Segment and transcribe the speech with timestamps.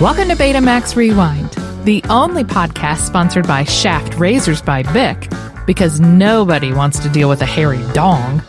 [0.00, 1.50] Welcome to Betamax Rewind,
[1.84, 5.30] the only podcast sponsored by Shaft Razors by Bic,
[5.66, 8.42] because nobody wants to deal with a hairy dong.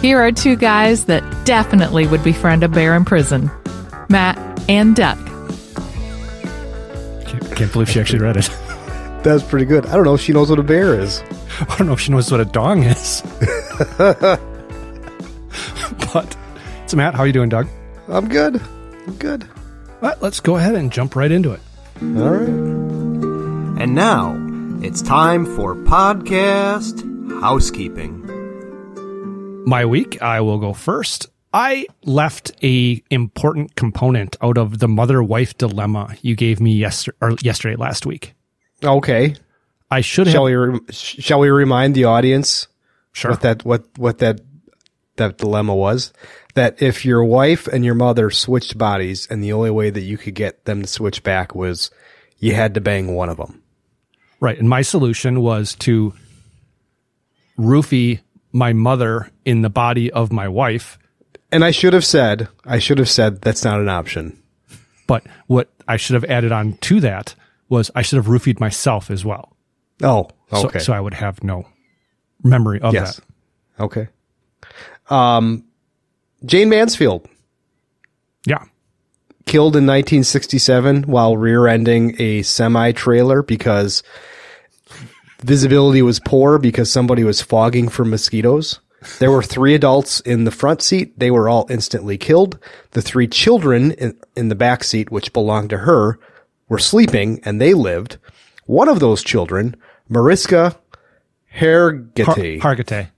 [0.00, 3.50] Here are two guys that definitely would befriend a bear in prison
[4.08, 4.38] Matt
[4.68, 5.18] and Doug.
[7.26, 8.48] Can't, can't believe she actually read it.
[9.24, 9.86] That's pretty good.
[9.86, 11.20] I don't know if she knows what a bear is.
[11.68, 13.22] I don't know if she knows what a dong is.
[16.12, 16.36] but
[16.86, 17.66] so Matt, how are you doing, Doug?
[18.06, 18.62] I'm good.
[19.08, 19.48] I'm good.
[20.00, 21.60] Well, let's go ahead and jump right into it.
[22.02, 22.48] All right.
[23.82, 24.36] And now
[24.82, 27.00] it's time for podcast
[27.40, 28.22] housekeeping.
[29.66, 31.28] My week, I will go first.
[31.52, 37.32] I left a important component out of the mother-wife dilemma you gave me yesterday, or
[37.42, 38.34] yesterday last week.
[38.84, 39.34] Okay.
[39.90, 40.34] I should have.
[40.34, 42.68] Shall we re- shall we remind the audience
[43.12, 43.30] Sure.
[43.30, 44.40] what that what what that
[45.16, 46.12] that dilemma was?
[46.54, 50.16] That if your wife and your mother switched bodies, and the only way that you
[50.16, 51.90] could get them to switch back was
[52.38, 53.62] you had to bang one of them.
[54.40, 54.58] Right.
[54.58, 56.14] And my solution was to
[57.58, 58.20] roofie
[58.52, 60.98] my mother in the body of my wife.
[61.52, 64.42] And I should have said, I should have said that's not an option.
[65.06, 67.34] But what I should have added on to that
[67.68, 69.56] was I should have roofied myself as well.
[70.02, 70.78] Oh, So, okay.
[70.78, 71.66] so I would have no
[72.42, 73.16] memory of yes.
[73.16, 73.82] that.
[73.84, 74.08] Okay.
[75.08, 75.64] Um,
[76.44, 77.26] Jayne Mansfield
[78.44, 78.64] Yeah.
[79.46, 84.02] killed in 1967 while rear-ending a semi-trailer because
[85.42, 88.80] visibility was poor because somebody was fogging for mosquitoes.
[89.20, 91.18] There were three adults in the front seat.
[91.18, 92.58] They were all instantly killed.
[92.92, 96.18] The three children in, in the back seat, which belonged to her,
[96.68, 98.16] were sleeping and they lived.
[98.64, 99.76] One of those children,
[100.08, 100.74] Mariska
[101.52, 101.92] Har-
[102.60, 103.08] Hargitay,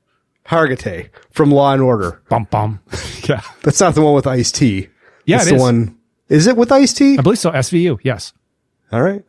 [0.49, 1.11] Hargitay.
[1.31, 2.21] From Law and Order.
[2.29, 2.81] Bum bum.
[3.29, 3.43] yeah.
[3.63, 4.89] That's not the one with Ice T.
[5.27, 5.63] Yeah, it's it the is.
[5.63, 5.99] one.
[6.29, 7.19] Is it with Ice T?
[7.19, 7.51] I believe so.
[7.51, 7.99] SVU.
[8.03, 8.33] Yes.
[8.93, 9.25] All right.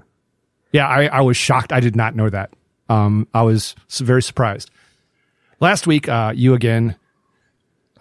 [0.72, 0.88] Yeah.
[0.88, 1.74] I, I was shocked.
[1.74, 2.52] I did not know that.
[2.88, 4.72] Um, I was very surprised.
[5.59, 6.96] Last week, uh, you again,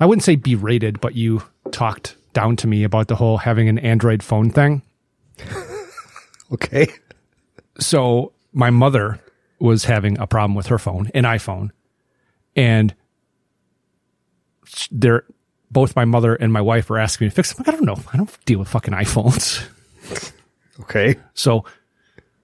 [0.01, 1.43] I wouldn't say berated, but you
[1.73, 4.83] talked down to me about the whole having an Android phone thing.
[6.51, 6.89] Okay.
[7.79, 9.21] so my mother
[9.59, 11.73] was having a problem with her phone, an iPhone,
[12.57, 12.95] and
[14.91, 15.25] they're
[15.71, 17.63] both my mother and my wife are asking me to fix them.
[17.67, 18.03] Like, I don't know.
[18.13, 19.65] I don't deal with fucking iPhones.
[20.81, 21.17] Okay.
[21.35, 21.65] So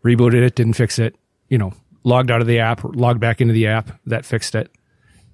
[0.05, 1.15] rebooted it, didn't fix it.
[1.49, 4.73] You know, logged out of the app, logged back into the app, that fixed it.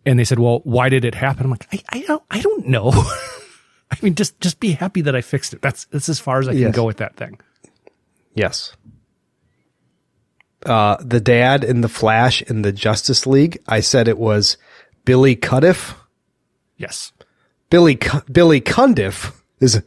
[0.05, 2.67] And they said, "Well, why did it happen?" I'm like, "I, I don't, I don't
[2.67, 2.91] know.
[3.91, 5.63] I mean, just just be happy that I fixed it.
[5.63, 6.77] That's that's as far as I can Yes.
[6.77, 7.41] go with that thing."
[8.35, 8.77] Yes.
[10.67, 13.63] Uh, the dad in the Flash in the Justice League.
[13.67, 14.59] I said it was
[15.07, 15.95] Billy Cundiff.
[16.81, 17.13] Yes.
[17.69, 17.99] Billy
[18.33, 19.83] Billy Cundiff is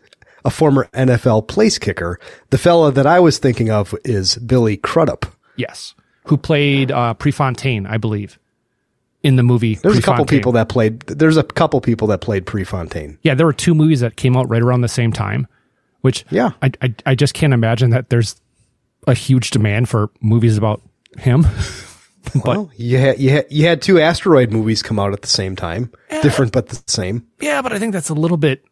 [0.46, 2.20] a former NFL place kicker.
[2.52, 5.26] The fella that I was thinking of is Billy Crudup.
[5.56, 5.96] Yes.
[6.28, 8.40] Who played uh, Prefontaine, I believe,
[9.24, 9.76] in the movie.
[9.76, 11.02] There's a couple people that played.
[11.02, 13.18] There's a couple people that played Prefontaine.
[13.24, 15.48] Yeah, there were two movies that came out right around the same time,
[16.02, 16.52] which Yeah.
[16.62, 18.36] I, I, I just can't imagine that there's
[19.08, 20.82] a huge demand for movies about
[21.18, 21.46] him.
[22.46, 25.56] Well, you had, you had you had two asteroid movies come out at the same
[25.56, 25.92] time,
[26.22, 27.28] different but the same.
[27.40, 28.64] Yeah, but I think that's a little bit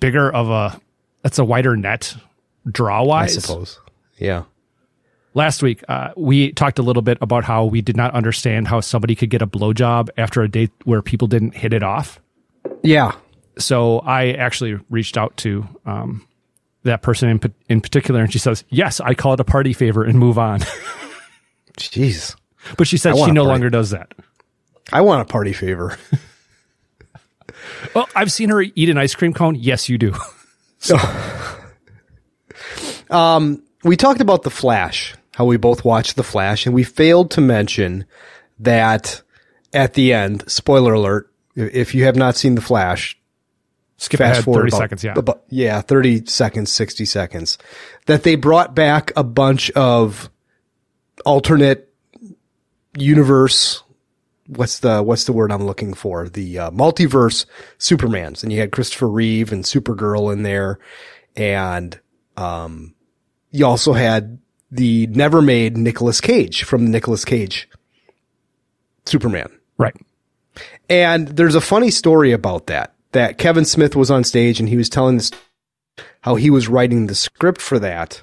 [0.00, 0.80] bigger of a
[1.22, 2.14] that's a wider net
[2.70, 3.36] draw wise.
[3.36, 3.80] I suppose.
[4.18, 4.44] Yeah.
[5.36, 8.80] Last week, uh, we talked a little bit about how we did not understand how
[8.80, 12.20] somebody could get a blowjob after a date where people didn't hit it off.
[12.84, 13.12] Yeah.
[13.58, 16.26] So I actually reached out to um,
[16.84, 20.04] that person in, in particular, and she says, "Yes, I call it a party favor
[20.04, 20.60] and move on."
[21.78, 22.36] Jeez.
[22.76, 23.48] But she said she no party.
[23.52, 24.12] longer does that.
[24.92, 25.98] I want a party favor.
[27.94, 29.54] Well, I've seen her eat an ice cream cone.
[29.54, 30.14] Yes, you do.
[30.78, 30.96] so.
[33.10, 37.30] Um, we talked about the Flash, how we both watched the Flash, and we failed
[37.32, 38.04] to mention
[38.58, 39.22] that
[39.72, 43.18] at the end, spoiler alert, if you have not seen the Flash,
[43.96, 45.04] Skip fast ahead forward thirty about- seconds.
[45.04, 47.58] Yeah, about- yeah, 30 seconds, 60 seconds,
[48.06, 50.28] that they brought back a bunch of
[51.24, 51.92] alternate
[52.96, 53.82] universe.
[54.46, 56.28] What's the, what's the word I'm looking for?
[56.28, 57.46] The uh, multiverse
[57.78, 58.42] Supermans.
[58.42, 60.78] And you had Christopher Reeve and Supergirl in there.
[61.36, 61.98] And,
[62.36, 62.94] um,
[63.50, 64.38] you also had
[64.72, 67.68] the never made Nicolas Cage from the Nicolas Cage
[69.06, 69.50] Superman.
[69.78, 69.94] right.
[70.88, 72.94] And there's a funny story about that.
[73.12, 75.30] That Kevin Smith was on stage and he was telling this
[76.22, 78.22] how he was writing the script for that.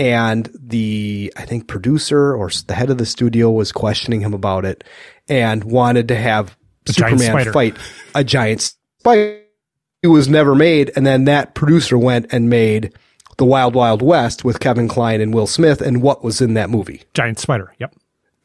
[0.00, 4.64] And the, I think producer or the head of the studio was questioning him about
[4.64, 4.82] it
[5.28, 6.56] and wanted to have
[6.88, 7.76] A Superman fight
[8.14, 9.42] a giant spider.
[10.02, 10.90] It was never made.
[10.96, 12.94] And then that producer went and made
[13.36, 16.70] The Wild Wild West with Kevin Kline and Will Smith, and what was in that
[16.70, 17.02] movie?
[17.12, 17.74] Giant spider.
[17.78, 17.94] Yep.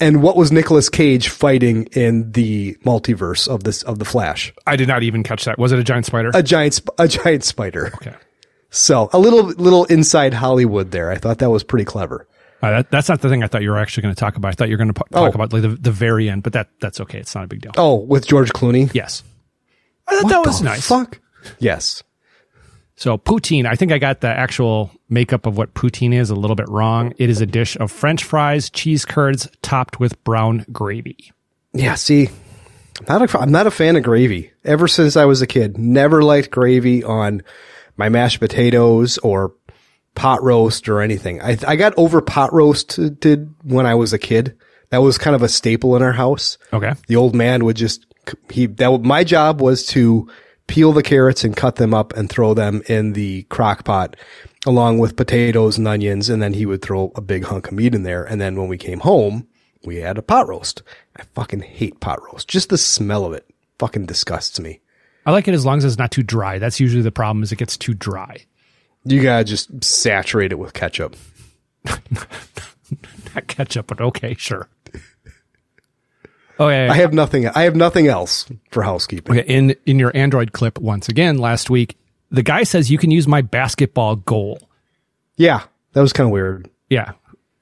[0.02, 4.54] And what was Nicolas Cage fighting in the multiverse of this of the Flash?
[4.68, 5.58] I did not even catch that.
[5.58, 6.32] Was it a giant spider?
[6.34, 7.94] A giant a giant spider.
[7.96, 8.16] okay.
[8.76, 11.12] So a little little inside Hollywood there.
[11.12, 12.28] I thought that was pretty clever.
[12.62, 14.50] Uh, that, that's not the thing I thought you were actually going to talk about.
[14.50, 15.26] I thought you were going to talk Oh.
[15.28, 17.20] about like the, the very end, but that that's okay.
[17.20, 17.72] It's not a big deal.
[17.78, 18.92] Oh, with George Clooney.
[18.94, 19.24] Yes.
[20.08, 20.88] I thought that was the nice.
[20.88, 21.20] Fuck.
[21.60, 22.04] Yes.
[22.98, 26.56] So poutine, I think I got the actual makeup of what poutine is a little
[26.56, 27.14] bit wrong.
[27.18, 31.32] It is a dish of French fries, cheese curds, topped with brown gravy.
[31.74, 31.96] Yeah.
[31.96, 32.30] See,
[33.08, 34.52] I'm not a, I'm not a fan of gravy.
[34.64, 37.44] Ever since I was a kid, never liked gravy on
[37.98, 39.54] my mashed potatoes or
[40.16, 41.42] pot roast or anything.
[41.42, 44.58] I I got over pot roasted when I was a kid.
[44.92, 46.58] That was kind of a staple in our house.
[46.72, 46.94] Okay.
[47.08, 48.06] the old man would just
[48.50, 50.30] he that my job was to
[50.68, 54.16] peel the carrots and cut them up and throw them in the crock pot
[54.66, 57.94] along with potatoes and onions and then he would throw a big hunk of meat
[57.94, 59.48] in there and then when we came home
[59.84, 60.82] we had a pot roast
[61.18, 63.46] i fucking hate pot roast just the smell of it
[63.78, 64.80] fucking disgusts me
[65.26, 66.60] I like it as long as it's not too dry.
[66.60, 68.38] That's usually the problem is it gets too dry.
[69.04, 71.16] you gotta just saturate it with ketchup
[73.36, 74.68] Not ketchup, but okay, sure.
[76.58, 76.88] Okay.
[76.88, 80.80] i have nothing i have nothing else for housekeeping Okay, in in your Android clip
[80.80, 81.98] once again last week,
[82.32, 84.60] the guy says you can use my basketball goal.
[85.36, 87.12] yeah that was kind of weird Yeah,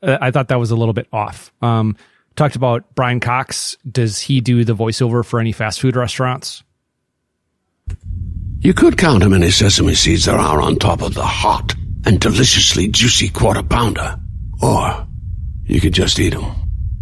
[0.04, 1.52] Uh, I thought that was a little bit off.
[1.62, 1.96] Um,
[2.36, 3.78] talked about Brian Cox.
[3.90, 6.64] Does he do the voiceover for any fast food restaurants?
[8.60, 11.74] You could count how many sesame seeds there are on top of the hot
[12.06, 14.18] and deliciously juicy quarter pounder.
[14.62, 15.06] Or
[15.66, 16.46] you could just eat them.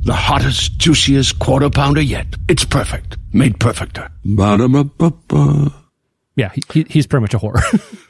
[0.04, 2.26] The hottest, juiciest quarter pounder yet.
[2.50, 3.18] It's perfect.
[3.34, 4.10] Made perfecter.
[4.26, 5.72] Ba-da-ba-ba-ba.
[6.36, 7.62] Yeah, he, he, he's pretty much a whore.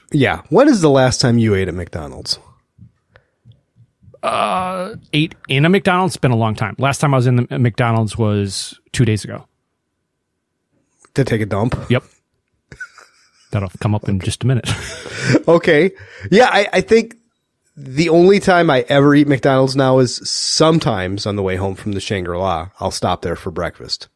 [0.13, 2.37] yeah when is the last time you ate at mcdonald's
[4.23, 6.15] uh, Ate in a McDonald's.
[6.17, 6.75] Been a long time.
[6.77, 9.47] Last time I was in the uh, McDonald's was two days ago.
[11.15, 12.03] to take a dump Yep.
[13.51, 14.69] That'll come up in just a minute.
[15.47, 15.91] Okay.
[16.29, 17.15] Yeah, I, I think
[17.77, 21.93] the only time I ever eat McDonald's now is sometimes on the way home from
[21.93, 22.69] the Shangri-La.
[22.79, 24.07] I'll stop there for breakfast.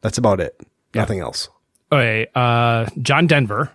[0.00, 0.58] That's about it.
[0.94, 1.48] Nothing else.
[1.92, 3.70] okay, uh, John Denver,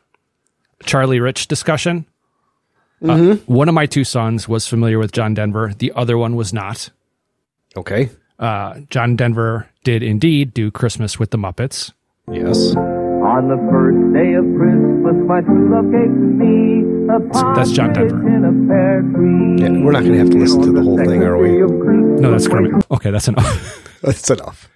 [0.85, 2.05] Charlie Rich discussion.
[3.03, 5.73] Uh, one of my two sons was familiar with John Denver.
[5.77, 6.89] The other one was not.
[7.77, 8.09] Okay.
[8.39, 11.93] Uh, John Denver did indeed do Christmas with the Muppets.
[12.31, 12.75] Yes.
[13.31, 17.19] On the first day of Christmas, my true love gave to me a
[17.56, 18.28] That's John partridge Denver.
[18.28, 19.56] in a pear tree.
[19.62, 21.60] Yeah, we're not gonna have to listen to the whole thing, are we?
[22.22, 22.86] No, that's Kermit.
[22.92, 23.88] Okay, that's enough.
[24.01, 24.68] That's enough.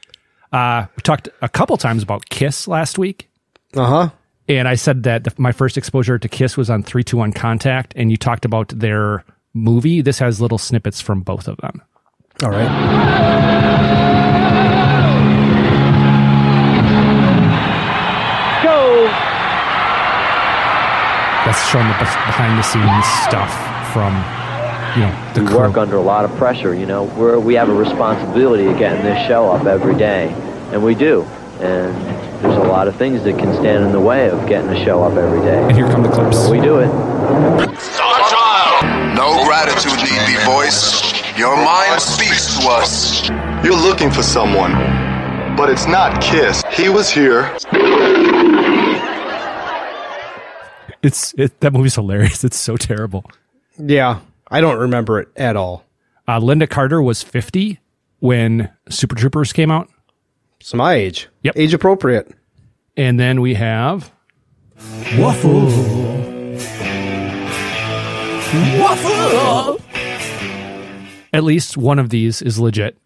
[0.54, 3.28] Uh, we talked a couple times about Kiss last week.
[3.76, 4.10] Uh huh.
[4.48, 8.12] And I said that the, my first exposure to Kiss was on 321 Contact, and
[8.12, 9.26] you talked about their
[9.56, 10.02] movie.
[10.02, 11.82] This has little snippets from both of them.
[12.44, 12.70] All right.
[21.56, 23.50] That's showing the beh- behind the scenes stuff
[23.94, 24.12] from,
[25.00, 25.58] you know, the we crew.
[25.60, 26.76] work under a lot of pressure.
[26.76, 30.28] You know, we're, we have a responsibility of getting this show up every day,
[30.74, 31.22] and we do.
[31.62, 31.96] And
[32.44, 35.02] there's a lot of things that can stand in the way of getting the show
[35.02, 35.64] up every day.
[35.64, 36.46] and here come the clips.
[36.50, 36.88] We do it.
[39.16, 41.24] No gratitude need be voiced.
[41.38, 43.30] Your mind speaks to us.
[43.64, 44.74] You're looking for someone,
[45.56, 46.62] but it's not Kiss.
[46.74, 47.56] He was here.
[51.06, 52.44] It's it, that movie's hilarious.
[52.50, 53.26] It's so terrible.
[53.78, 54.20] Yeah.
[54.50, 55.84] I don't remember it at all.
[56.28, 57.80] Uh, Lynda Carter was 50
[58.20, 59.90] when Super Troopers came out,
[60.60, 61.28] It's my age.
[61.44, 61.54] Yep.
[61.58, 62.32] Age appropriate.
[62.98, 64.12] and then we have
[65.18, 65.70] Waffle.
[68.80, 69.80] Waffle.
[71.34, 72.98] At least one of these is legit.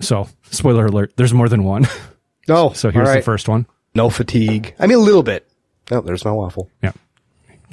[0.00, 1.86] So, spoiler alert: there's more than one.
[2.48, 2.70] No.
[2.74, 3.66] So here's all the first one.
[3.94, 4.74] No fatigue.
[4.78, 5.48] I mean, a little bit.
[5.90, 6.70] Oh, there's my waffle.
[6.82, 6.92] Yeah.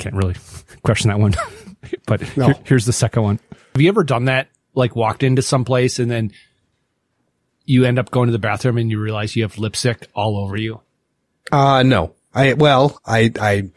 [0.02, 0.36] Can't really
[0.84, 1.34] question that one.
[2.06, 2.48] but No.
[2.48, 3.40] here- here's the second one.
[3.74, 4.48] Have you ever done that?
[4.74, 6.32] Like walked into some place and then
[7.66, 10.58] you end up going to the bathroom and you realize you have lipstick all over
[10.58, 10.82] you?
[11.52, 12.16] Uh, no.
[12.34, 13.70] I, well, I, I,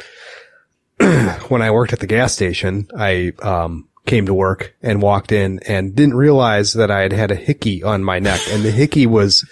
[1.48, 5.58] when I worked at the gas station, I, um, came to work and walked in
[5.66, 9.06] and didn't realize that I had had a hickey on my neck and the hickey
[9.06, 9.48] was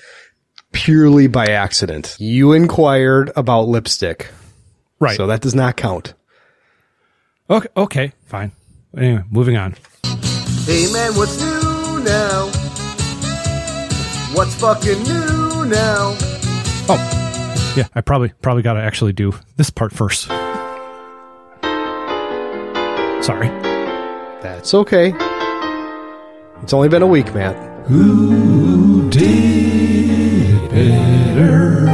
[0.72, 2.16] purely by accident.
[2.18, 4.30] You inquired about lipstick.
[5.00, 5.16] Right.
[5.16, 6.14] So that does not count.
[7.52, 7.68] Okay.
[7.76, 8.12] Okay.
[8.26, 8.52] Fine.
[8.96, 9.74] Anyway, moving on.
[10.64, 12.50] Hey man, what's new now?
[14.34, 16.16] What's fucking new now?
[16.88, 17.88] Oh, yeah.
[17.94, 20.28] I probably probably got to actually do this part first.
[23.22, 23.48] Sorry.
[24.42, 25.14] That's okay.
[26.62, 27.56] It's only been a week, Matt.
[27.86, 31.86] Who did better?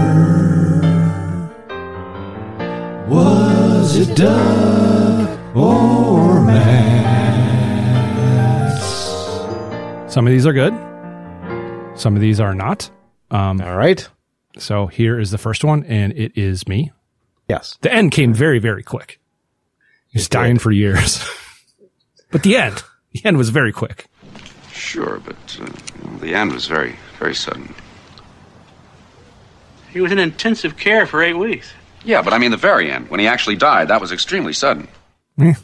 [3.09, 5.08] Was it Doug
[5.59, 6.83] or Max?
[10.13, 10.75] Some of these are good.
[11.99, 12.91] Some of these are not.
[13.31, 14.09] Um, All right.
[14.57, 16.93] so here is the first one, and it is me.
[17.49, 17.77] Yes.
[17.81, 19.21] The end came very, very quick.
[20.09, 21.23] He was dying for years.
[22.31, 24.07] but the end, the end was very quick.
[24.73, 25.69] Sure, but uh,
[26.21, 27.75] the end was very, very sudden.
[29.91, 31.73] He was in intensive care for eight weeks.
[32.05, 34.89] Yeah, but I mean the very end, when he actually died, that was extremely sudden.
[35.39, 35.55] Eh,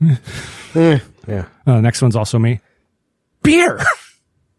[1.28, 1.44] yeah.
[1.66, 2.60] Uh, next one's also me.
[3.42, 3.80] Beer!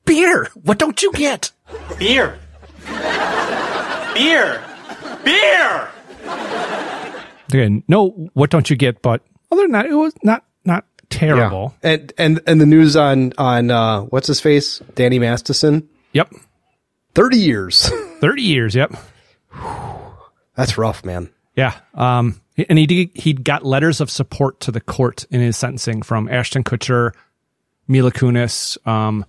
[0.06, 0.48] Beer!
[0.64, 1.52] What don't you get?
[1.98, 2.38] Beer.
[4.14, 4.62] Beer.
[5.24, 5.90] Beer.
[7.52, 9.02] Okay, no, what don't you get?
[9.02, 11.74] But other than that, it was not not terrible.
[11.84, 11.90] Yeah.
[11.92, 16.34] And and and the news on on uh, what's his face, Danny Masterson, Yep,
[17.14, 17.90] thirty years.
[18.20, 18.76] thirty years.
[18.76, 18.94] Yep,
[20.56, 21.30] That's rough, man.
[21.56, 21.74] yeah.
[21.94, 26.02] Um, and he did, he got letters of support to the court in his sentencing
[26.02, 27.12] from Ashton Kutcher,
[27.88, 29.26] Mila Kunis, um,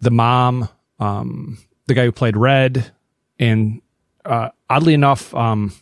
[0.00, 2.92] the mom, um, the guy who played Red,
[3.38, 3.80] and
[4.24, 5.72] uh, oddly enough, um,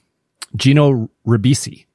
[0.56, 1.86] Gino Ribisi.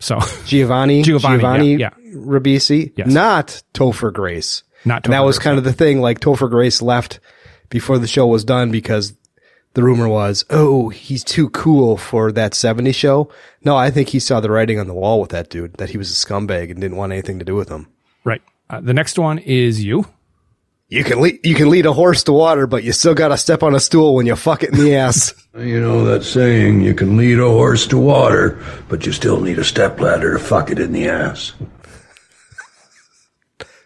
[0.00, 3.06] So Giovanni Giovanni, Giovanni yeah, Ribisi, Yes.
[3.08, 4.62] not Topher Grace.
[4.84, 6.00] Not and that Topher was Grace, kind of the thing.
[6.00, 7.20] Like Topher Grace left
[7.70, 9.14] before the show was done because
[9.74, 13.30] the rumor was, oh, he's too cool for that 70s show.
[13.64, 15.98] No, I think he saw the writing on the wall with that dude that he
[15.98, 17.88] was a scumbag and didn't want anything to do with him.
[18.24, 18.42] right.
[18.70, 20.06] Uh, the next one is you.
[20.88, 23.36] You can lead, you can lead a horse to water, but you still got to
[23.36, 25.34] step on a stool when you fuck it in the ass.
[25.56, 29.56] You know that saying, you can lead a horse to water, but you still need
[29.60, 31.52] a stepladder to fuck it in the ass.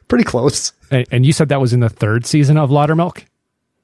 [0.09, 0.73] Pretty close.
[0.91, 3.25] And, and you said that was in the third season of Loudermilk.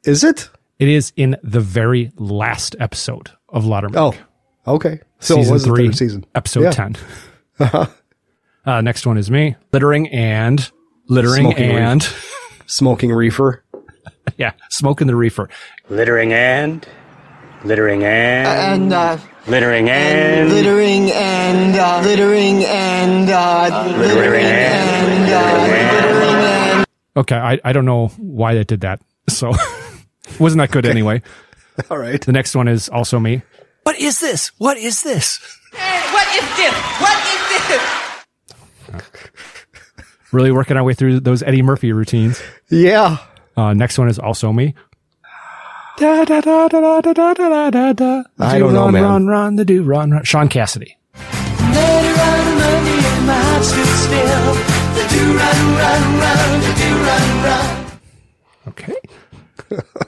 [0.04, 0.48] Is it?
[0.78, 4.16] It is in the very last episode of Loudermilk.
[4.66, 5.00] Oh, okay.
[5.20, 6.26] So season it was three, the third season.
[6.34, 6.70] episode Yeah.
[6.70, 6.96] 10.
[8.66, 9.54] uh, next one is me.
[9.72, 10.68] Littering and
[11.08, 12.02] littering Smoking and
[12.66, 13.62] Smoking reefer.
[14.36, 15.48] yeah, smoking the reefer.
[15.90, 16.86] Littering and.
[17.62, 18.82] Littering and.
[18.82, 26.36] And, uh, Littering and littering and, uh, littering and, uh, littering and, uh, littering
[26.80, 26.86] and.
[27.16, 29.00] Okay, I, I don't know why it did that.
[29.28, 29.52] So
[30.38, 31.22] wasn't that good anyway.
[31.90, 32.20] All right.
[32.20, 33.42] The next one is also me.
[33.82, 34.48] What is this?
[34.58, 35.38] What is this?
[35.72, 36.74] What is this?
[37.00, 39.02] What is this?
[40.32, 42.42] Really working our way through those Eddie Murphy routines.
[42.68, 43.18] Yeah.
[43.56, 44.74] Uh, next one is also me.
[45.96, 48.22] Da, da, da, da, da, da, da, da, da, da.
[48.40, 49.04] I Do don't know, man.
[49.04, 50.24] Run, run, the do, run, run.
[50.24, 50.96] Shaun Cassidy.
[58.66, 58.96] Okay.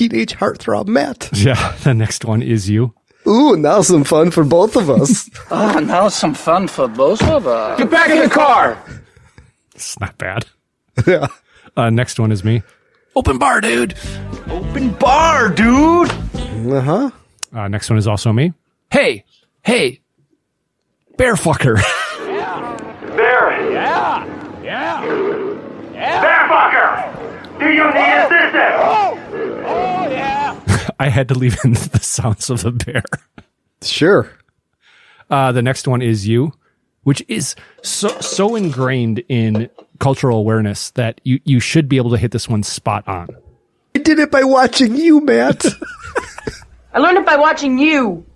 [0.00, 1.28] Teenage heartthrob Matt.
[1.34, 1.76] Yeah.
[1.84, 2.94] The next one is you.
[3.26, 5.28] Ooh, now some fun for both of us.
[5.50, 7.78] Oh, now some fun for both of us.
[7.78, 8.82] Get back in the car!
[9.74, 10.46] It's not bad.
[11.06, 11.26] yeah.
[11.76, 12.62] Uh, next one is me.
[13.14, 13.94] Open bar, dude.
[14.48, 16.10] Open bar, dude.
[16.72, 17.10] Uh huh.
[17.52, 18.54] Uh, next one is also me.
[18.90, 19.26] Hey,
[19.62, 20.00] hey,
[21.18, 21.76] bear fucker.
[23.16, 23.70] Bear.
[23.70, 24.24] Yeah.
[24.62, 25.04] Yeah.
[25.92, 26.20] Yeah.
[26.22, 27.58] Bear fucker.
[27.58, 29.09] Do you need assistance?
[31.00, 31.06] Yeah.
[31.06, 33.02] I had to leave in the sounds of the bear.
[33.82, 34.30] Sure.
[35.30, 36.52] Uh, the next one is you,
[37.04, 42.16] which is so so ingrained in cultural awareness that you you should be able to
[42.18, 43.28] hit this one spot on.
[43.94, 45.64] I did it by watching you, Matt.
[46.92, 48.26] I learned it by watching you.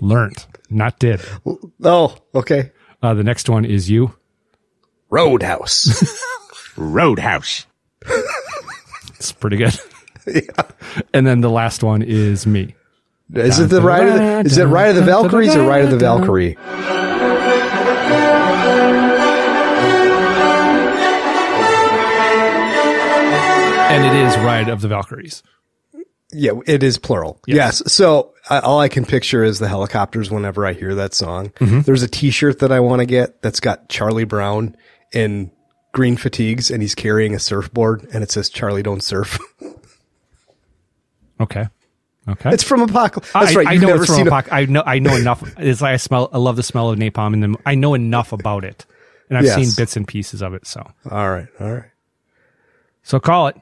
[0.00, 1.20] Learned, not did.
[1.84, 2.72] oh, okay.
[3.02, 4.14] Uh, the next one is you.
[5.10, 6.12] Roadhouse.
[6.76, 7.66] Roadhouse.
[9.16, 9.78] it's pretty good.
[11.14, 12.74] And then the last one is me.
[13.34, 15.90] Is it the ride of the, is it Ride of the Valkyries or Ride of
[15.90, 16.56] the Valkyrie?
[23.90, 25.42] And it is Ride of the Valkyries.
[26.30, 27.40] Yeah, it is plural.
[27.46, 27.82] Yes.
[27.90, 31.48] So I, all I can picture is the helicopters whenever I hear that song.
[31.58, 31.84] Mhm.
[31.86, 34.76] There's a t-shirt that I want to get that's got Charlie Brown
[35.14, 35.50] in
[35.94, 39.38] green fatigues and he's carrying a surfboard and it says Charlie don't surf.
[41.40, 41.66] Okay.
[42.28, 42.50] Okay.
[42.52, 43.32] it's from Apocalypse.
[43.32, 43.66] That's I, right.
[43.68, 44.82] I You've know never it's from seen a- Apoc- I know.
[44.84, 45.42] I know enough.
[45.58, 46.28] It's like I smell.
[46.32, 48.84] I love the smell of napalm, and then I know enough about it,
[49.30, 49.54] and I've Yes.
[49.54, 50.66] seen bits and pieces of it.
[50.66, 50.80] So,
[51.10, 51.84] all right, all right.
[53.02, 53.56] So call it.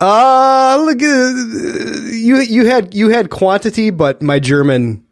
[0.00, 5.02] Uh, look, uh, you, you had, you had quantity, but my German,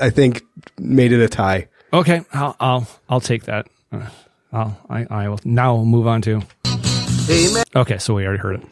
[0.00, 0.42] I think
[0.78, 1.68] made it a tie.
[1.92, 3.66] Okay, I'll I'll I'll take that.
[3.92, 4.06] Uh,
[4.52, 6.40] I'll, I, I will now move on to.
[7.30, 7.64] Amen.
[7.76, 8.66] Okay, so we already heard it.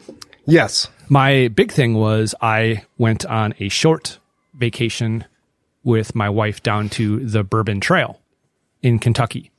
[0.47, 0.87] Yes.
[1.09, 4.19] My big thing was I went on a short
[4.53, 5.25] vacation
[5.83, 8.19] with my wife down to the Bourbon Trail
[8.81, 9.51] in Kentucky.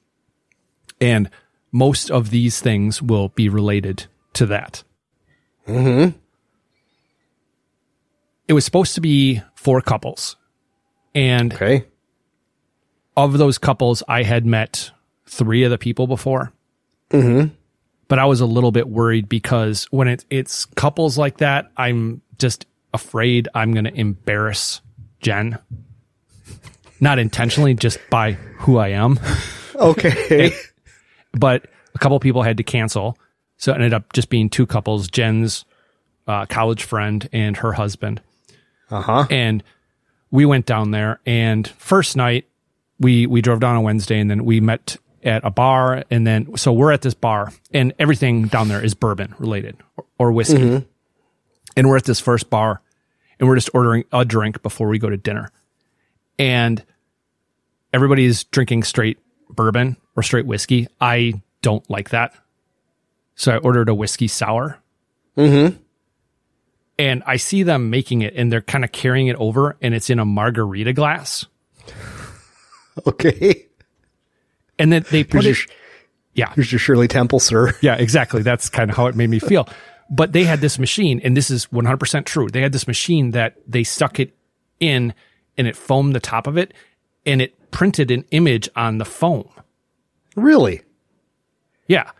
[1.00, 1.30] And
[1.72, 4.82] most of these things will be related to that.
[5.66, 6.16] Mm-hmm.
[8.46, 10.36] It was supposed to be four couples.
[11.14, 11.84] And okay.
[13.16, 14.90] of those couples, I had met
[15.26, 16.52] three of the people before.
[17.10, 17.54] Mm-hmm.
[18.08, 22.22] But I was a little bit worried because when it, it's couples like that, I'm
[22.38, 24.80] just afraid I'm going to embarrass
[25.20, 25.58] Jen.
[27.00, 29.20] Not intentionally, just by who I am.
[29.76, 30.52] Okay.
[31.32, 33.16] but a couple people had to cancel.
[33.58, 35.64] So it ended up just being two couples Jen's
[36.26, 38.20] uh, college friend and her husband.
[38.90, 39.26] Uh huh.
[39.30, 39.62] And
[40.30, 42.46] we went down there, and first night,
[42.98, 46.04] we, we drove down on Wednesday, and then we met at a bar.
[46.10, 50.04] And then, so we're at this bar, and everything down there is bourbon related or,
[50.18, 50.58] or whiskey.
[50.58, 50.86] Mhm.
[51.76, 52.80] And we're at this first bar,
[53.38, 55.50] and we're just ordering a drink before we go to dinner.
[56.38, 56.84] And
[57.92, 59.18] everybody's drinking straight
[59.50, 60.88] bourbon or straight whiskey.
[61.00, 62.34] I don't like that.
[63.34, 64.78] So I ordered a whiskey sour.
[65.36, 65.76] Mm-hmm.
[66.98, 70.10] And I see them making it and they're kind of carrying it over and it's
[70.10, 71.46] in a margarita glass.
[73.06, 73.67] Okay.
[74.78, 75.66] And then they put Here's it.
[75.66, 75.76] your,
[76.34, 76.52] yeah.
[76.54, 77.74] Here's your Shirley Temple, sir.
[77.80, 78.42] Yeah, exactly.
[78.42, 79.68] That's kind of how it made me feel.
[80.10, 82.48] But they had this machine, and this is 100% true.
[82.48, 84.34] They had this machine that they stuck it
[84.80, 85.12] in
[85.56, 86.72] and it foamed the top of it
[87.26, 89.48] and it printed an image on the foam.
[90.36, 90.82] Really?
[91.88, 92.10] Yeah.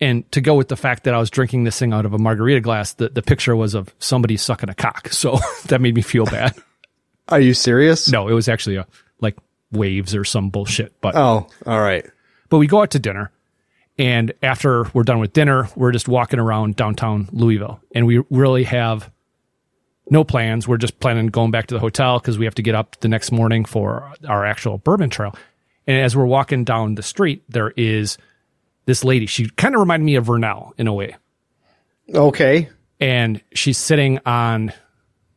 [0.00, 2.18] And to go with the fact that I was drinking this thing out of a
[2.18, 5.08] margarita glass, the, the picture was of somebody sucking a cock.
[5.08, 6.54] So that made me feel bad.
[7.28, 8.10] Are you serious?
[8.10, 8.86] No, it was actually a
[9.20, 9.36] like
[9.74, 11.00] waves or some bullshit.
[11.00, 12.04] But Oh, all right.
[12.48, 13.30] but we go out to dinner,
[13.98, 18.64] and after we're done with dinner, we're just walking around downtown Louisville, and we really
[18.64, 19.10] have
[20.10, 20.68] no plans.
[20.68, 23.08] We're just planning going back to the hotel because we have to get up the
[23.08, 25.34] next morning for our actual bourbon trail.
[25.86, 28.18] And as we're walking down the street, there is
[28.86, 29.26] this lady.
[29.26, 31.16] She kind of reminded me of Vernell in a way.
[32.14, 32.68] Okay.
[33.00, 34.72] And she's sitting on,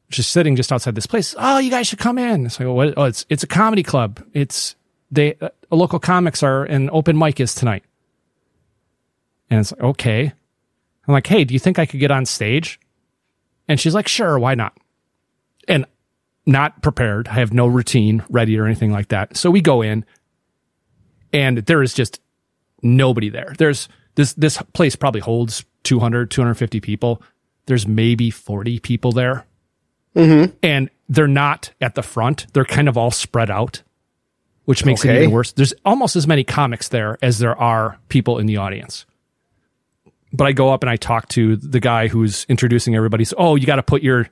[0.09, 1.35] she's sitting just outside this place.
[1.37, 2.45] Oh, you guys should come in.
[2.45, 2.93] It's like, what?
[2.97, 4.23] Oh, it's, it's a comedy club.
[4.33, 4.75] It's,
[5.11, 7.83] they, uh, local comics are, and open mic is tonight.
[9.49, 10.33] And it's like, okay.
[11.07, 12.79] I'm like, hey, do you think I could get on stage?
[13.67, 14.77] And she's like, sure, why not?
[15.67, 15.85] And
[16.45, 17.27] not prepared.
[17.27, 19.35] I have no routine ready or anything like that.
[19.35, 20.05] So we go in
[21.33, 22.21] and there is just
[22.81, 23.53] nobody there.
[23.57, 27.21] There's this, this place probably holds 200, 250 people.
[27.65, 29.45] There's maybe 40 people there.
[30.17, 30.55] Mm-hmm.
[30.63, 32.47] And they're not at the front.
[32.53, 33.83] They're kind of all spread out,
[34.65, 35.51] which makes it even worse.
[35.53, 39.05] There's almost as many comics there as there are people in the audience.
[40.33, 43.23] But I go up and I talk to the guy who's introducing everybody.
[43.23, 44.27] So, oh, you got to put your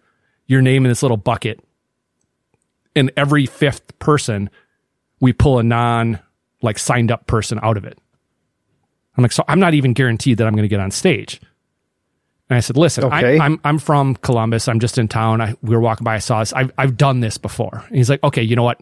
[0.48, 1.60] your name in this little bucket.
[2.96, 4.50] And every fifth person,
[5.20, 6.20] we pull a non
[6.62, 7.98] like signed up person out of it.
[9.18, 11.40] I'm like, so I'm not even guaranteed that I'm going to get on stage.
[12.50, 13.40] And I said, listen, Okay.
[13.40, 14.68] I, I'm I'm from Columbus.
[14.68, 15.42] I'm just in town.
[15.42, 16.16] I, we were walking by.
[16.16, 16.54] I saw this.
[16.54, 17.84] I've I've done this before.
[17.88, 18.80] And he's like, okay, you know what?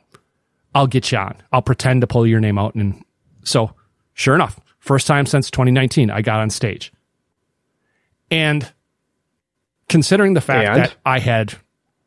[0.76, 1.36] I'll get you on.
[1.52, 2.76] I'll pretend to pull your name out.
[2.76, 3.04] And
[3.44, 3.74] so,
[4.14, 6.92] sure enough, first time since 2019, I got on stage.
[8.32, 8.72] And
[9.88, 10.78] considering the fact And?
[10.80, 11.54] that I had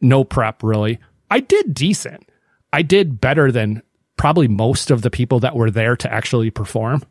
[0.00, 0.98] no prep really,
[1.30, 2.28] I did decent.
[2.72, 3.82] I did better than
[4.16, 7.02] probably most of the people that were there to actually perform.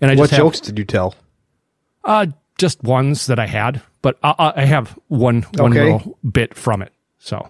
[0.00, 1.14] And I what just have, jokes did you tell?
[2.04, 2.26] uh,
[2.58, 5.92] just ones that I had, but I, I have one one Okay.
[5.92, 6.92] little bit from it.
[7.18, 7.48] So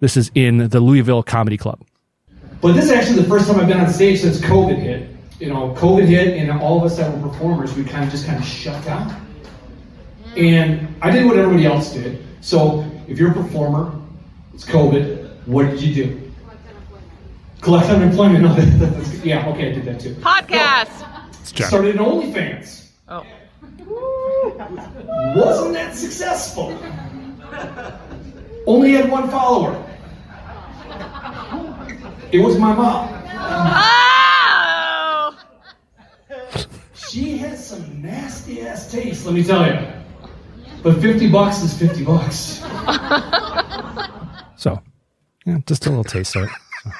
[0.00, 1.80] this is in the Louisville Comedy Club.
[2.60, 5.08] But this is actually the first time I've been on stage since COVID hit.
[5.38, 8.26] You know, COVID hit, and all of us that were performers, we kind of just
[8.26, 9.24] kind of shut down.
[10.36, 12.24] And I did what everybody else did.
[12.40, 13.92] So if you're a performer,
[14.54, 15.46] it's COVID.
[15.46, 16.32] What did you do?
[17.60, 18.44] Collect unemployment.
[18.44, 20.14] No, that, that's, yeah, okay, I did that too.
[20.16, 21.04] Podcast.
[21.52, 21.68] Jack.
[21.68, 22.88] Started an OnlyFans.
[23.08, 23.24] Oh.
[25.34, 26.78] Wasn't that successful?
[28.66, 29.84] Only had one follower.
[32.30, 33.08] It was my mom.
[33.80, 35.38] Oh!
[36.94, 39.78] She has some nasty ass taste, let me tell you.
[40.82, 42.62] But 50 bucks is 50 bucks.
[44.58, 44.82] So
[45.46, 46.50] yeah, just a little taste of it.
[46.84, 46.90] So.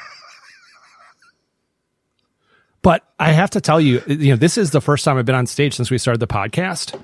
[2.88, 5.34] But I have to tell you, you know, this is the first time I've been
[5.34, 6.98] on stage since we started the podcast.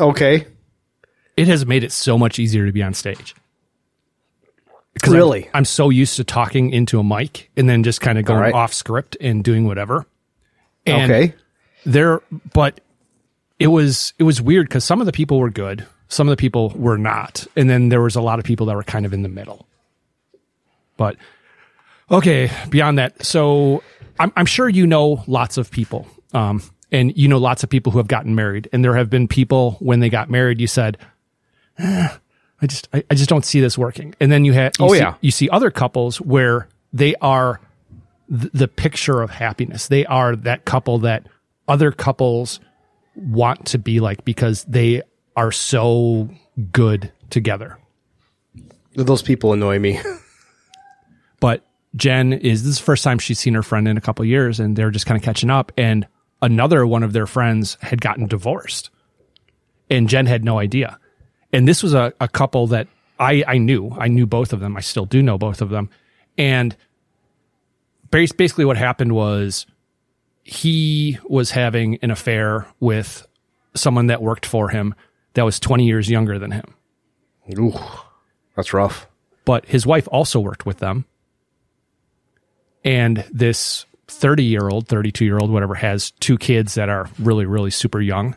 [0.00, 0.48] Okay.
[1.36, 3.36] It has made it so much easier to be on stage.
[5.00, 5.48] 'Cause I'm- Really?
[5.54, 8.52] I'm, so used to talking into a mic and then just kind of going right.
[8.52, 10.06] off script and doing whatever.
[10.84, 11.34] And Okay.
[11.86, 12.20] There,
[12.52, 12.80] but
[13.60, 16.36] it was it was weird because some of the people were good, some of the
[16.40, 19.14] people were not, and then there was a lot of people that were kind of
[19.14, 19.68] in the middle.
[20.96, 21.14] But
[22.10, 23.84] okay, beyond that, so
[24.18, 27.92] I'm I'm sure you know lots of people, um, and you know lots of people
[27.92, 30.98] who have gotten married, and there have been people when they got married, you said.
[31.78, 32.08] "Eh,
[32.62, 34.14] I just, I, I just don't see this working.
[34.20, 35.14] And then you have, Oh, see, yeah.
[35.20, 37.60] you see other couples where they are
[38.30, 39.88] th- the picture of happiness.
[39.88, 41.26] They are that couple that
[41.68, 42.60] other couples
[43.16, 45.02] want to be like because they
[45.36, 46.30] are so
[46.72, 47.76] good together.
[48.94, 50.00] Those people annoy me.
[51.40, 54.22] But Jen is this is the first time she's seen her friend in a couple
[54.22, 56.06] of years and they're just kind of catching up and
[56.42, 58.90] another one of their friends had gotten divorced.
[59.90, 60.98] And Jen had no idea.
[61.52, 63.94] And this was a, a couple that I, I knew.
[63.98, 64.76] I knew both of them.
[64.76, 65.88] I still do know both of them.
[66.36, 66.76] And
[68.10, 69.66] bas- basically what happened was
[70.42, 73.26] he was having an affair with
[73.74, 74.94] someone that worked for him
[75.34, 76.74] that was 20 years younger than him.
[77.58, 77.78] Ooh,
[78.56, 79.06] that's rough.
[79.44, 81.04] But his wife also worked with them.
[82.84, 87.46] And this 30 year old, 32 year old, whatever, has two kids that are really,
[87.46, 88.36] really super young.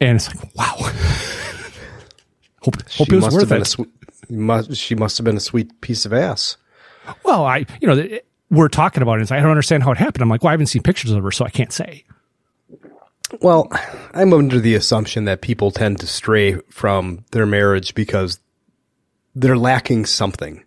[0.00, 0.74] And it's like, wow.
[2.62, 4.30] hope hope it was worth it.
[4.30, 6.56] Must, she must have been a sweet piece of ass.
[7.22, 9.30] Well, I, you know, it- we're talking about it.
[9.30, 10.22] Like, I don't understand how it happened.
[10.22, 12.04] I'm like, well, I haven't seen pictures of her, so I can't say.
[13.40, 13.68] Well,
[14.12, 18.38] I'm under the assumption that people tend to stray from their marriage because
[19.34, 20.62] they're lacking something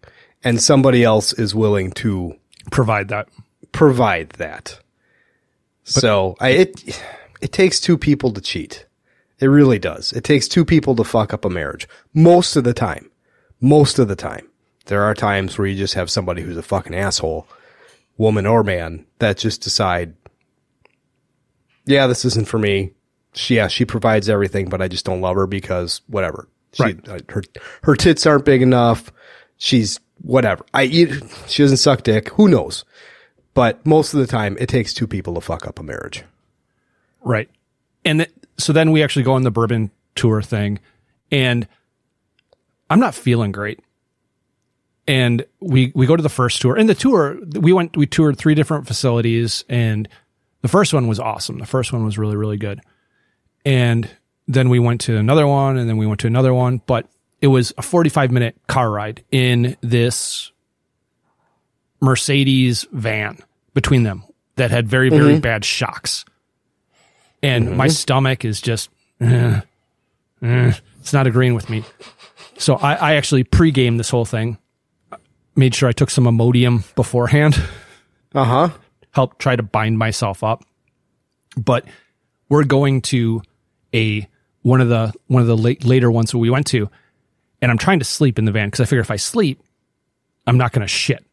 [0.48, 2.36] and somebody else is willing to
[2.72, 3.28] provide that.
[3.74, 4.80] Provide that.
[5.84, 7.02] so I, it,
[7.42, 8.86] it takes two people to cheat.
[9.40, 10.14] It really does.
[10.14, 11.88] It takes two people to fuck up a marriage.
[12.14, 13.12] Most of the time.
[13.60, 14.48] Most of the time.
[14.86, 17.46] There are times where you just have somebody who's a fucking asshole,
[18.18, 20.16] woman or man, that just decide,
[21.86, 22.94] yeah, this isn't for me.
[23.34, 26.48] She, yeah, she provides everything, but I just don't love her because whatever.
[26.74, 27.10] She, Right.
[27.10, 27.44] uh, her,
[27.84, 29.12] her tits aren't big enough.
[29.58, 30.66] She's whatever.
[30.74, 31.10] I eat,
[31.48, 32.30] she doesn't suck dick.
[32.30, 32.86] Who knows?
[33.54, 36.24] But most of the time, it takes two people to fuck up a marriage.
[37.24, 37.50] Right.
[38.06, 40.80] And th- so then we actually go on the bourbon tour thing
[41.32, 41.68] and
[42.90, 43.80] I'm not feeling great.
[45.08, 48.38] And we, we go to the first tour and the tour, we went, we toured
[48.38, 50.08] three different facilities and
[50.62, 51.60] the first one was awesome.
[51.60, 52.82] The first one was really, really good.
[53.66, 54.10] And
[54.48, 57.08] then we went to another one and then we went to another one, but
[57.42, 60.52] it was a 45 minute car ride in this
[62.02, 63.40] Mercedes van
[63.74, 64.24] between them
[64.56, 65.42] that had very, very Mhm.
[65.42, 66.26] bad shocks.
[67.44, 67.76] And Mhm.
[67.76, 68.90] my stomach is just,
[69.22, 69.62] eh,
[70.42, 71.84] eh, it's not agreeing with me.
[72.58, 74.58] So I, I actually pre-gamed this whole thing.
[75.56, 77.60] Made sure I took some Imodium beforehand.
[78.36, 78.70] Uh huh.
[79.12, 80.64] Help try to bind myself up.
[81.56, 81.86] But
[82.50, 83.42] we're going to
[83.94, 84.28] a
[84.62, 86.90] one of the one of the late, later ones that we went to,
[87.62, 89.62] and I'm trying to sleep in the van because I figure if I sleep,
[90.46, 91.24] I'm not going to shit.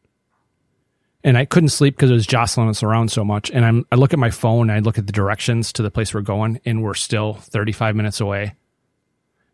[1.22, 3.50] And I couldn't sleep because it was jostling us around so much.
[3.50, 5.90] And I'm I look at my phone, and I look at the directions to the
[5.90, 8.54] place we're going, and we're still 35 minutes away.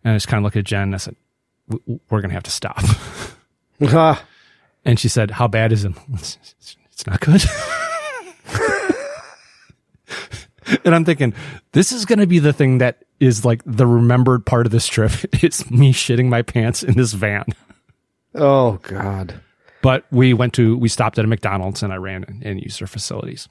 [0.02, 1.14] And I just kind of look at Jen and I said,
[1.68, 2.82] "W- w- "We're going to have to stop."
[4.84, 7.42] And she said, "How bad is it?" It's, it's- it's not good.
[10.84, 11.32] and I'm thinking,
[11.72, 14.86] this is going to be the thing that is like the remembered part of this
[14.86, 15.12] trip.
[15.42, 17.44] It's me shitting my pants in this van.
[18.34, 19.40] Oh God.
[19.82, 22.80] But we went to, we stopped at a McDonald's and I ran and, and used
[22.80, 23.48] their facilities.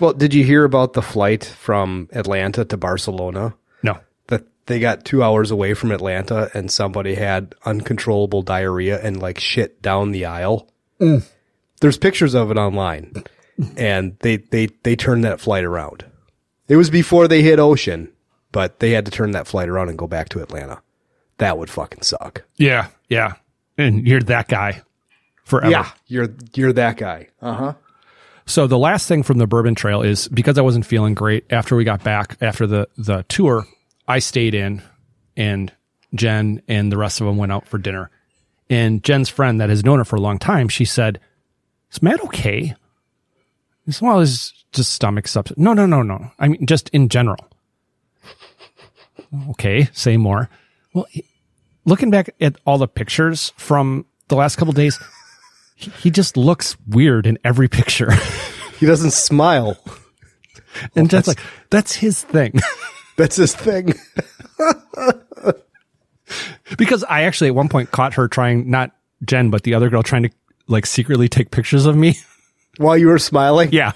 [0.00, 3.54] Well, did you hear about the flight from Atlanta to Barcelona?
[3.82, 3.98] No.
[4.28, 9.38] That they got two hours away from Atlanta and somebody had uncontrollable diarrhea and like
[9.38, 10.68] shit down the aisle.
[10.98, 11.26] Mm.
[11.80, 13.24] There's pictures of it online
[13.76, 16.04] and they, they, they turned that flight around.
[16.68, 18.10] It was before they hit ocean,
[18.56, 20.80] but they had to turn that flight around and go back to Atlanta.
[21.36, 22.42] That would fucking suck.
[22.56, 22.88] Yeah.
[23.10, 23.34] Yeah.
[23.76, 24.80] And you're that guy
[25.44, 25.70] forever.
[25.70, 25.90] Yeah.
[26.06, 27.28] You're, you're that guy.
[27.42, 27.74] Uh huh.
[28.46, 31.76] So the last thing from the Bourbon Trail is because I wasn't feeling great after
[31.76, 33.66] we got back after the the tour,
[34.08, 34.82] I stayed in
[35.36, 35.70] and
[36.14, 38.08] Jen and the rest of them went out for dinner.
[38.70, 41.20] And Jen's friend that has known her for a long time, she said,
[41.92, 42.74] "Is Matt okay?"
[43.90, 45.58] Said, well, it's just stomach substance.
[45.58, 46.30] No, no, no, no.
[46.38, 47.46] I mean, just in general.
[49.50, 50.48] Okay, say more.
[50.94, 51.06] Well,
[51.84, 54.98] looking back at all the pictures from the last couple days,
[55.76, 58.12] he, just looks weird in every picture.
[58.78, 59.78] He doesn't smile.
[60.94, 62.60] and Jen's like, that's his thing.
[63.16, 63.94] That's his thing.
[66.76, 68.90] because I actually at one point caught her trying, not
[69.24, 70.30] Jen, but the other girl trying to
[70.66, 72.18] like secretly take pictures of me.
[72.76, 73.70] While you were smiling?
[73.72, 73.92] Yeah.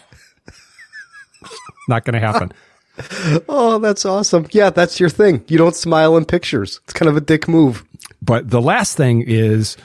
[1.86, 2.52] not going to happen.
[3.48, 4.46] Oh, that's awesome.
[4.52, 5.44] Yeah, that's your thing.
[5.48, 6.80] You don't smile in pictures.
[6.84, 7.84] It's kind of a dick move.
[8.22, 9.76] But the last thing is,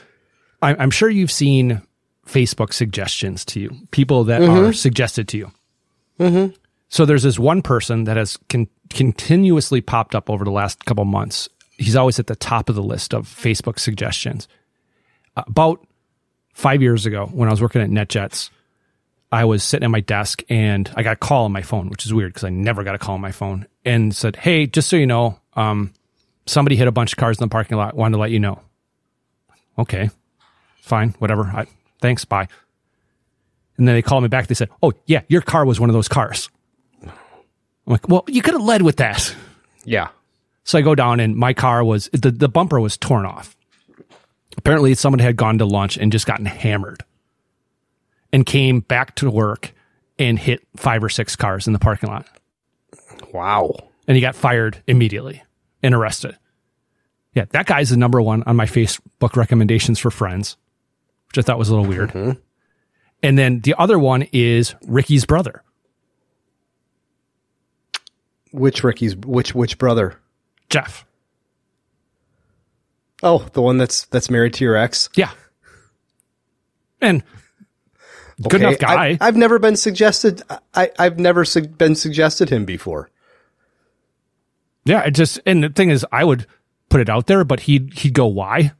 [0.62, 1.82] I'm sure you've seen
[2.26, 4.70] Facebook suggestions to you, people that Mhm.
[4.70, 5.52] are suggested to you.
[6.20, 6.54] Mm-hmm.
[6.90, 11.06] So there's this one person that has con- continuously popped up over the last couple
[11.06, 11.50] months.
[11.78, 14.48] He's always at the top of the list of Facebook suggestions.
[15.36, 15.86] About
[16.54, 18.50] five years ago, when I was working at NetJets,
[19.36, 22.06] I was sitting at my desk and I got a call on my phone, which
[22.06, 24.88] is weird because I never got a call on my phone, and said, "Hey, just
[24.88, 25.92] so you know, um,
[26.46, 27.98] somebody hit a bunch of cars in the parking lot.
[27.98, 28.62] Wanted to let you know."
[29.78, 30.10] Okay,
[30.78, 31.44] fine, whatever.
[31.44, 31.66] I,
[32.00, 32.48] thanks, bye.
[33.76, 34.48] And then they called me back.
[34.48, 36.50] They said, "Oh yeah, your car was one of those cars."
[37.04, 37.12] I'm
[37.88, 39.36] like, "Well, you could have led with that."
[39.84, 40.08] Yeah.
[40.64, 43.54] So I go down and my car was the the bumper was torn off.
[44.56, 47.04] Apparently, someone had gone to lunch and just gotten hammered,
[48.36, 49.74] and came back to work
[50.20, 52.28] and hit five or six cars in the parking lot.
[53.32, 53.74] Wow.
[54.10, 55.42] And he got fired immediately
[55.82, 56.38] and arrested.
[57.34, 60.58] Yeah, that guy's the number one on my Facebook recommendations for friends,
[61.30, 62.10] which I thought was a little weird.
[62.10, 62.32] Mm-hmm.
[63.24, 65.64] And then the other one is Ricky's brother.
[68.52, 70.20] Which Ricky's which which brother?
[70.70, 71.06] Jeff.
[73.24, 75.08] Oh, the one that's that's married to your ex.
[75.16, 75.32] Yeah.
[77.00, 77.24] And
[78.42, 79.18] good enough guy.
[79.20, 80.42] I, have never been suggested.
[80.74, 83.10] I I've never su- been suggested him before.
[84.84, 86.46] Yeah, it just and the thing is, I would
[86.90, 88.74] put it out there, but he'd he'd go why,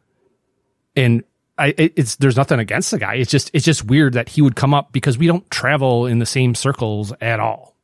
[0.96, 1.24] and
[1.58, 3.16] I it, it's there's nothing against the guy.
[3.16, 6.20] It's just it's just weird that he would come up because we don't travel in
[6.20, 7.76] the same circles at all.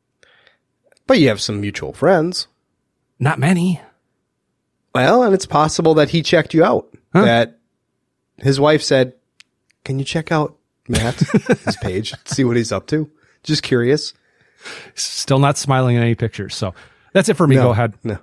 [1.06, 2.46] But you have some mutual friends.
[3.18, 3.80] Not many.
[4.94, 6.88] Well, and it's possible that he checked you out.
[7.24, 7.58] That
[8.38, 9.14] his wife said,
[9.84, 10.56] "Can you check out
[10.92, 13.10] Matt his page, see what he's up to?"
[13.42, 14.14] Just curious.
[14.94, 16.54] Still not smiling in any pictures.
[16.54, 16.74] So
[17.12, 17.56] that's it for me.
[17.56, 17.94] No, Go ahead.
[18.04, 18.18] No.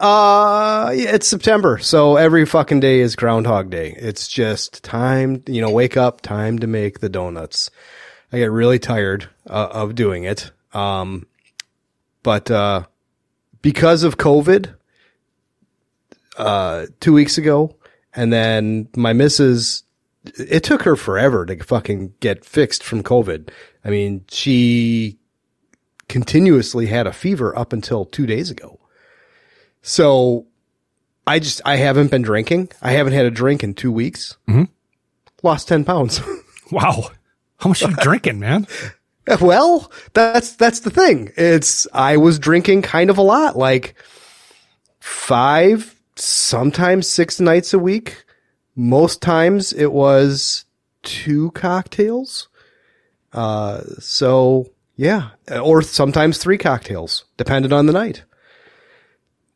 [0.00, 3.94] Uh, yeah, it's September, so every fucking day is Groundhog Day.
[3.96, 7.70] It's just time, you know, wake up, time to make the donuts.
[8.32, 10.50] I get really tired uh, of doing it.
[10.72, 11.26] Um,
[12.24, 12.84] but uh,
[13.60, 14.74] because of COVID,
[16.36, 17.76] uh, two weeks ago,
[18.14, 19.84] and then my missus,
[20.24, 23.50] it took her forever to fucking get fixed from COVID.
[23.84, 25.18] I mean, she
[26.08, 28.78] continuously had a fever up until two days ago.
[29.82, 30.46] So
[31.26, 32.70] I just, I haven't been drinking.
[32.80, 34.36] I haven't had a drink in two weeks.
[34.48, 34.68] Mhm.
[35.42, 36.20] Lost 10 pounds.
[36.70, 37.10] Wow.
[37.58, 38.66] How much you drinking, man?
[39.42, 41.30] well, that's, that's the thing.
[41.36, 43.94] It's, I was drinking kind of a lot, like
[44.98, 48.24] five, sometimes six nights a week.
[48.74, 50.64] Most times it was
[51.02, 52.48] two cocktails.
[53.32, 55.30] Uh, so yeah,
[55.62, 58.24] or sometimes three cocktails, depending on the night.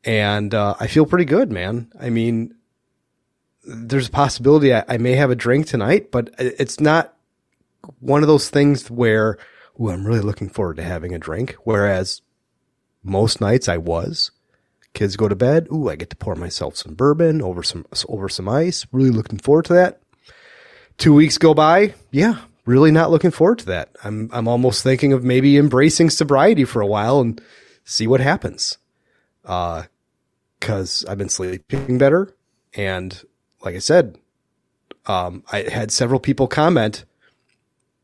[0.04, 1.90] And, uh, I feel pretty good, man.
[2.00, 2.54] I mean,
[3.64, 7.16] there's a possibility I, I may have a drink tonight, but it's not
[8.00, 9.36] one of those things where,
[9.80, 11.56] ooh, I'm really looking forward to having a drink.
[11.64, 12.22] Whereas
[13.02, 14.30] most nights I was.
[14.96, 15.68] Kids go to bed.
[15.70, 18.86] Ooh, I get to pour myself some bourbon over some over some ice.
[18.92, 20.00] Really looking forward to that.
[20.96, 21.92] Two weeks go by.
[22.10, 23.90] Yeah, really not looking forward to that.
[24.02, 27.38] I'm I'm almost thinking of maybe embracing sobriety for a while and
[27.84, 28.78] see what happens.
[29.44, 29.82] Uh,
[30.60, 32.34] cause I've been sleeping better.
[32.72, 33.22] And
[33.60, 34.16] like I said,
[35.04, 37.04] um, I had several people comment,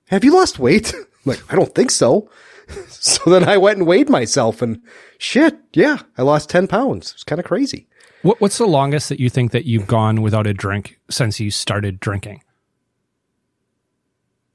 [0.09, 0.93] have you lost weight?
[1.25, 2.29] Like, I don't think so.
[2.89, 4.81] so then I went and weighed myself and
[5.19, 5.59] shit.
[5.73, 7.13] Yeah, I lost 10 pounds.
[7.13, 7.87] It's kind of crazy.
[8.23, 11.51] What, what's the longest that you think that you've gone without a drink since you
[11.51, 12.43] started drinking?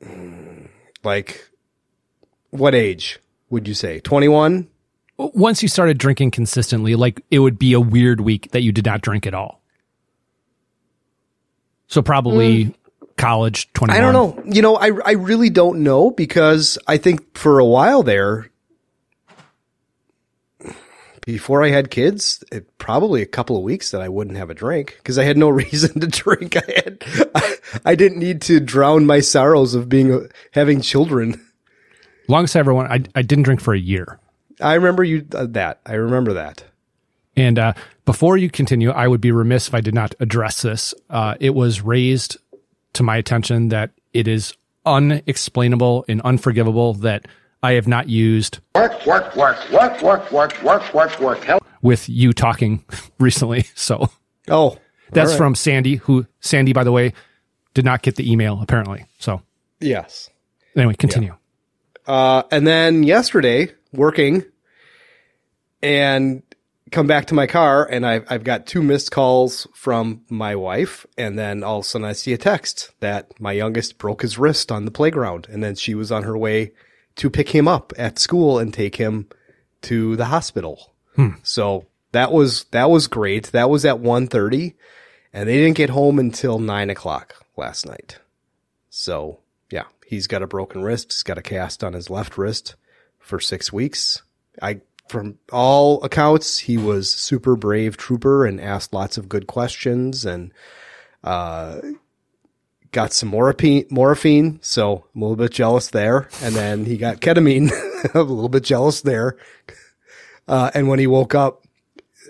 [0.04, 0.70] Mm,
[1.04, 1.50] like,
[2.52, 4.00] what age would you say?
[4.00, 4.70] 21?
[5.17, 8.86] Once you started drinking consistently, like it would be a weird week that you did
[8.86, 9.62] not drink at all.
[11.88, 12.76] So probably mm.
[13.18, 13.98] College, 21.
[13.98, 14.44] I don't know.
[14.46, 18.50] You know, I, I really don't know because I think for a while there,
[21.26, 24.54] before I had kids, it, probably a couple of weeks that I wouldn't have a
[24.54, 26.56] drink because I had no reason to drink.
[26.56, 27.04] I had,
[27.36, 31.46] I, I didn't need to drown my sorrows of being, having children.
[32.30, 34.20] Longest I ever went, I, I didn't drink for a year.
[34.62, 35.82] I remember you, uh, that.
[35.86, 36.64] I remember that.
[37.36, 37.74] And uh,
[38.06, 40.94] before you continue, I would be remiss if I did not address this.
[41.10, 42.38] Uh, it was raised
[42.98, 44.54] to my attention that it is
[44.86, 47.28] unexplainable and unforgivable that
[47.64, 51.44] I have not used Work, work, work, work, work, work, work, work, work.
[51.44, 51.66] Help.
[51.82, 52.84] with you talking
[53.20, 53.66] recently.
[53.76, 54.10] So,
[54.50, 54.78] oh,
[55.12, 55.38] that's all right.
[55.38, 57.14] from Sandy, who Sandy, by the way,
[57.74, 59.06] did not get the email apparently.
[59.20, 59.42] So,
[59.80, 60.30] Yes.
[60.76, 61.36] anyway, continue.
[62.08, 64.44] Uh, and then yesterday, working
[65.84, 66.42] and
[66.91, 71.06] come back to my car and I've, I've got two missed calls from my wife.
[71.17, 74.38] And then all of a sudden I see a text that my youngest broke his
[74.38, 75.47] wrist on the playground.
[75.50, 76.71] And then she was on her way
[77.15, 79.28] to pick him up at school and take him
[79.84, 80.93] to the hospital.
[81.15, 81.32] Hmm.
[81.43, 83.47] So that was, that was great.
[83.47, 84.76] That was at 1.30
[85.34, 88.19] and they didn't get home until nine o'clock last night.
[88.89, 91.12] So yeah, he's got a broken wrist.
[91.13, 92.76] He's got a cast on his left wrist
[93.19, 94.23] for six weeks.
[94.62, 100.26] I, from all accounts, he was super brave trooper and asked lots of good questions
[100.26, 100.52] and,
[101.24, 101.80] uh,
[102.91, 104.60] got some morphine, morphine.
[104.62, 106.30] So I'm a little bit jealous there.
[106.41, 107.72] And then he got ketamine,
[108.13, 109.38] a little bit jealous there.
[110.48, 111.65] Uh, and when he woke up,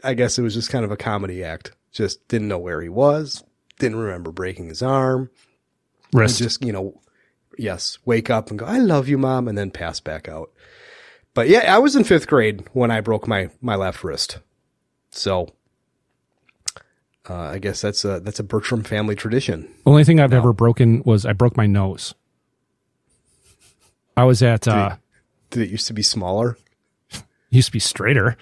[0.04, 1.72] I guess it was just kind of a comedy act.
[1.92, 3.44] Just didn't know where he was.
[3.80, 5.30] Didn't remember breaking his arm.
[6.38, 7.00] And just, you know,
[7.58, 10.52] yes, wake up and go, I love you, mom, and then pass back out.
[11.38, 14.40] But yeah, I was in fifth grade when I broke my, my left wrist.
[15.12, 15.54] So,
[17.30, 19.72] uh, I guess that's a, that's a Bertram family tradition.
[19.86, 22.16] Only thing I've ever broken was I broke my nose.
[24.18, 24.96] I was at, uh,
[25.52, 26.58] Did it used to be smaller?
[27.52, 28.36] used to be straighter,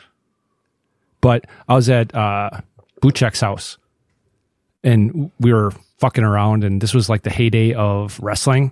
[1.19, 2.61] but I was at, uh,
[3.01, 3.77] Buchek's house
[4.85, 8.71] and we were fucking around and this was like the heyday of wrestling.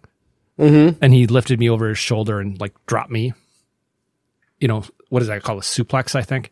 [0.57, 0.97] Mm-hmm.
[1.03, 3.33] And he lifted me over his shoulder and like dropped me.
[4.63, 5.59] You know, what is that called?
[5.59, 6.49] A suplex, I think.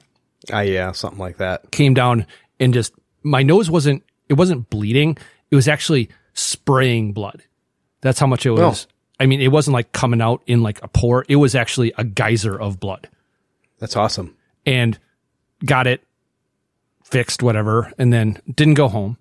[0.51, 1.71] Ah, yeah, something like that.
[1.71, 2.27] Came down
[2.59, 2.91] and just,
[3.23, 5.17] my nose wasn't, it wasn't bleeding.
[5.49, 7.41] It was actually spraying blood.
[8.01, 8.85] That's how much it was.
[9.17, 11.23] I mean, it wasn't like coming out in like a pour.
[11.29, 13.07] It was actually a geyser of blood.
[13.79, 14.35] That's awesome.
[14.65, 14.99] And
[15.63, 16.03] got it
[17.05, 19.17] fixed, whatever, and then didn't go home.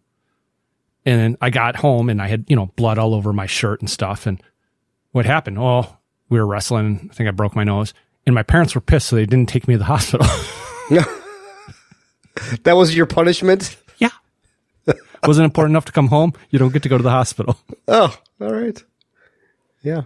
[1.07, 3.83] And then I got home and I had, you know, blood all over my shirt
[3.83, 4.27] and stuff.
[4.27, 4.43] And
[5.13, 5.59] what happened?
[5.61, 5.97] Oh,
[6.29, 7.09] we were wrestling.
[7.09, 7.95] I think I broke my nose.
[8.27, 10.27] And my parents were pissed, so they didn't take me to the hospital.
[12.65, 13.77] that was your punishment?
[13.99, 14.11] Yeah.
[15.27, 16.33] Wasn't important enough to come home.
[16.51, 17.59] You don't get to go to the hospital.
[17.93, 18.81] Oh, all right.
[19.83, 20.03] Yeah.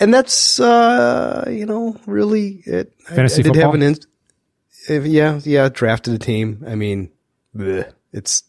[0.00, 2.94] And that's, uh, you know, really it.
[3.10, 3.62] I- Fantasy I, did football?
[3.72, 3.96] have an, in,
[4.88, 6.64] if- yeah, yeah, drafted a team.
[6.66, 7.10] I mean,
[7.54, 8.42] bleh, it's,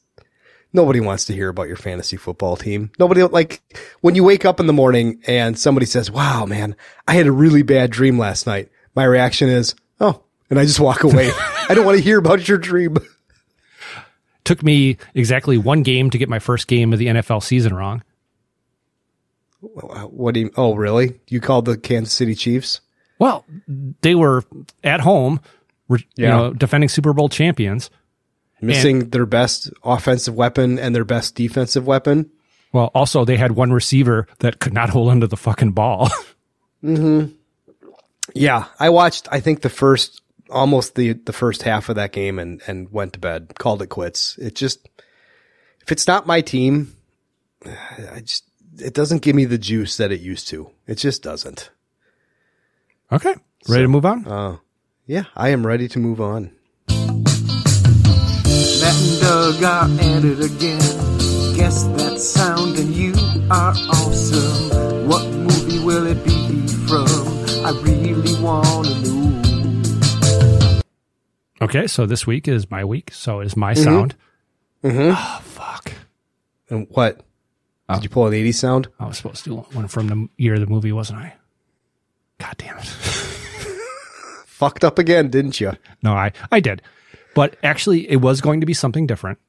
[0.71, 2.91] nobody wants to hear about your fantasy football team.
[2.97, 3.62] Nobody, like,
[3.99, 6.77] when you wake up in the morning and somebody says, wow, man,
[7.10, 8.69] I had a really bad dream last night.
[8.98, 11.30] My reaction is, oh, and I just walk away.
[11.70, 12.98] I don't want to hear about your dream.
[14.44, 18.02] Took me exactly one game to get my first game of the NFL season wrong.
[19.62, 21.20] What do you, oh, really?
[21.28, 22.82] You called the Kansas City Chiefs?
[23.20, 23.46] Well,
[24.02, 24.44] they were
[24.84, 25.42] at home,
[25.92, 26.30] you Yeah.
[26.30, 27.92] know, defending Super Bowl champions.
[28.62, 32.32] Missing their best offensive weapon and their best defensive weapon.
[32.74, 36.10] Well, also they had one receiver that could not hold onto the fucking ball.
[36.84, 37.34] Mm-hmm.
[38.39, 39.28] Yeah, I watched.
[39.32, 43.13] I think the first, almost the the first half of that game, and and went
[43.13, 43.54] to bed.
[43.58, 44.38] Called it quits.
[44.38, 44.88] It just,
[45.82, 46.95] if it's not my team,
[47.65, 48.43] I just
[48.80, 50.69] it doesn't give me the juice that it used to.
[50.86, 51.71] It just doesn't.
[53.12, 53.36] Okay,
[53.67, 54.28] ready to move on?
[54.28, 54.58] Uh,
[55.06, 56.52] yeah, I am ready to move on.
[56.89, 60.80] Matt and Doug are at it again.
[61.56, 63.13] Guess that sound and you
[63.50, 65.08] are awesome.
[65.08, 66.27] What movie will it be from?
[67.67, 70.82] I really wanna know.
[71.62, 73.84] Okay, so this week is my week, so it is my Mhm.
[73.84, 74.15] sound.
[74.86, 75.12] Mm-hmm.
[75.13, 75.91] Oh fuck!
[76.69, 77.19] And what?
[77.93, 78.88] Did you pull an '80s sound?
[79.01, 81.34] I was supposed to do one from the year of the movie, wasn't I?
[82.38, 82.86] God damn it!
[84.45, 85.73] Fucked up again, didn't you?
[86.01, 86.82] No, I I did,
[87.36, 89.39] but actually, it was going to be something different.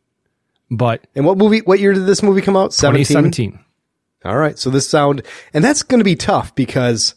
[0.72, 1.60] But And what movie?
[1.60, 2.74] What year did this movie come out?
[2.74, 3.04] 17?
[3.06, 3.60] 2017.
[4.24, 4.58] All right.
[4.58, 5.22] So this sound,
[5.54, 7.14] and that's going to be tough because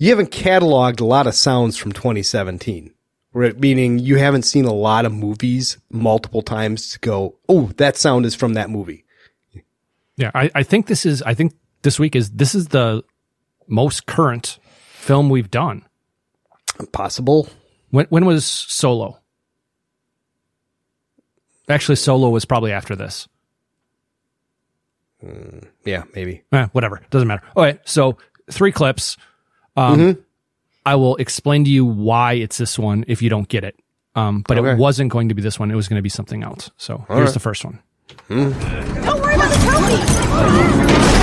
[0.00, 2.92] you haven't cataloged a lot of sounds from 2017.
[3.32, 3.56] Right?
[3.60, 8.26] Meaning you haven't seen a lot of movies multiple times to go, oh, that sound
[8.26, 9.04] is from that movie.
[10.16, 11.22] Yeah, I, I think this is.
[11.22, 13.02] I think this week is this is the
[13.68, 14.58] most current
[14.92, 15.82] film we've done.
[16.92, 17.48] Possible.
[17.90, 19.20] When when was Solo?
[21.68, 23.28] Actually, Solo was probably after this.
[25.84, 26.42] Yeah, maybe.
[26.52, 27.42] Eh, whatever, doesn't matter.
[27.56, 28.18] Okay, so
[28.50, 29.16] three clips.
[29.76, 30.18] Um, Mhm.
[30.86, 33.76] I will explain to you why it's this one if you don't get it.
[34.14, 34.72] Um, but Okay.
[34.72, 35.70] it wasn't going to be this one.
[35.70, 36.70] It was going to be something else.
[36.76, 37.34] So All here's right.
[37.34, 37.78] the first one.
[38.28, 38.50] Hmm.
[39.04, 41.20] Don't worry about the trophy.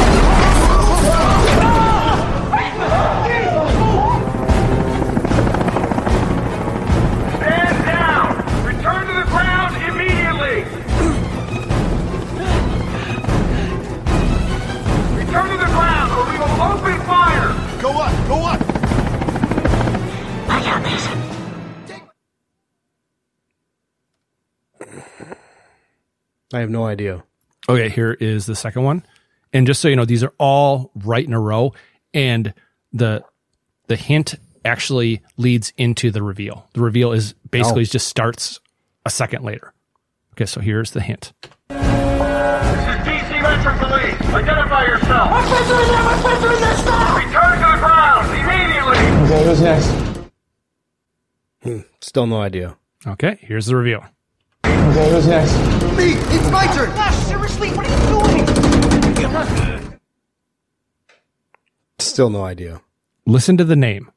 [26.53, 27.23] I have no idea.
[27.69, 29.05] Okay, here is the second one.
[29.53, 31.73] And just so you know, these are all right in a row
[32.13, 32.53] and
[32.93, 33.23] the
[33.87, 34.35] the hint
[34.65, 36.67] actually leads into the reveal.
[36.73, 37.85] The reveal is basically Oh.
[37.85, 38.59] just starts
[39.05, 39.73] a second later.
[40.33, 41.33] Okay, so here's the hint.
[41.69, 44.33] This is DC Metro Police.
[44.33, 45.31] Identify yourself.
[45.31, 46.03] What's that doing there?
[46.03, 46.77] What's that doing there?
[46.77, 47.17] Stop!
[47.17, 49.35] Return to the ground immediately.
[49.35, 49.89] Okay, who's next?
[51.63, 52.77] Hmm, Still no idea.
[53.05, 54.03] Okay, here's the reveal.
[54.89, 55.53] Okay, who's next?
[55.97, 56.13] Me!
[56.35, 56.89] It's my turn!
[56.95, 57.97] Gosh, seriously, what are you
[59.83, 59.99] doing?
[61.99, 62.81] Still no idea.
[63.25, 64.11] Listen to the name.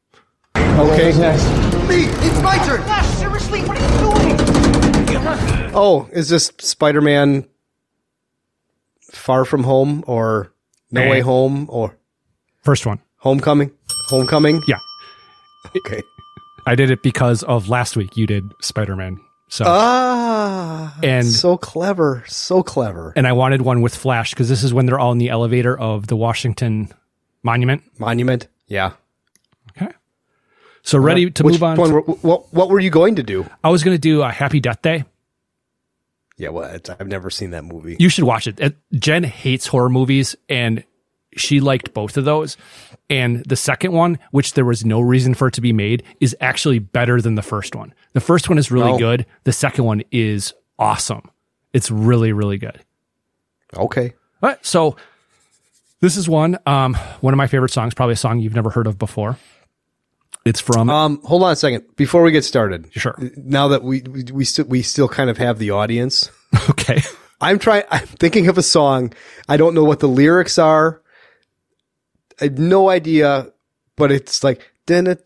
[0.56, 1.04] Okay.
[1.06, 1.44] who's next?
[1.88, 2.04] Me!
[2.26, 2.80] It's my turn!
[2.86, 5.70] Gosh, seriously, what are you doing?
[5.74, 7.46] Oh, is this Spider Man
[9.12, 10.52] Far From Home or
[10.90, 11.10] No Eh.
[11.10, 11.96] Way Home or
[12.62, 13.00] First one.
[13.16, 13.70] Homecoming?
[14.08, 14.62] Homecoming?
[14.66, 14.78] Yeah.
[15.76, 16.02] Okay.
[16.66, 19.18] I did it because of last week you did Spider-Man.
[19.52, 23.12] So Ah, And- so clever, so clever.
[23.16, 25.76] and I wanted one with Flash because this is when they're all in the elevator
[25.78, 26.88] of the Washington
[27.42, 27.82] Monument.
[27.98, 28.46] Monument?
[28.68, 28.92] Yeah.
[29.70, 29.92] Okay.
[30.82, 31.76] So ready to move on.
[31.76, 31.90] one
[32.22, 33.44] what What were you going to do?
[33.64, 35.04] I was going to do a Happy Death Day.
[36.38, 37.96] Yeah, well, I've never seen that movie.
[37.98, 38.58] You should watch it.
[38.60, 40.84] It- Jen hates horror movies and
[41.36, 42.56] she liked both of those.
[43.08, 46.36] And the second one, which there was no reason for it to be made, is
[46.40, 47.92] actually better than the first one.
[48.12, 48.98] The first one is really Oh.
[48.98, 49.26] good.
[49.44, 51.30] The second one is awesome.
[51.72, 52.80] It's really, really good.
[53.76, 54.12] Okay.
[54.42, 54.64] All right.
[54.64, 54.96] So
[56.00, 58.86] this is one, um, one of my favorite songs, probably a song you've never heard
[58.86, 59.38] of before.
[60.44, 62.88] It's from, Um, hold on a second before we get started.
[62.92, 63.14] Sure.
[63.36, 66.30] Now that we we we still we still kind of have the audience.
[66.70, 67.02] okay.
[67.42, 67.82] I'm trying.
[67.90, 69.12] I'm thinking of a song.
[69.48, 70.99] I don't know what the lyrics are.
[72.40, 73.52] I have no idea,
[73.96, 75.20] but it's like and then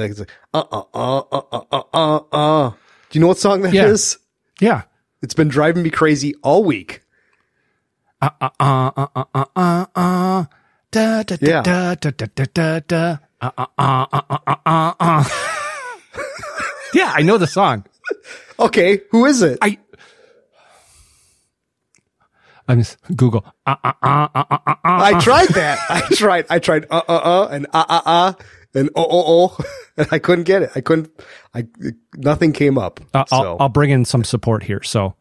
[0.00, 2.70] it's like uh uh uh uh uh uh uh.
[2.70, 3.86] Do you know what song that yeah.
[3.86, 4.18] is?
[4.60, 4.82] Yeah,
[5.22, 7.02] it's been driving me crazy all week.
[8.20, 10.44] Uh uh uh uh uh uh uh.
[10.90, 13.18] Da da da da da da da da.
[13.40, 15.24] Uh uh uh uh uh uh uh.
[16.92, 17.84] Yeah, I know the song.
[18.58, 19.58] Okay, who is it?
[19.62, 19.78] I
[22.70, 23.44] I'm just Google.
[23.66, 25.78] Uh, uh, uh, uh, uh, uh, I tried that.
[25.90, 26.46] I tried.
[26.50, 28.32] I tried uh uh uh and uh uh uh
[28.74, 29.24] and oh oh
[29.58, 29.64] oh,
[29.96, 30.70] and I couldn't get it.
[30.76, 31.10] I couldn't.
[31.54, 31.66] I
[32.16, 33.00] nothing came up.
[33.12, 34.82] Uh, I'll, I'll bring in some support here.
[34.82, 35.14] So,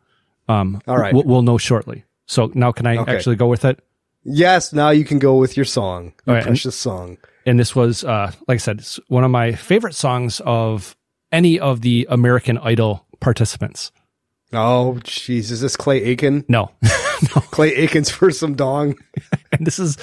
[0.47, 1.13] um, All right.
[1.13, 2.05] we'll, we'll know shortly.
[2.27, 3.15] So now can I Okay.
[3.15, 3.79] actually go with it?
[4.23, 7.17] yes, now you can go with your song, your right, and- precious song.
[7.45, 10.95] And this was, uh, like I said, it's one of my favorite songs of
[11.31, 13.91] any of the American Idol participants.
[14.51, 16.43] Oh, jeez, is this Clay Aiken?
[16.47, 17.41] No, no.
[17.51, 18.95] Clay Aiken's for some dong.
[19.51, 19.97] and this is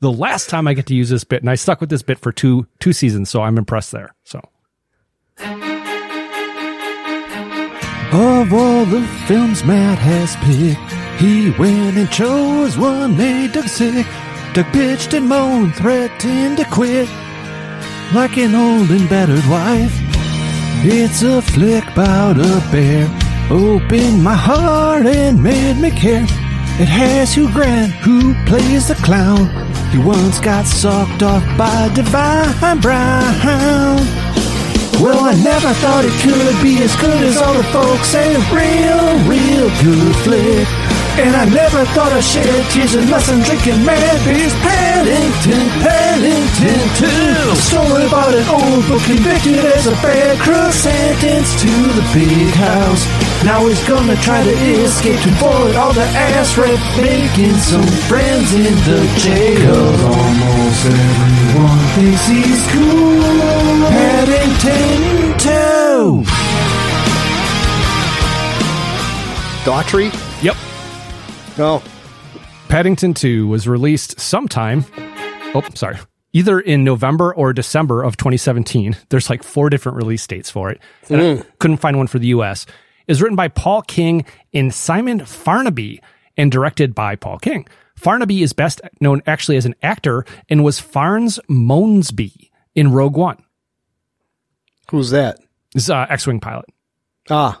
[0.00, 2.18] the last time I get to use this bit, and I stuck with this bit
[2.18, 4.14] for two two seasons, so I'm impressed there.
[4.24, 4.40] So.
[8.10, 10.80] Of all the films Matt has picked,
[11.20, 14.06] he went and chose one made Doug sick.
[14.54, 17.08] Doug bitched and moaned, threatened to quit,
[18.14, 19.92] like an old and battered wife.
[20.84, 23.06] It's a flick about a bear,
[23.50, 26.26] opened my heart and made me care.
[26.78, 29.48] It has Hugh Grant, who plays the clown.
[29.90, 33.98] He once got sucked off by Divine Brown.
[35.00, 38.34] Well, I never thought it could be as good as all the folks say.
[38.50, 40.66] Real, real good flick.
[41.18, 44.54] And I never thought I'd shed tears unless I'm drinking mad beers.
[44.62, 47.58] Paddington, Paddington 2.
[47.58, 53.27] Story about an old book convicted as a bad crook, sentenced to the big house.
[53.44, 58.52] Now he's gonna try to escape to avoid all the ass rape, making some friends
[58.52, 59.76] in the jail.
[60.04, 63.18] Almost everyone thinks he's cool.
[63.88, 66.24] Paddington 2.
[69.64, 70.10] Daughtry?
[70.42, 70.56] Yep.
[71.58, 71.82] No.
[72.68, 74.84] Paddington 2 was released sometime.
[75.54, 75.98] Oh, sorry.
[76.32, 78.96] Either in November or December of 2017.
[79.08, 80.80] There's like four different release dates for it.
[81.08, 81.46] And I mm.
[81.58, 82.66] couldn't find one for the US.
[83.08, 85.98] Is written by Paul King and Simon Farnaby
[86.36, 87.66] and directed by Paul King.
[87.98, 93.42] Farnaby is best known actually as an actor and was Farns Monesby in Rogue One.
[94.90, 95.38] Who's that?
[95.74, 96.66] This is uh, X-Wing pilot.
[97.30, 97.60] Ah,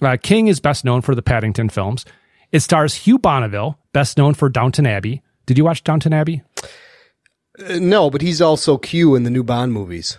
[0.00, 2.04] Uh, King is best known for the Paddington films.
[2.50, 5.22] It stars Hugh Bonneville, best known for Downton Abbey.
[5.46, 6.42] Did you watch Downton Abbey?
[7.58, 10.18] Uh, no, but he's also Q in the new Bond movies.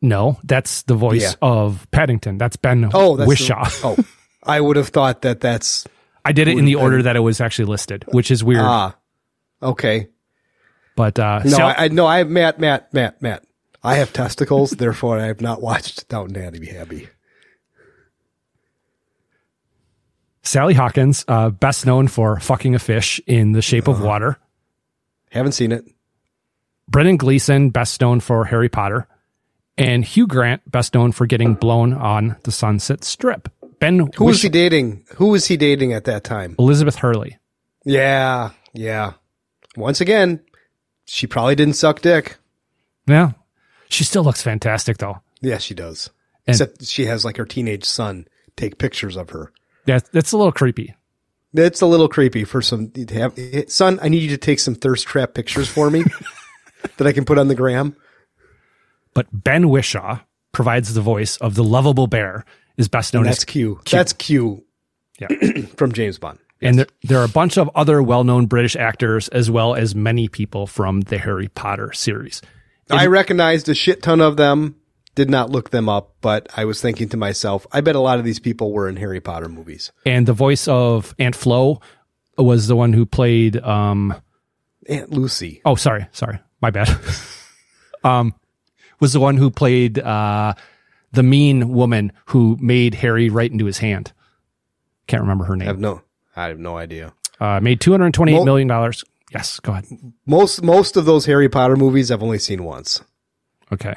[0.00, 1.32] No, that's the voice Yeah.
[1.42, 2.38] of Paddington.
[2.38, 3.68] That's Ben Oh, that's the- Whishaw.
[3.84, 3.96] oh,
[4.44, 5.86] I would have thought that that's
[6.24, 8.62] I did it in the been- order that it was actually listed, which is weird.
[8.62, 8.94] ah.
[9.62, 10.08] Okay.
[10.94, 13.44] but uh, No, Sal- I, I no, I have Matt, Matt, Matt, Matt.
[13.82, 16.70] I have testicles, therefore I have not watched Downton Abbey.
[16.70, 17.08] Abbey.
[20.42, 24.38] Sally Hawkins, uh, best known for fucking a fish in The Shape of Water.
[25.30, 25.84] Haven't seen it.
[26.88, 29.06] Brendan Gleeson, best known for Harry Potter.
[29.78, 33.48] And Hugh Grant, best known for getting blown on the Sunset Strip.
[33.80, 35.04] Ben Who was Wish- he dating?
[35.16, 36.56] Who was he dating at that time?
[36.58, 37.38] Elizabeth Hurley.
[37.84, 39.12] Yeah, yeah.
[39.76, 40.40] Once again,
[41.06, 42.36] she probably didn't suck dick.
[43.06, 43.32] Yeah.
[43.88, 45.20] She still looks fantastic though.
[45.40, 46.10] Yeah, she does.
[46.46, 48.26] And- Except she has like her teenage son
[48.56, 49.52] take pictures of her.
[49.86, 50.94] Yeah, that's a little creepy.
[51.54, 53.38] That's a little creepy for some to have
[53.70, 53.98] son.
[54.02, 56.04] I need you to take some thirst trap pictures for me
[56.98, 57.96] that I can put on the gram.
[59.14, 60.20] But Ben Whishaw
[60.52, 62.44] provides the voice of the lovable bear,
[62.76, 63.80] is best known And as that's Q.
[63.90, 64.64] That's Q
[65.18, 65.28] Yeah.
[65.76, 66.38] from James Bond.
[66.60, 69.94] And there, there are a bunch of other well known British actors, as well as
[69.94, 72.42] many people from the Harry Potter series.
[72.90, 74.76] I recognized a shit ton of them.
[75.14, 78.18] Did not look them up, but I was thinking to myself, I bet a lot
[78.20, 79.90] of these people were in Harry Potter movies.
[80.06, 81.80] And the voice of Aunt Flo
[82.36, 83.56] was the one who played.
[83.56, 84.14] Um,
[84.88, 85.60] Aunt Lucy.
[85.64, 86.88] oh, sorry, sorry, my bad.
[88.04, 88.32] um,
[89.00, 90.54] was the one who played uh,
[91.12, 94.12] the mean woman who made Harry write into his hand.
[95.06, 95.68] Can't remember her name.
[95.68, 96.02] I have no,
[96.36, 97.12] I have no idea.
[97.40, 99.04] Uh, made two hundred twenty-eight Mo- million dollars.
[99.32, 99.84] Yes, go ahead.
[100.26, 103.00] Most most of those Harry Potter movies I've only seen once.
[103.72, 103.94] Okay.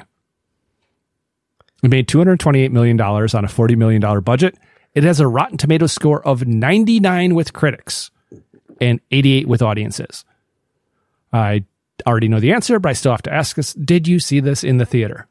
[1.82, 4.56] It made $228 million on a $40 million budget.
[4.94, 8.10] It has a Rotten Tomatoes score of 99 with critics
[8.80, 10.24] and 88 with audiences.
[11.32, 11.64] I
[12.06, 14.64] already know the answer, but I still have to ask us Did you see this
[14.64, 15.28] in the theater?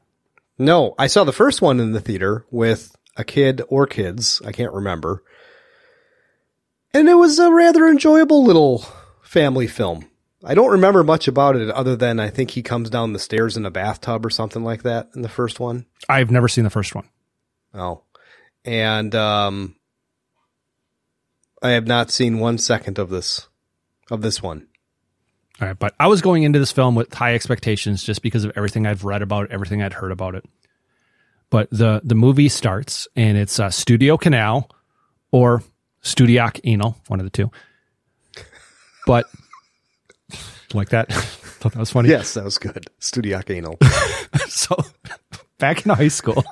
[0.57, 4.41] No, I saw the first one in the theater with a kid or kids.
[4.45, 5.23] I can't remember.
[6.93, 8.85] And it was a rather enjoyable little
[9.21, 10.07] family film.
[10.43, 13.57] I don't remember much about it other than I think he comes down the stairs
[13.57, 15.85] in a bathtub or something like that in the first one.
[16.09, 17.07] I've never seen the first one.
[17.73, 18.03] Oh.
[18.65, 19.75] And um
[21.61, 23.47] I have not seen one second of this
[24.09, 24.67] of this one.
[25.61, 28.51] All right, but I was going into this film with high expectations just because of
[28.55, 30.43] everything I've read about it, everything I'd heard about it.
[31.51, 34.69] But the the movie starts and it's uh, Studio Canal
[35.31, 35.61] or
[36.01, 37.51] Studiac Anal, one of the two.
[39.05, 39.27] But
[40.73, 42.09] like that, thought that was funny.
[42.09, 42.87] Yes, that was good.
[42.99, 43.77] Studiac anal.
[44.47, 44.75] so
[45.59, 46.43] back in high school,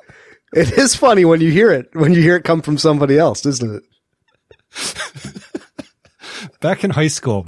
[0.53, 3.43] it is funny when you hear it, when you hear it come from somebody else,
[3.45, 3.83] isn't it?
[6.59, 7.47] back in high school,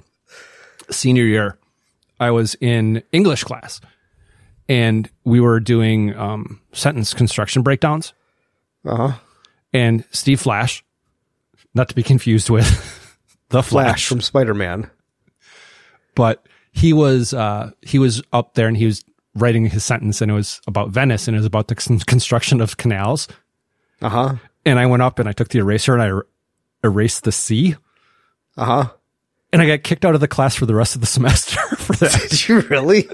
[0.91, 1.57] senior year,
[2.19, 3.81] I was in English class
[4.69, 8.13] and we were doing um, sentence construction breakdowns.
[8.85, 9.13] Uh-huh.
[9.73, 10.83] And Steve Flash,
[11.73, 12.67] not to be confused with
[13.49, 14.89] the Flash Flash, from Spider-Man.
[16.15, 19.03] but he was uh, he was up there and he was
[19.35, 22.77] writing his sentence and it was about Venice and it was about the construction of
[22.77, 23.27] canals.
[24.01, 24.35] Uh-huh.
[24.65, 26.27] And I went up and I took the eraser and I er-
[26.83, 27.75] erased the C.
[28.57, 28.89] Uh-huh.
[29.53, 31.93] And I got kicked out of the class for the rest of the semester for
[31.97, 32.27] that.
[32.29, 33.09] Did you really?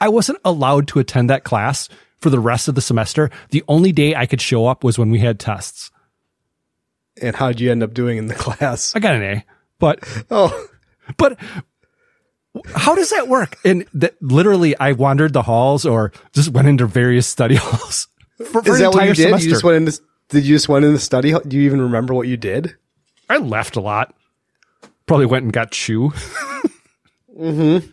[0.00, 1.88] I wasn't allowed to attend that class
[2.20, 3.30] for the rest of the semester.
[3.50, 5.90] The only day I could show up was when we had tests.
[7.20, 8.94] And how'd you end up doing in the class?
[8.94, 9.44] I got an A,
[9.78, 10.00] but
[10.30, 10.66] Oh,
[11.16, 11.38] but
[12.74, 13.56] how does that work?
[13.64, 18.62] And that literally, I wandered the halls or just went into various study halls for,
[18.62, 19.22] for is an that what entire you did?
[19.24, 19.44] semester.
[19.46, 21.30] You just went into did you just went in the study?
[21.32, 21.42] hall?
[21.46, 22.74] Do you even remember what you did?
[23.28, 24.14] I left a lot.
[25.06, 26.12] Probably went and got chew.
[27.34, 27.86] Mm-hmm.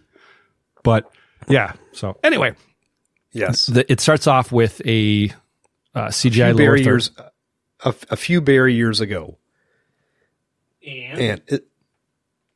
[0.84, 1.10] But
[1.48, 1.72] yeah.
[1.94, 2.56] So anyway,
[3.32, 3.68] Yes.
[3.68, 5.32] the, it starts off with a
[5.96, 7.12] uh, CGI lower few Barry years,
[7.86, 9.38] a, a few Barry years ago.
[10.86, 11.68] And, it,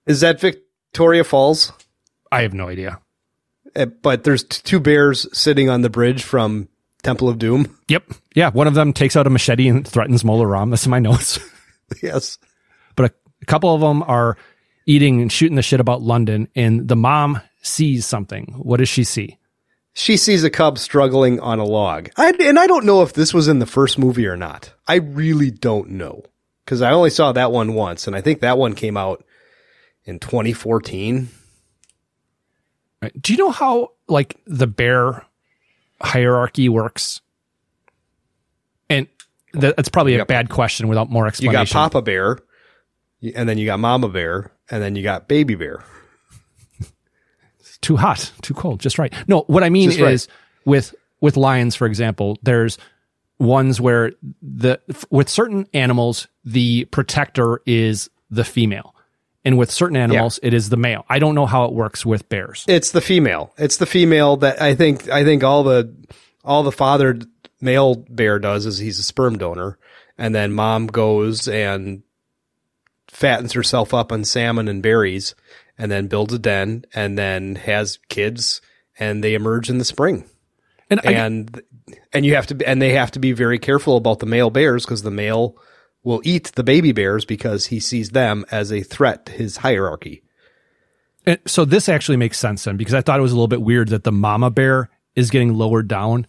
[0.06, 1.72] is that Victoria Falls?
[2.32, 3.00] I have no idea.
[3.76, 6.68] Uh, But there's t- two bears sitting on the bridge from
[7.02, 7.78] Temple of Doom.
[7.88, 8.04] Yep.
[8.36, 8.50] Yeah.
[8.50, 10.70] One of them takes out a machete and threatens Mola Ram.
[10.70, 11.40] That's in my notes.
[12.04, 12.38] yes.
[13.44, 14.38] A, couple of them are
[14.86, 18.56] eating and shooting the shit about London, and the mom sees something.
[18.58, 19.38] What does she see?
[19.94, 22.10] She sees a cub struggling on a log.
[22.18, 24.74] I, and I don't know if this was in the first movie or not.
[24.88, 26.24] I really don't know.
[26.66, 29.24] Because I only saw that one once, and I think that one came out
[30.06, 31.28] in 2014.
[33.02, 33.22] Right.
[33.22, 35.26] Do you know how like the bear
[36.02, 37.22] hierarchy works?
[38.90, 39.08] And
[39.54, 41.60] that's probably a bad question without more explanation.
[41.60, 42.40] You got Papa Bear,
[43.36, 45.84] and then you got Mama Bear, and then you got Baby Bear.
[47.82, 49.14] too hot, too cold, just right.
[49.28, 50.14] No, what I mean Just right.
[50.14, 50.28] is
[50.66, 52.78] with with lions, for example, there's
[53.40, 58.96] ones where the with certain animals the protector is the female,
[59.46, 61.06] and with certain animals it is the male.
[61.10, 62.66] I don't know how it works with bears.
[62.68, 63.54] It's the female.
[63.58, 65.10] It's the female that I think.
[65.10, 65.94] I think all the
[66.44, 67.26] all the fathered
[67.62, 69.78] male bear does is he's a sperm donor,
[70.18, 72.04] and then mom goes and
[73.14, 75.36] fattens herself up on salmon and berries,
[75.78, 78.62] and then builds a den, and then has kids,
[79.00, 80.26] and they emerge in the spring.
[80.90, 81.62] And I- and
[82.12, 84.86] and you have to and they have to be very careful about the male bears
[84.86, 85.56] because the male
[86.04, 90.22] will eat the baby bears because he sees them as a threat to his hierarchy.
[91.26, 93.62] And so this actually makes sense then because I thought it was a little bit
[93.62, 96.28] weird that the mama bear is getting lowered down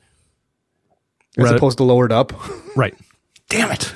[1.37, 2.33] As Rather- opposed to lowered up.
[2.77, 2.95] Right.
[3.49, 3.93] Damn it.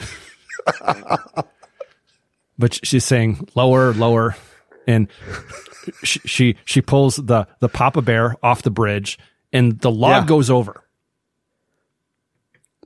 [2.59, 4.37] but she's saying lower, lower,
[4.87, 5.09] and
[6.03, 9.19] she she, she pulls the the papa bear off the bridge,
[9.53, 10.27] and the log Yeah.
[10.29, 10.85] goes over.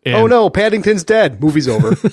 [0.04, 1.40] And- oh no, Paddington's dead.
[1.40, 1.96] Movie's over.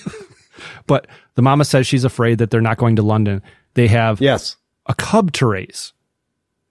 [0.88, 3.42] But the mama says she's afraid that they're not going to London.
[3.76, 4.58] They have yes
[4.88, 5.94] a cub to raise.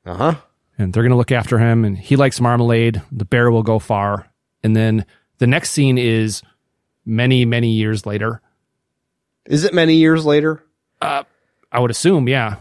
[0.04, 0.34] Uh huh.
[0.76, 3.00] And they're going to look after him, and he likes marmalade.
[3.10, 4.28] The bear will go far.
[4.62, 5.06] And then
[5.38, 6.42] the next scene is
[7.06, 8.42] many, many years later.
[9.46, 10.62] Is it many years later?
[11.00, 11.24] Uh,
[11.70, 12.56] I would assume, yeah.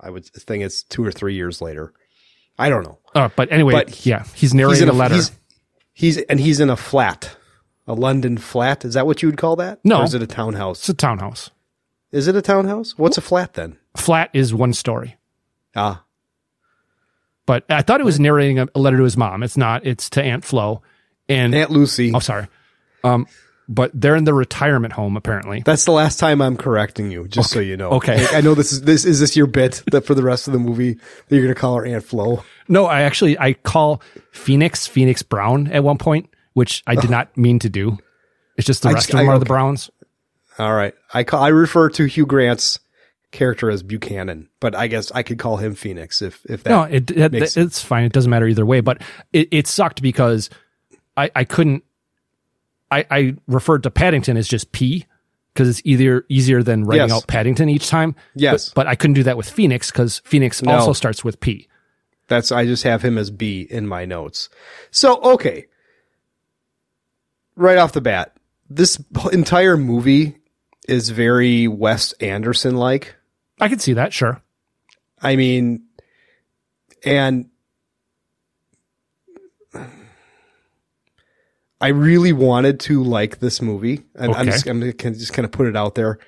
[0.00, 1.92] I would think it's two or three years later.
[2.58, 2.98] I don't know.
[3.14, 5.14] Uh, but anyway, But yeah, he's narrating in a letter.
[5.14, 5.30] He's,
[5.92, 7.36] he's and he's in a flat,
[7.86, 8.84] a London flat.
[8.84, 9.80] Is that what you would call that?
[9.84, 10.00] No.
[10.00, 10.80] or is it a townhouse?
[10.80, 11.50] It's a townhouse.
[12.12, 12.96] Is it a townhouse?
[12.98, 13.76] What's a flat then?
[13.96, 15.16] Flat is one story.
[15.74, 16.04] Ah,
[17.46, 19.42] But I thought it was narrating a, a letter to his mom.
[19.42, 19.84] It's not.
[19.86, 20.82] It's to Aunt Flo
[21.28, 22.12] and Aunt Lucy.
[22.14, 22.46] Oh, sorry.
[23.04, 23.26] Um,
[23.68, 25.62] but they're in the retirement home apparently.
[25.64, 27.90] That's the last time I'm correcting you, just so you know.
[27.90, 28.26] Okay.
[28.32, 30.52] I, I know this is this is this your bit that for the rest of
[30.52, 32.44] the movie that you're going to call her Aunt Flo.
[32.68, 34.00] No, I actually I call
[34.32, 37.98] Phoenix Phoenix Brown at one point, which I did not mean to do.
[38.56, 39.44] It's just the I rest just- of them I- are the.
[39.46, 39.90] Browns.
[40.58, 40.94] All right.
[41.12, 42.78] I call I refer to Hugh Grant's
[43.32, 46.82] character as Buchanan, but I guess I could call him Phoenix if if that no,
[46.84, 48.04] it, it it's fine.
[48.04, 48.80] It doesn't matter either way.
[48.80, 49.02] But
[49.34, 50.48] it, it sucked because
[51.16, 51.84] I I couldn't.
[52.90, 55.04] I I referred to Paddington as just P
[55.52, 57.12] because it's either easier than writing Yes.
[57.16, 58.14] out Paddington each time.
[58.34, 58.68] Yes.
[58.70, 60.72] but, but I couldn't do that with Phoenix because Phoenix No.
[60.72, 61.68] also starts with P.
[62.28, 64.48] That's I just have him as B in my notes.
[64.90, 65.66] So okay,
[67.54, 68.36] right off the bat,
[68.68, 70.36] this entire movie
[70.88, 73.16] is very Wes Anderson like.
[73.60, 74.12] I could see that.
[74.12, 74.42] Sure.
[75.22, 75.84] I mean,
[77.04, 77.48] and
[81.80, 84.02] I really wanted to like this movie.
[84.14, 86.18] And I'm just, I'm gonna kind of- just kind of put it out there.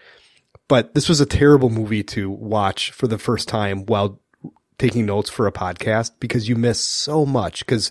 [0.69, 4.21] But this was a terrible movie to watch for the first time while
[4.79, 7.61] taking notes for a podcast because you miss so much.
[7.61, 7.91] Because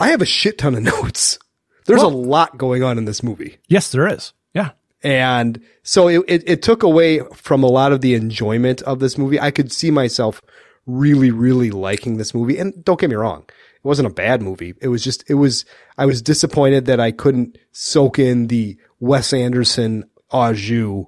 [0.00, 1.38] I have a shit ton of notes.
[1.86, 3.58] There's Well- a lot going on in this movie.
[3.68, 4.32] Yes, there is.
[4.54, 4.70] Yeah.
[5.02, 9.16] And so it, it, it took away from a lot of the enjoyment of this
[9.18, 9.38] movie.
[9.40, 10.40] I could see myself
[10.86, 12.58] really, really liking this movie.
[12.58, 13.44] And don't get me wrong.
[13.82, 14.74] It wasn't a bad movie.
[14.80, 15.64] It was just, it was,
[15.96, 21.06] I was disappointed that I couldn't soak in the Wes Anderson au jus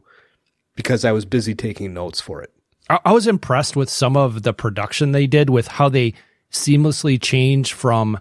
[0.75, 2.51] because I was busy taking notes for it.
[2.89, 6.15] I, I was impressed with some of the production they did with how they
[6.51, 8.19] seamlessly change from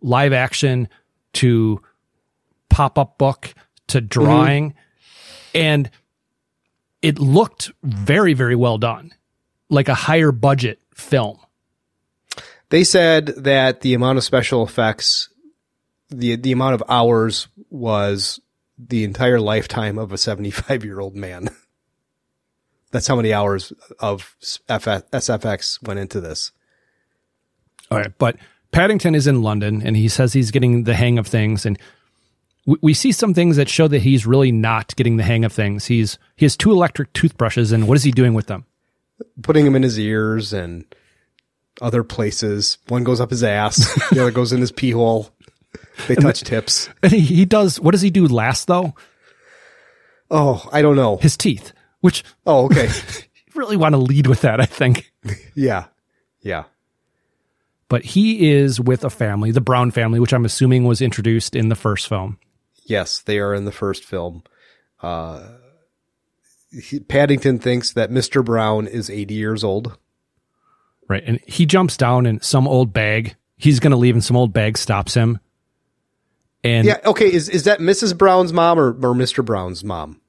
[0.00, 0.88] live action
[1.34, 1.80] to
[2.68, 3.54] pop up book
[3.88, 4.06] to mm-hmm.
[4.06, 4.74] drawing.
[5.54, 5.90] And
[7.00, 9.12] it looked very, very well done,
[9.68, 11.38] like a higher budget film.
[12.72, 15.28] They said that the amount of special effects,
[16.08, 18.40] the, the amount of hours was
[18.78, 21.50] the entire lifetime of a 75 year old man.
[22.90, 26.50] That's how many hours of FF, SFX went into this.
[27.90, 28.16] All right.
[28.16, 28.36] But
[28.70, 31.66] Paddington is in London and he says he's getting the hang of things.
[31.66, 31.78] And
[32.64, 35.52] we, we see some things that show that he's really not getting the hang of
[35.52, 35.84] things.
[35.84, 38.64] He's, he has two electric toothbrushes and what is he doing with them?
[39.42, 40.86] Putting them in his ears and
[41.82, 42.78] other places.
[42.88, 43.76] One goes up his ass.
[44.10, 45.30] the other goes in his pee hole.
[46.08, 46.88] They touch tips.
[47.02, 48.94] And he, he does, what does he do last though?
[50.30, 51.18] Oh, I don't know.
[51.18, 52.88] His teeth, which Oh, okay.
[53.54, 55.12] really want to lead with that, I think.
[55.54, 55.86] yeah.
[56.40, 56.64] Yeah.
[57.88, 61.68] But he is with a family, the Brown family, which I'm assuming was introduced in
[61.68, 62.38] the first film.
[62.86, 64.42] Yes, they are in the first film.
[65.02, 65.46] Uh,
[66.72, 68.42] he, Paddington thinks that Mr.
[68.42, 69.98] Brown is 80 years old.
[71.08, 71.22] Right.
[71.26, 73.36] And he jumps down in some old bag.
[73.56, 75.38] He's going to leave and some old bag stops him.
[76.64, 76.98] And yeah.
[77.04, 77.32] Okay.
[77.32, 78.16] Is, is that Mrs.
[78.16, 79.44] Brown's mom or, or Mr.
[79.44, 80.20] Brown's mom?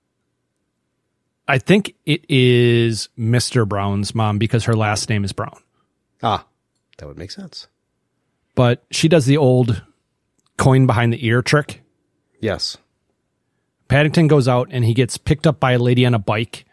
[1.47, 3.67] I think it is Mr.
[3.67, 5.59] Brown's mom because her last name is Brown.
[6.21, 6.45] Ah,
[6.97, 7.67] that would make sense.
[8.55, 9.83] But she does the old
[10.57, 11.81] coin behind the ear trick.
[12.39, 12.77] Yes.
[13.87, 16.65] Paddington goes out and he gets picked up by a lady on a bike.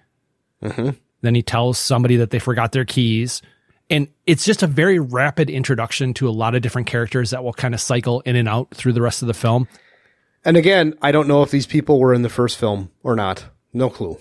[0.62, 0.90] Mm-hmm.
[1.22, 3.42] Then he tells somebody that they forgot their keys.
[3.90, 7.52] And it's just a very rapid introduction to a lot of different characters that will
[7.52, 9.66] kind of cycle in and out through the rest of the film.
[10.44, 13.44] And again, I don't know if these people were in the first film or not.
[13.72, 14.16] No clue.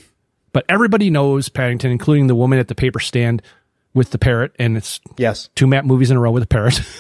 [0.51, 3.41] But everybody knows Paddington, including the woman at the paper stand
[3.93, 5.49] with the parrot, and it's Yes.
[5.55, 6.81] two map movies in a row with a parrot.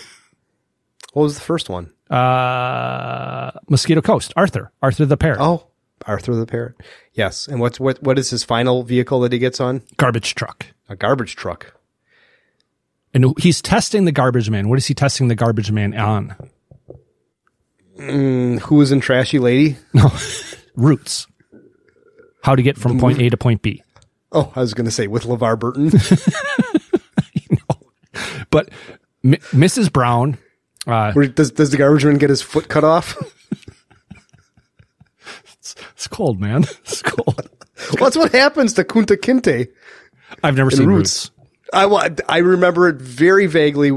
[1.13, 1.91] What was the first one?
[2.09, 5.65] Uh, Mosquito Coast, Arthur, Arthur the parrot, Oh,
[6.05, 6.75] Arthur the parrot.
[7.13, 7.47] Yes.
[7.47, 9.81] And what's what what is his final vehicle that he gets on?
[9.97, 10.67] garbage truck.
[10.87, 11.73] A garbage truck.
[13.13, 14.69] And he's testing the garbage man.
[14.69, 16.35] What is he testing the garbage man on?
[17.97, 19.77] Mm, who was in Trashy Lady?
[19.93, 20.09] No,
[20.75, 21.27] Roots.
[22.43, 23.83] How to get from point A to point B.
[24.31, 25.91] Oh, I was going to say with LeVar Burton.
[28.51, 28.69] But
[29.23, 29.91] M- Mrs.
[29.91, 30.37] Brown,
[30.87, 33.15] uh, Where does does the garbage man get his foot cut off?
[35.53, 36.63] it's cold, man.
[36.63, 37.49] It's cold.
[37.77, 39.67] well, that's what happens to Kunta Kinte.
[40.43, 41.29] I've never seen Roots.
[41.29, 41.38] Roots.
[41.73, 43.91] I I remember it very vaguely.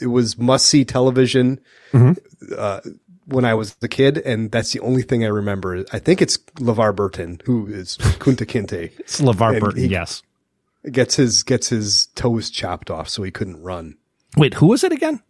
[0.00, 1.60] It was must see television
[1.92, 2.54] Mm-hmm.
[2.56, 2.80] uh,
[3.26, 5.84] when I was the kid, and that's the only thing I remember.
[5.92, 8.92] I think it's LeVar Burton who is Kunta Kinte.
[8.98, 10.22] It's LeVar And Burton, yes.
[10.90, 13.96] Gets his gets his toes chopped off so he couldn't run.
[14.36, 15.22] Wait, who was it again?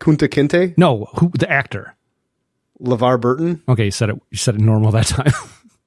[0.00, 1.96] Kunta Kinte, No, who the actor?
[2.80, 3.62] LeVar Burton.
[3.68, 4.20] Okay, you said it.
[4.30, 5.32] You said it normal that time.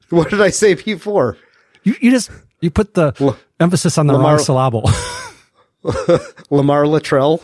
[0.09, 1.38] What did I say before?
[1.84, 2.30] you, you just
[2.62, 4.89] you put the emphasis on the Lamar- wrong syllable.
[6.49, 7.41] Lamar Latrelle.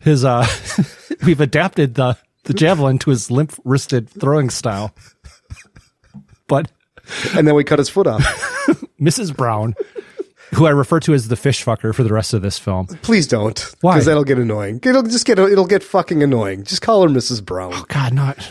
[0.00, 0.46] his uh,
[1.24, 4.94] we've adapted the the javelin to his limp wristed throwing style.
[6.48, 6.70] But
[7.34, 8.22] And then we cut his foot off.
[9.00, 9.34] Mrs.
[9.36, 9.74] Brown,
[10.54, 13.26] who I refer to as the fish fucker for the rest of this film, Please
[13.26, 13.58] don't.
[13.80, 13.94] Why?
[13.94, 14.80] Because that'll get annoying.
[14.82, 16.64] It'll just get it'll get fucking annoying.
[16.64, 17.44] Just call her Mrs.
[17.44, 17.72] Brown.
[17.74, 18.50] Oh God, not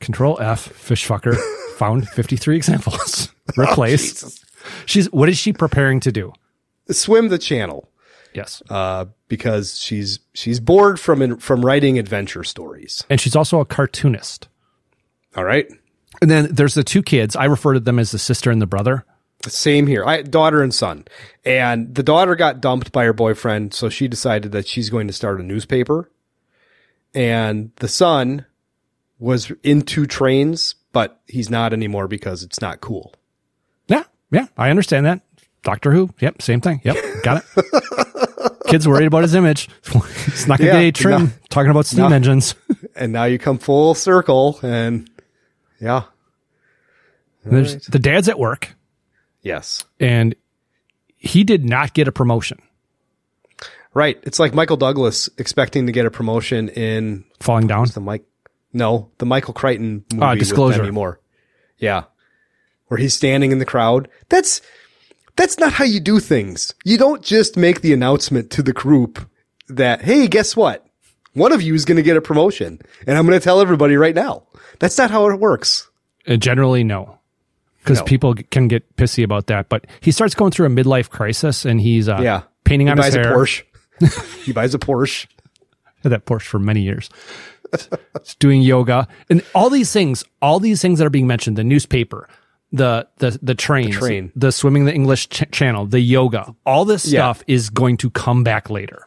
[0.00, 1.36] Control F, fish fucker.
[1.76, 3.28] Found 53 examples.
[3.58, 4.44] Replace.
[4.86, 6.32] She's what is she preparing to do?
[6.90, 7.88] Swim the channel.
[8.34, 8.62] Yes.
[8.68, 13.04] Uh, because she's she's bored from from writing adventure stories.
[13.08, 14.48] And she's also a cartoonist.
[15.36, 15.70] All right.
[16.20, 17.36] And then there's the two kids.
[17.36, 19.04] I refer to them as the sister and the brother.
[19.46, 20.04] Same here.
[20.04, 21.04] I daughter and son.
[21.44, 25.12] And the daughter got dumped by her boyfriend, so she decided that she's going to
[25.12, 26.10] start a newspaper.
[27.14, 28.46] And the son
[29.18, 33.12] was into trains, but he's not anymore because it's not cool.
[33.86, 34.04] Yeah.
[34.30, 34.46] Yeah.
[34.56, 35.20] I understand that.
[35.62, 36.08] Doctor Who.
[36.20, 36.40] Yep.
[36.40, 36.80] Same thing.
[36.84, 36.96] Yep.
[37.22, 38.62] Got it.
[38.66, 39.68] Kids worried about his image.
[40.24, 41.30] He's not going to Yeah, get a trim no.
[41.50, 42.14] talking about steam No.
[42.16, 42.54] engines.
[42.96, 45.10] And now you come full circle and
[45.78, 46.04] yeah.
[47.44, 48.74] There's the dad's at work
[49.42, 49.84] Yes.
[50.00, 50.34] and
[51.18, 52.58] he did not get a promotion.
[53.92, 54.18] Right.
[54.22, 57.86] It's like Michael Douglas expecting to get a promotion in Falling down.
[57.92, 58.24] the Mike.
[58.76, 60.78] No, the Michael Crichton movie with Disclosure.
[60.78, 61.18] Demi Moore.
[61.78, 62.04] Yeah,
[62.88, 64.08] where he's standing in the crowd.
[64.28, 64.60] That's
[65.36, 66.74] that's not how you do things.
[66.84, 69.28] You don't just make the announcement to the group
[69.68, 70.86] that hey, guess what?
[71.32, 73.96] One of you is going to get a promotion, and I'm going to tell everybody
[73.96, 74.44] right now.
[74.78, 75.88] That's not how it works.
[76.28, 77.18] Uh, generally, no.
[77.82, 78.04] Because No.
[78.04, 79.68] people can get pissy about that.
[79.68, 82.96] But he starts going through a midlife crisis and he's uh, Yeah, painting he on
[82.96, 83.18] buys a.
[83.22, 83.62] Porsche.
[84.44, 85.26] he buys a Porsche.
[86.02, 87.08] had that Porsche for many years.
[88.22, 91.64] He's doing yoga and all these things, all these things that are being mentioned, the
[91.64, 92.28] newspaper,
[92.72, 94.32] the the the trains, the, train.
[94.50, 97.20] swimming the English ch- channel, the yoga, all this Yeah.
[97.20, 99.02] stuff is going to come back later.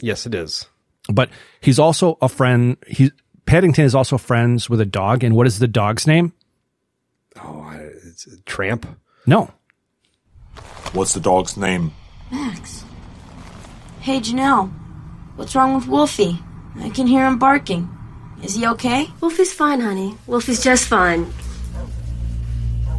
[0.00, 0.66] Yes, it is.
[1.12, 1.30] But
[1.60, 2.76] he's also a friend.
[2.86, 3.10] He
[3.46, 5.22] Paddington is also friends with a dog.
[5.22, 6.32] And what is the dog's name?
[7.42, 7.70] Oh,
[8.04, 8.86] it's a tramp.
[9.26, 9.50] No,
[10.92, 11.92] What's the dog's name?
[12.30, 12.84] Max.
[14.00, 14.70] Hey, Janelle.
[15.36, 16.38] What's wrong with Wolfie?
[16.78, 17.88] I can hear him barking.
[18.42, 19.08] Is he okay?
[19.20, 20.16] Wolfie's fine, honey.
[20.26, 21.24] Wolfie's just fine.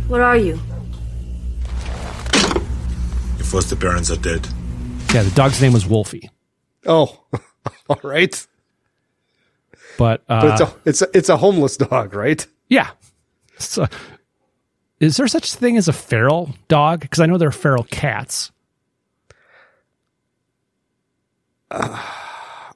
[0.08, 0.60] What are you?
[3.38, 4.48] Your foster parents are dead.
[5.14, 6.30] yeah, the dog's name was Wolfie.
[6.86, 7.20] Oh,
[7.90, 8.46] all right.
[9.98, 12.46] But, uh, But it's a it's a it's a homeless dog, right?
[12.70, 12.90] Yeah.
[13.58, 13.88] So,
[15.00, 17.00] is there such a thing as a feral dog?
[17.02, 18.52] Because I know there are feral cats.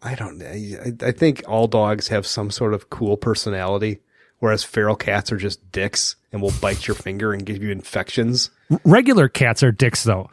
[0.02, 0.42] I don't.
[0.42, 4.00] I, I think all dogs have some sort of cool personality,
[4.40, 8.50] whereas feral cats are just dicks and will bite your finger and give you infections.
[8.84, 10.30] Regular cats are dicks, though.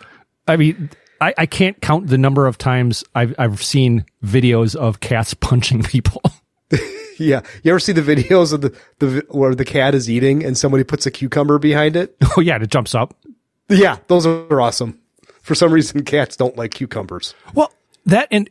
[0.46, 0.90] I mean,
[1.20, 5.82] I, I can't count the number of times I've I've seen videos of cats punching
[5.82, 6.22] people.
[7.20, 10.56] Yeah, you ever see the videos of the the where the cat is eating and
[10.56, 12.16] somebody puts a cucumber behind it?
[12.36, 13.12] oh yeah, it jumps up.
[13.68, 15.00] Yeah, those are awesome.
[15.42, 17.34] For some reason, cats don't like cucumbers.
[17.54, 17.72] Well,
[18.06, 18.48] that and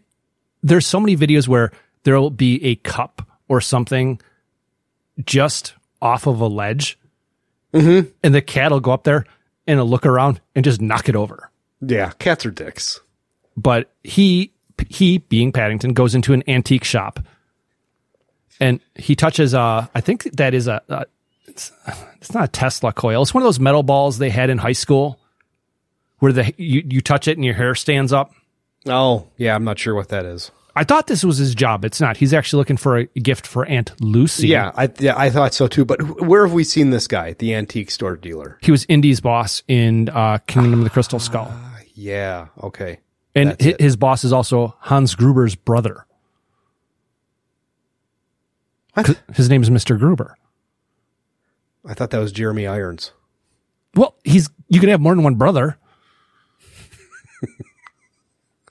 [0.63, 1.71] there's so many videos where
[2.03, 4.19] there will be a cup or something
[5.25, 6.97] just off of a ledge,
[7.73, 8.09] Mm-hmm.
[8.23, 9.25] and the cat will go up there
[9.67, 11.51] and look around and just knock it over.
[11.81, 12.99] Yeah, cats are dicks.
[13.57, 14.51] but he
[14.89, 17.19] he being Paddington goes into an antique shop
[18.59, 21.05] and he touches uh I think that is a, a
[21.47, 23.21] it's not a Tesla coil.
[23.21, 25.19] It's one of those metal balls they had in high school
[26.19, 28.31] where the you, you touch it and your hair stands up.
[28.87, 30.51] Oh, yeah, I'm not sure what that is.
[30.75, 31.83] I thought this was his job.
[31.83, 32.17] It's not.
[32.17, 34.47] He's actually looking for a gift for Aunt Lucy.
[34.47, 35.85] Yeah, I yeah, I thought so too.
[35.85, 38.59] But where have we seen this guy, the antique store dealer?
[38.61, 41.51] He was Indy's boss in uh, Kingdom of the Crystal Skull.
[41.95, 42.99] Yeah, okay.
[43.33, 46.05] And That's hi- his boss is also Hans Gruber's brother.
[48.93, 49.19] What?
[49.35, 49.97] His name is Mr.
[49.97, 50.37] Gruber.
[51.87, 53.13] I thought that was Jeremy Irons.
[53.95, 55.77] Well, he's you can have more than one brother.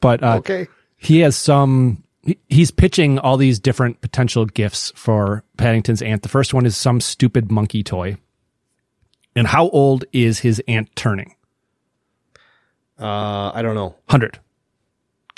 [0.01, 0.67] but uh, Okay.
[0.97, 2.03] he has some.
[2.49, 6.23] He's pitching all these different potential gifts for Paddington's aunt.
[6.23, 8.17] The first one is some stupid monkey toy.
[9.37, 11.35] And how old is his aunt turning?
[12.99, 13.95] Uh, I don't know.
[14.09, 14.41] Hundred.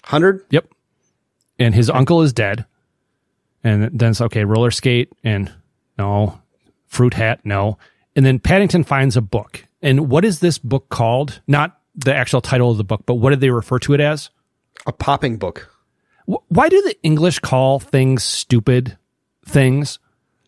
[0.04, 0.44] Hundred?
[0.50, 0.68] Yep.
[1.58, 2.64] And his uncle is dead.
[3.64, 5.52] And then it's okay, roller skate and
[5.98, 6.40] no,
[6.86, 7.76] fruit hat, no.
[8.14, 9.64] And then Paddington finds a book.
[9.82, 11.40] And what is this book called?
[11.48, 14.30] Not the actual title of the book, but what did they refer to it as?
[14.86, 15.70] A popping book.
[16.26, 18.96] Why do the English call things stupid
[19.46, 19.98] things?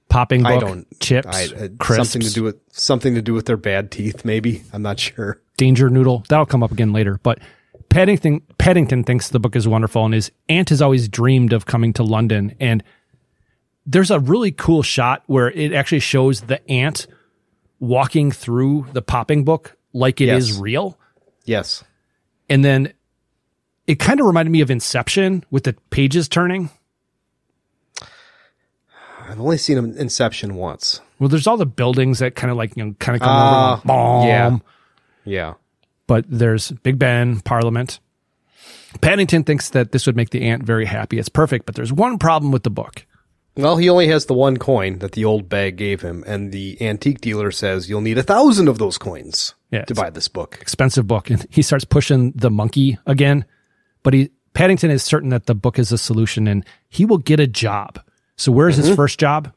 [0.08, 1.00] Popping book, I don't.
[1.00, 4.24] chips, I, uh, crisps, something to do with something to do with their bad teeth.
[4.24, 5.40] Maybe I'm not sure.
[5.56, 6.24] danger noodle.
[6.28, 7.20] That'll come up again later.
[7.22, 7.38] But
[7.90, 11.92] Paddington Paddington thinks the book is wonderful, and his aunt has always dreamed of coming
[11.94, 12.54] to London.
[12.58, 12.82] And
[13.86, 17.06] there's a really cool shot where it actually shows the aunt
[17.78, 20.58] walking through the popping book like it is Yes.
[20.58, 20.98] real.
[21.44, 21.84] Yes.
[22.48, 22.92] And then
[23.90, 26.70] it kind of reminded me of Inception with the pages turning.
[29.28, 31.00] I've only seen Inception once.
[31.18, 33.72] Well, there's all the buildings that kind of like you know kind of come Ah,
[33.74, 33.82] over.
[33.86, 34.28] Boom.
[34.28, 34.58] yeah.
[35.24, 35.54] Yeah.
[36.06, 38.00] but there's Big Ben, Parliament.
[39.00, 41.18] Paddington thinks that this would make the aunt very happy.
[41.18, 43.06] It's perfect, but there's one problem with the book.
[43.56, 46.80] Well, he only has the one coin that the old bag gave him, and the
[46.80, 50.58] antique dealer says you'll need a thousand of those coins Yeah, to buy this book.
[50.60, 53.44] Expensive book, and he starts pushing the monkey again.
[54.02, 57.38] But he Paddington is certain that the book is a solution, and he will get
[57.40, 58.00] a job.
[58.36, 58.96] So where's his Mhm.
[58.96, 59.52] first job?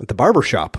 [0.00, 0.76] At the barber shop.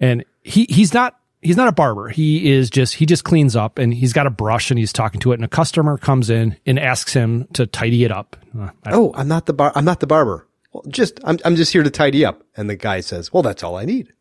[0.00, 2.08] And he he's not he's not a barber.
[2.08, 5.20] He is just he just cleans up, and he's got a brush, and he's talking
[5.20, 5.36] to it.
[5.36, 8.36] And a customer comes in and asks him to tidy it up.
[8.58, 9.72] Uh, Oh, I'm not the bar.
[9.74, 10.46] I'm not the barber.
[10.72, 12.42] Well, just I'm I'm just here to tidy up.
[12.56, 14.12] And the guy says, "Well, that's all I need."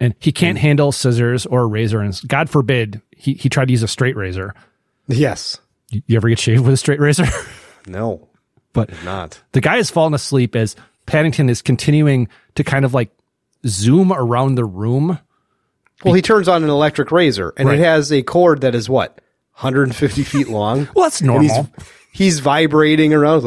[0.00, 2.00] and he can't handle scissors or a razor.
[2.00, 4.54] And God forbid he, he tried to use a straight razor.
[5.08, 5.58] Yes.
[5.90, 7.26] You, ever get shaved with a straight razor?
[7.86, 8.28] No,
[8.74, 9.40] but not.
[9.52, 10.76] the guy has fallen asleep as
[11.06, 13.08] Paddington is continuing to kind of like
[13.66, 15.18] zoom around the room.
[16.04, 17.78] Well, he turns on an electric razor, and Right.
[17.78, 19.22] it has a cord that is what
[19.54, 20.86] 150 feet long.
[20.94, 21.70] Well, that's normal.
[22.10, 23.44] He's, vibrating around,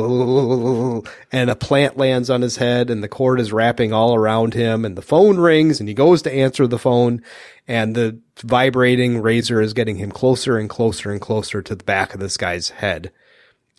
[1.31, 4.85] and a plant lands on his head, and the cord is wrapping all around him,
[4.85, 7.21] and the phone rings, and he goes to answer the phone,
[7.67, 12.13] and the vibrating razor is getting him closer and closer and closer to the back
[12.13, 13.11] of this guy's head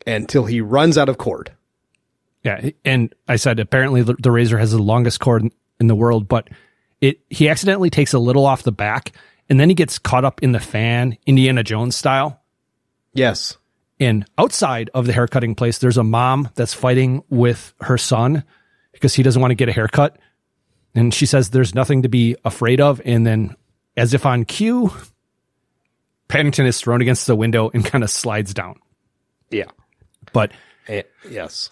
[0.07, 1.53] until he runs out of cord.
[2.43, 5.95] Yeah, and I said apparently the, the razor has the longest cord in, in the
[5.95, 6.49] world, but
[7.01, 9.12] it he accidentally takes a little off the back,
[9.49, 12.41] and then he gets caught up in the fan, Indiana Jones style.
[13.14, 13.57] Yes.
[14.03, 18.45] And outside of the haircutting place, there's a mom that's fighting with her son
[18.93, 20.19] because he doesn't want to get a haircut.
[20.95, 23.01] And she says there's nothing to be afraid of.
[23.05, 23.57] And then,
[23.97, 24.93] as if on cue,
[26.29, 28.81] Paddington is thrown against the window and kind of slides down.
[29.51, 29.71] Yeah.
[30.33, 30.53] But
[30.89, 31.71] Eh, yes.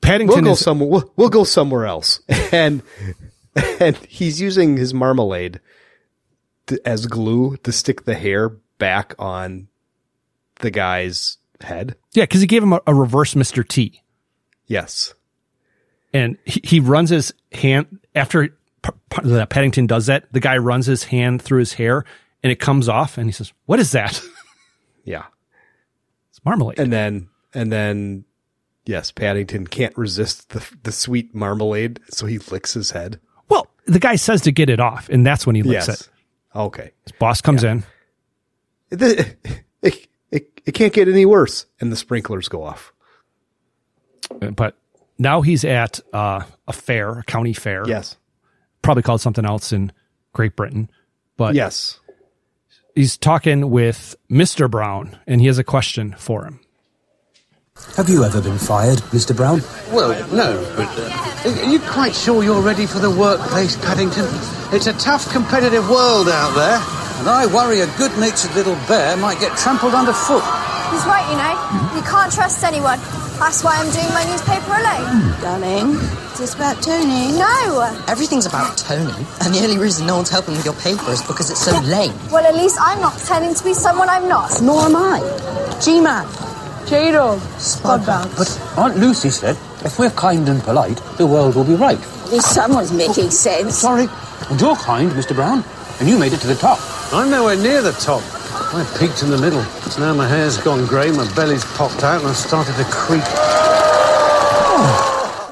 [0.00, 0.88] Paddington we'll go is somewhere.
[0.88, 2.20] We'll, we'll go somewhere else,
[2.52, 2.82] and
[3.80, 5.60] and he's using his marmalade
[6.66, 9.68] to, as glue to stick the hair back on
[10.60, 11.96] the guy's head.
[12.12, 13.66] yeah, because he gave him a, a reverse Mr.
[13.66, 14.02] T.
[14.66, 15.14] Yes.
[16.12, 18.48] and he, he runs his hand after
[18.82, 20.32] P- P- Paddington does that.
[20.32, 22.04] The guy runs his hand through his hair,
[22.42, 24.20] and it comes off, and he says, "What is that?"
[25.04, 25.24] Yeah.
[26.30, 26.78] It's marmalade.
[26.78, 28.24] And then and then
[28.84, 33.18] yes, Paddington can't resist the the sweet marmalade, so he licks his head.
[33.48, 36.00] Well, the guy says to get it off, and that's when he licks Yes.
[36.02, 36.08] it.
[36.54, 36.90] Okay.
[37.04, 37.84] His boss comes in.
[38.90, 39.36] It,
[40.68, 42.92] it, can't get any worse, and the sprinklers go off.
[44.54, 44.76] but
[45.18, 47.86] now he's at uh, a fair, a county fair.
[47.86, 48.16] Yes.
[48.82, 49.90] probably called something else in
[50.32, 50.90] Great Britain.
[51.36, 51.98] But Yes.
[52.94, 56.60] he's talking with Mister Brown, and he has a question for him.
[57.96, 59.34] Have you ever been fired, Mr.
[59.34, 59.60] Brown?
[59.92, 64.28] Well, no, but uh, are you quite sure you're ready for the workplace, Paddington?
[64.72, 66.78] It's a tough, competitive world out there.
[67.18, 70.44] And I worry a good-natured little bear might get trampled underfoot.
[70.94, 71.98] He's right, you know.
[71.98, 73.00] You can't trust anyone.
[73.42, 75.34] That's why I'm doing my newspaper alone.
[75.42, 75.94] Darling,
[76.32, 77.34] is this about Tony?
[77.38, 77.82] No.
[78.06, 79.12] Everything's about Tony,
[79.42, 82.14] and the only reason no one's helping with your paper is because it's so lame.
[82.30, 84.62] Well, at least I'm not pretending to be someone I'm not.
[84.62, 85.18] Nor am I.
[85.82, 86.26] G-Man.
[86.88, 87.38] J-Dog.
[87.58, 88.36] Spudbounce.
[88.36, 91.98] But Aunt Lucy said if we're kind and polite, the world will be right.
[91.98, 93.76] At least someone's making oh, sense.
[93.76, 94.06] Sorry.
[94.50, 95.34] And you're kind, Mr.
[95.34, 95.64] Brown,
[96.00, 96.78] and you made it to the top.
[97.12, 98.22] I'm nowhere near the top.
[98.74, 99.62] I peaked in the middle.
[99.62, 103.22] So now my hair's gone grey, my belly's popped out, and I've started to creep.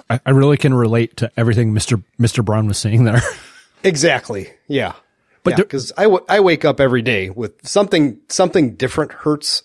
[0.08, 2.02] I, I really can relate to everything Mr.
[2.20, 2.44] Mr.
[2.44, 3.22] Brown was saying there.
[3.84, 4.50] Exactly.
[4.66, 4.94] Yeah.
[4.94, 5.02] But
[5.44, 9.62] But there- because I, w- I wake up every day with something something different hurts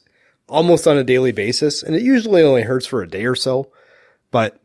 [0.51, 3.71] almost on a daily basis, and it usually only hurts for a day or so.
[4.29, 4.59] But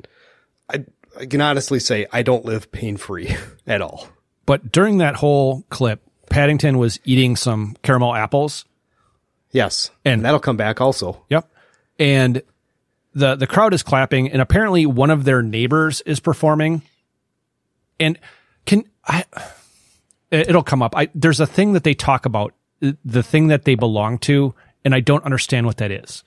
[0.69, 0.85] I
[1.19, 3.35] I can honestly say I don't live pain free
[3.67, 4.09] at all.
[4.45, 8.65] But during that whole clip, Paddington was eating some caramel apples.
[9.53, 11.25] Yes, and that'll come back also.
[11.31, 11.51] Yep.
[11.99, 12.43] And
[13.15, 16.83] the the crowd is clapping, and apparently one of their neighbors is performing.
[17.99, 18.19] And
[18.67, 19.25] can I?
[20.31, 20.95] it- It'll come up.
[20.97, 24.55] I there's a thing that they talk about, the thing that they belong to,
[24.87, 26.25] and I don't understand what that is.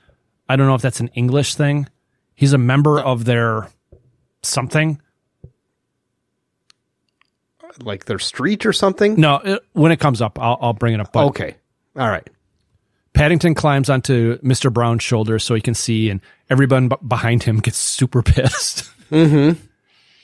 [0.47, 1.87] I don't know if that's an English thing.
[2.35, 3.69] He's a member of their
[4.43, 4.99] something.
[7.81, 9.19] Like their street or something.
[9.19, 11.13] No, it, when it comes up, I'll, I'll bring it up.
[11.13, 11.55] But okay,
[11.95, 12.27] all right.
[13.13, 14.71] Paddington climbs onto Mr.
[14.73, 18.89] Brown's shoulder so he can see, and everyone b- behind him gets super pissed.
[19.11, 19.59] Mm-hmm.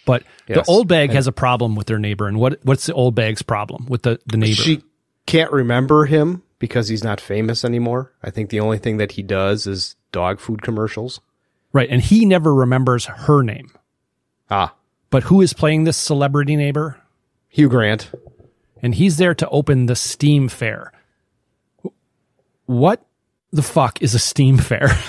[0.05, 0.65] But Yes.
[0.67, 3.41] the old bag has a problem with their neighbor, and what what's the old bag's
[3.41, 4.61] problem with the the neighbor?
[4.61, 4.83] She
[5.25, 8.13] can't remember him because he's not famous anymore.
[8.23, 11.19] I think the only thing that he does is dog food commercials.
[11.73, 13.71] right, and he never remembers her name.
[14.49, 14.73] Ah,
[15.09, 17.01] But who is playing this celebrity neighbor?
[17.49, 18.11] Hugh Grant.
[18.81, 20.91] And he's there to open the Steam Fair.
[22.65, 23.05] What
[23.51, 24.89] the fuck is a Steam Fair?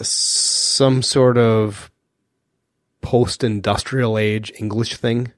[0.00, 1.90] some sort of
[3.00, 5.32] post-industrial age English thing.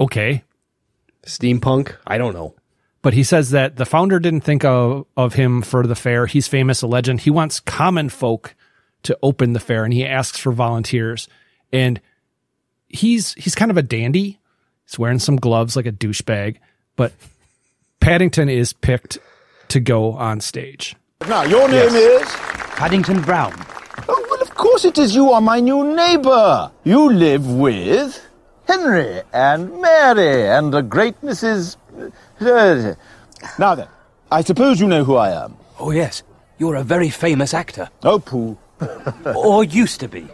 [0.00, 0.44] okay.
[1.26, 1.94] Steampunk?
[2.06, 2.54] I don't know.
[3.00, 6.26] But he says that the founder didn't think of, of him for the fair.
[6.26, 7.20] He's famous, a legend.
[7.20, 8.54] He wants common folk
[9.04, 11.28] to open the fair and he asks for volunteers.
[11.72, 12.00] And
[12.88, 14.40] he's he's kind of a dandy.
[14.84, 16.56] He's wearing some gloves like a douchebag.
[16.96, 17.12] But
[18.00, 19.18] Paddington is picked
[19.68, 20.96] to go on stage.
[21.28, 22.26] Now, your name is?
[22.26, 23.52] Paddington Brown.
[24.08, 25.14] Oh, well, of course it is.
[25.14, 26.70] You are my new neighbor.
[26.84, 28.24] You live with
[28.66, 31.76] Henry and Mary and the great Mrs.
[32.40, 33.88] Now then,
[34.30, 35.56] I suppose you know who I am.
[35.78, 36.22] Oh, yes.
[36.58, 37.88] You're a very famous actor.
[38.02, 38.58] Oh, pooh.
[39.36, 40.26] or used to be.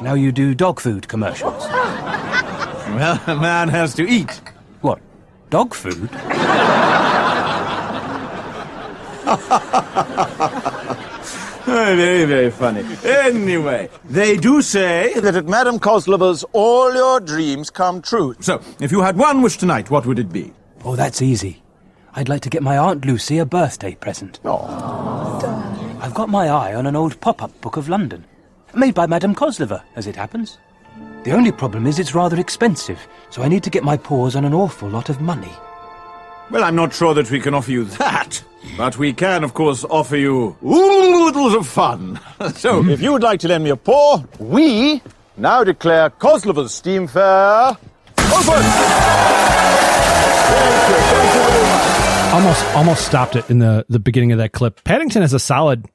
[0.00, 1.64] Now you do dog food commercials.
[1.66, 4.40] Well, a man has to eat.
[4.80, 5.00] What?
[5.50, 6.10] Dog food?
[11.66, 12.84] Very, very funny.
[13.04, 18.36] Anyway, they do say that at Madame Kozlova's all your dreams come true.
[18.40, 20.52] So, if you had one wish tonight, what would it be?
[20.86, 21.60] Oh, that's easy.
[22.14, 24.38] I'd like to get my Aunt Lucy a birthday present.
[24.44, 25.98] Oh.
[26.00, 28.24] I've got my eye on an old pop-up book of London.
[28.72, 30.58] Made by Madame Kozlova, as it happens.
[31.24, 34.44] The only problem is it's rather expensive, so I need to get my paws on
[34.44, 35.50] an awful lot of money.
[36.52, 38.44] Well, I'm not sure that we can offer you that,
[38.76, 42.20] but we can, of course, offer you oodles of fun.
[42.54, 45.02] so, if you would like to lend me a paw, we
[45.36, 47.76] now declare Kozlova's Steam Fair
[48.32, 50.05] open!
[52.32, 54.84] Almost almost stopped it in the, the beginning of that clip.
[54.84, 55.86] Paddington has a solid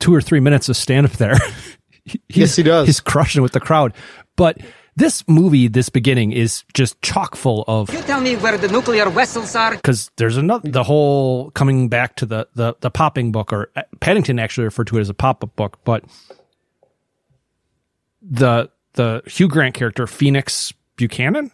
[0.00, 1.36] two or three minutes of stand up there.
[2.04, 2.86] He's, Yes, he does.
[2.86, 3.94] He's crushing with the crowd.
[4.36, 4.58] But
[4.96, 9.08] this movie, this beginning, is just chock full of You tell me where the nuclear
[9.08, 9.76] vessels are?
[9.76, 13.82] because there's another the whole coming back to the the the popping book or uh,
[14.00, 16.04] Paddington actually referred to it as a pop up book, but
[18.20, 21.50] the the Hugh Grant character Phoenix Buchanan,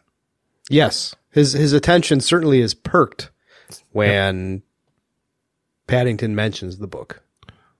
[0.68, 3.30] Yes, his his attention certainly is perked
[3.92, 4.62] when
[5.86, 7.22] Paddington mentions the book.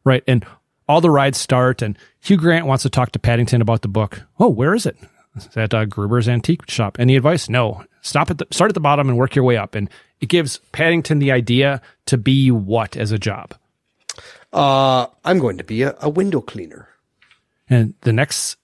[0.05, 0.23] right?
[0.27, 0.45] And
[0.89, 4.23] all the rides start, and Hugh Grant wants to talk to Paddington about the book.
[4.39, 4.97] Oh, where is it?
[5.37, 6.99] Is that uh, Gruber's Antique Shop?
[6.99, 7.49] Any advice?
[7.49, 7.85] No.
[8.03, 9.75] Stop at the start at the bottom and work your way up.
[9.75, 9.89] And
[10.21, 13.55] it gives Paddington the idea to be what as a job.
[14.53, 16.89] Uh, I'm going to be a, a window cleaner.
[17.69, 18.57] And the next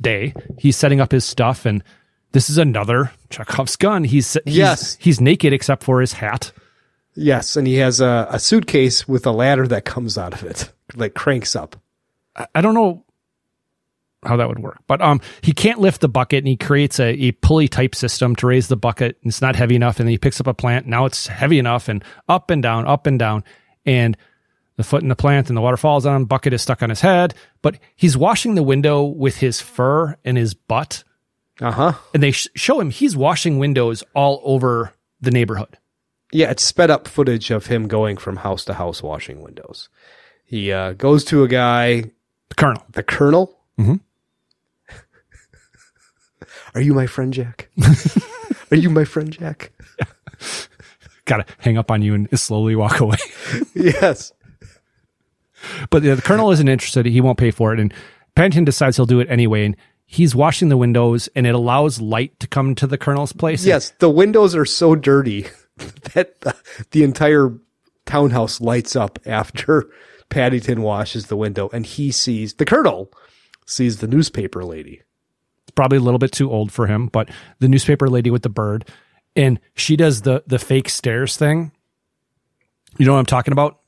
[0.00, 1.84] day, he's setting up his stuff, and
[2.32, 4.04] this is another Chekhov's gun.
[4.04, 4.96] He's, he's Yes.
[5.00, 6.52] he's naked except for his hat.
[7.14, 10.72] Yes, and he has a, a suitcase with a ladder that comes out of it,
[10.96, 11.76] like cranks up.
[12.34, 13.04] I- I don't know
[14.24, 17.08] how that would work, but um, he can't lift the bucket, and he creates a,
[17.24, 19.18] a pulley type system to raise the bucket.
[19.22, 20.86] And it's not heavy enough, and then he picks up a plant.
[20.86, 23.42] Now it's heavy enough, and up and down, up and down,
[23.84, 24.16] and
[24.76, 26.24] the foot in the plant and the water falls on him.
[26.24, 30.38] Bucket is stuck on his head, but he's washing the window with his fur and
[30.38, 31.04] his butt.
[31.60, 31.92] Uh huh.
[32.14, 35.78] And they sh- show him he's washing windows all over the neighborhood.
[36.32, 39.88] Yeah, it's sped up footage of him going from house to house washing windows.
[40.44, 42.02] He uh, goes to a guy,
[42.48, 42.82] the colonel.
[42.90, 43.58] The colonel.
[43.78, 43.96] Mm-hmm.
[46.74, 47.68] Are you my friend, Jack?
[48.70, 49.72] Are you my friend, Jack?
[51.26, 53.18] Got to hang up on you and slowly walk away.
[53.74, 54.32] yes.
[55.90, 57.06] But yeah, the colonel isn't interested.
[57.06, 57.78] He won't pay for it.
[57.78, 57.92] And
[58.34, 59.66] Pennington decides he'll do it anyway.
[59.66, 59.76] And
[60.12, 63.64] he's washing the windows and it allows light to come to the colonel's place.
[63.64, 65.46] Yes, the windows are so dirty
[66.12, 66.54] that the,
[66.90, 67.58] the entire
[68.04, 69.88] townhouse lights up after
[70.28, 73.10] Paddington washes the window and he sees the colonel
[73.64, 75.00] sees the newspaper lady.
[75.62, 78.50] It's probably a little bit too old for him, but the newspaper lady with the
[78.50, 78.86] bird
[79.34, 81.72] and she does the the fake stairs thing.
[82.98, 83.80] You know what I'm talking about?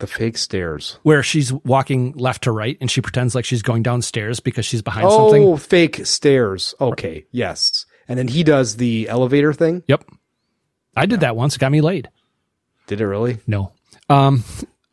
[0.00, 0.98] The fake stairs.
[1.02, 4.82] Where she's walking left to right and she pretends like she's going downstairs because she's
[4.82, 5.56] behind oh, something.
[5.58, 6.74] fake stairs.
[6.80, 7.86] Okay, yes.
[8.08, 9.84] And then he does the elevator thing.
[9.86, 10.04] Yep.
[10.96, 11.54] I did that once.
[11.54, 12.08] It got me laid.
[12.86, 13.38] Did it really?
[13.46, 13.72] No.
[14.08, 14.42] Um,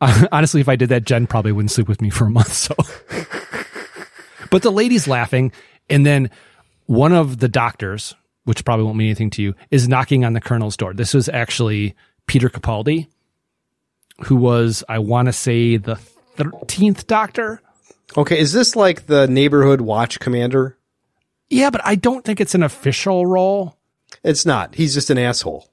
[0.32, 2.52] honestly, if I did that, Jen probably wouldn't sleep with me for a month.
[2.52, 2.74] So,
[4.50, 5.52] but the lady's laughing,
[5.90, 6.30] and then
[6.86, 10.40] one of the doctors, which probably won't mean anything to you, is knocking on the
[10.40, 10.94] colonel's door.
[10.94, 11.96] This was actually
[12.26, 13.08] Peter Capaldi,
[14.24, 17.60] who was, I want to say, the thirteenth Doctor.
[18.16, 20.76] Okay, is this like the neighborhood watch commander?
[21.50, 23.76] Yeah, but I don't think it's an official role.
[24.24, 24.74] It's not.
[24.74, 25.68] He's just an asshole.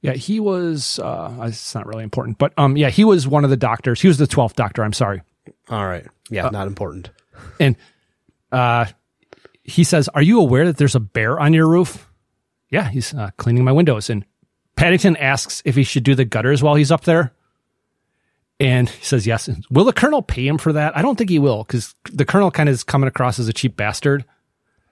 [0.00, 0.98] Yeah, he was.
[0.98, 4.00] Uh, it's not really important, but um, yeah, he was one of the doctors.
[4.00, 4.82] He was the twelfth doctor.
[4.82, 5.22] I'm sorry.
[5.68, 6.06] All right.
[6.30, 7.10] Yeah, Uh, not important.
[7.60, 7.76] And
[8.50, 8.86] uh,
[9.62, 12.08] he says, "Are you aware that there's a bear on your roof?"
[12.68, 14.10] Yeah, he's uh, cleaning my windows.
[14.10, 14.24] And
[14.82, 17.32] Paddington asks if he should do the gutters while he's up there.
[18.58, 19.48] And he says yes.
[19.70, 20.96] Will the colonel pay him for that?
[20.96, 23.52] I don't think he will because the colonel kind of is coming across as a
[23.52, 24.24] cheap bastard.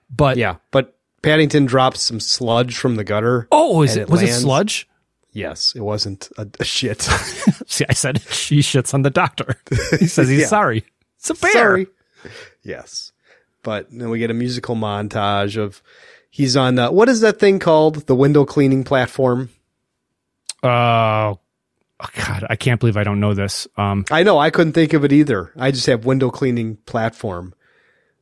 [0.09, 3.49] But yeah, but Paddington drops some sludge from the gutter.
[3.51, 4.87] Oh, is and it, was it sludge?
[5.33, 7.01] Yes, it wasn't a, a shit.
[7.67, 9.57] See, I said she shits on the doctor.
[9.99, 10.47] He says he's Yeah.
[10.47, 10.85] sorry.
[11.17, 11.51] It's a bear.
[11.51, 11.87] Sorry.
[12.63, 13.11] Yes,
[13.61, 15.81] but then we get a musical montage of
[16.29, 18.07] he's on uh, what is that thing called?
[18.07, 19.49] The window cleaning platform.
[20.63, 21.35] Uh,
[21.99, 23.67] oh God, I can't believe I don't know this.
[23.77, 25.51] Um, I know I couldn't think of it either.
[25.57, 27.53] I just have window cleaning platform.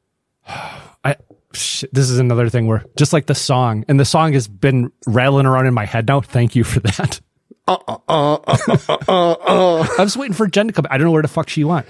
[0.47, 1.15] I
[1.53, 4.91] shit, this is another thing where just like the song, and the song has been
[5.05, 6.21] rattling around in my head now.
[6.21, 7.21] Thank you for that.
[7.67, 9.87] Uh, uh, uh, uh, uh, uh, uh.
[9.99, 10.85] I was waiting for Jen to come.
[10.89, 11.85] I don't know where the fuck she went,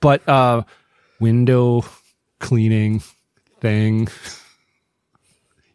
[0.00, 0.62] but uh,
[1.20, 1.84] window
[2.38, 3.02] cleaning
[3.60, 4.08] thing.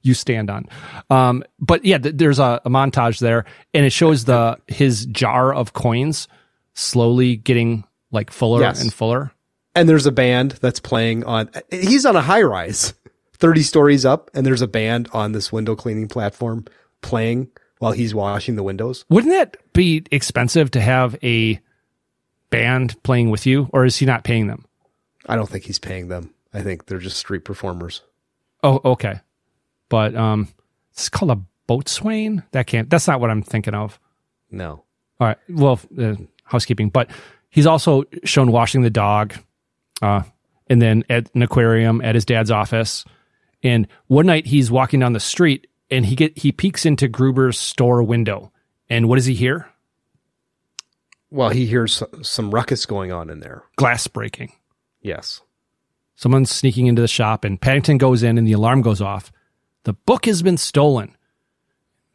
[0.01, 0.65] You stand on,
[1.09, 5.53] um, but yeah, th- there's a, a montage there, and it shows the his jar
[5.53, 6.27] of coins
[6.73, 8.81] slowly getting like fuller Yes.
[8.81, 9.31] and fuller.
[9.75, 11.49] and there's a band that's playing on.
[11.71, 12.93] He's on a high rise,
[13.33, 16.65] thirty stories up, and there's a band on this window cleaning platform
[17.01, 17.49] playing
[17.79, 19.05] while he's washing the windows.
[19.09, 21.59] Wouldn't that be expensive to have a
[22.49, 24.65] band playing with you, or is he not paying them?
[25.25, 26.33] I don't think he's paying them.
[26.53, 28.01] I think they're just street performers.
[28.63, 29.19] Oh, okay.
[29.89, 30.47] But um,
[30.91, 32.43] it's called a boatswain.
[32.51, 32.89] That can't.
[32.89, 33.99] That's not what I'm thinking of.
[34.51, 34.83] No.
[35.19, 35.37] All right.
[35.49, 36.89] Well, uh, housekeeping.
[36.89, 37.09] But
[37.49, 39.33] he's also shown washing the dog,
[40.01, 40.23] uh,
[40.67, 43.05] and then at an aquarium at his dad's office.
[43.63, 47.57] And one night he's walking down the street and he get he peeks into Gruber's
[47.57, 48.51] store window.
[48.89, 49.67] And what does he hear?
[51.29, 53.63] Well, he hears some ruckus going on in there.
[53.75, 54.53] Glass breaking.
[55.01, 55.41] Yes.
[56.15, 59.31] Someone's sneaking into the shop, and Paddington goes in, and the alarm goes off.
[59.87, 61.15] The book has been stolen.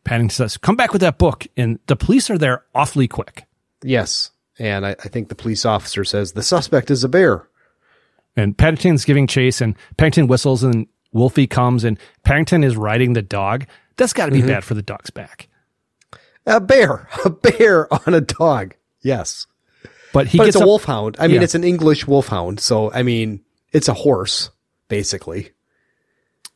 [0.05, 1.47] Paddington says, Come back with that book.
[1.57, 3.47] And the police are there awfully quick.
[3.83, 4.31] Yes.
[4.59, 7.49] And I, I think the police officer says the suspect is a bear.
[8.37, 13.23] And Paddington's giving chase, and Paddington whistles, and Wolfie comes, and Paddington is riding the
[13.23, 13.65] dog.
[13.97, 14.49] That's got to be Mhm.
[14.49, 15.49] bad for the dog's back.
[16.47, 18.75] A bear, a bear on a dog.
[19.01, 19.47] Yes.
[20.13, 21.17] But he but gets it's a up- wolfhound.
[21.19, 21.43] I mean, Yeah.
[21.45, 22.61] it's an English wolfhound.
[22.61, 23.41] So, I mean,
[23.73, 24.51] it's a horse,
[24.89, 25.53] basically.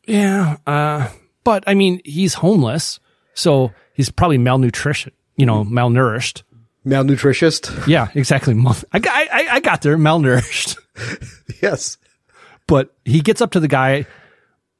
[0.07, 0.57] Yeah.
[0.67, 1.09] Uh,
[1.45, 3.01] but I mean, he's homeless,
[3.35, 6.43] so he's probably malnutrition, you know, malnourished.
[6.87, 7.87] Malnutritious?
[7.89, 8.55] Yeah, exactly.
[8.55, 10.79] Mal- I got, I, I got there, malnourished.
[11.63, 11.99] yes.
[12.69, 14.07] But he gets up to the guy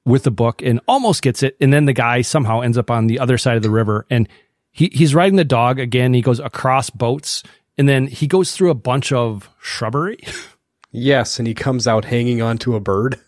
[0.05, 1.57] with the book and almost gets it.
[1.61, 4.29] And then the guy somehow ends up on the other side of the river and
[4.71, 6.15] he, he's riding the dog again.
[6.15, 7.43] He goes across boats
[7.77, 10.19] and then he goes through a bunch of shrubbery,
[10.93, 11.39] Yes.
[11.39, 13.19] And he comes out hanging onto a bird.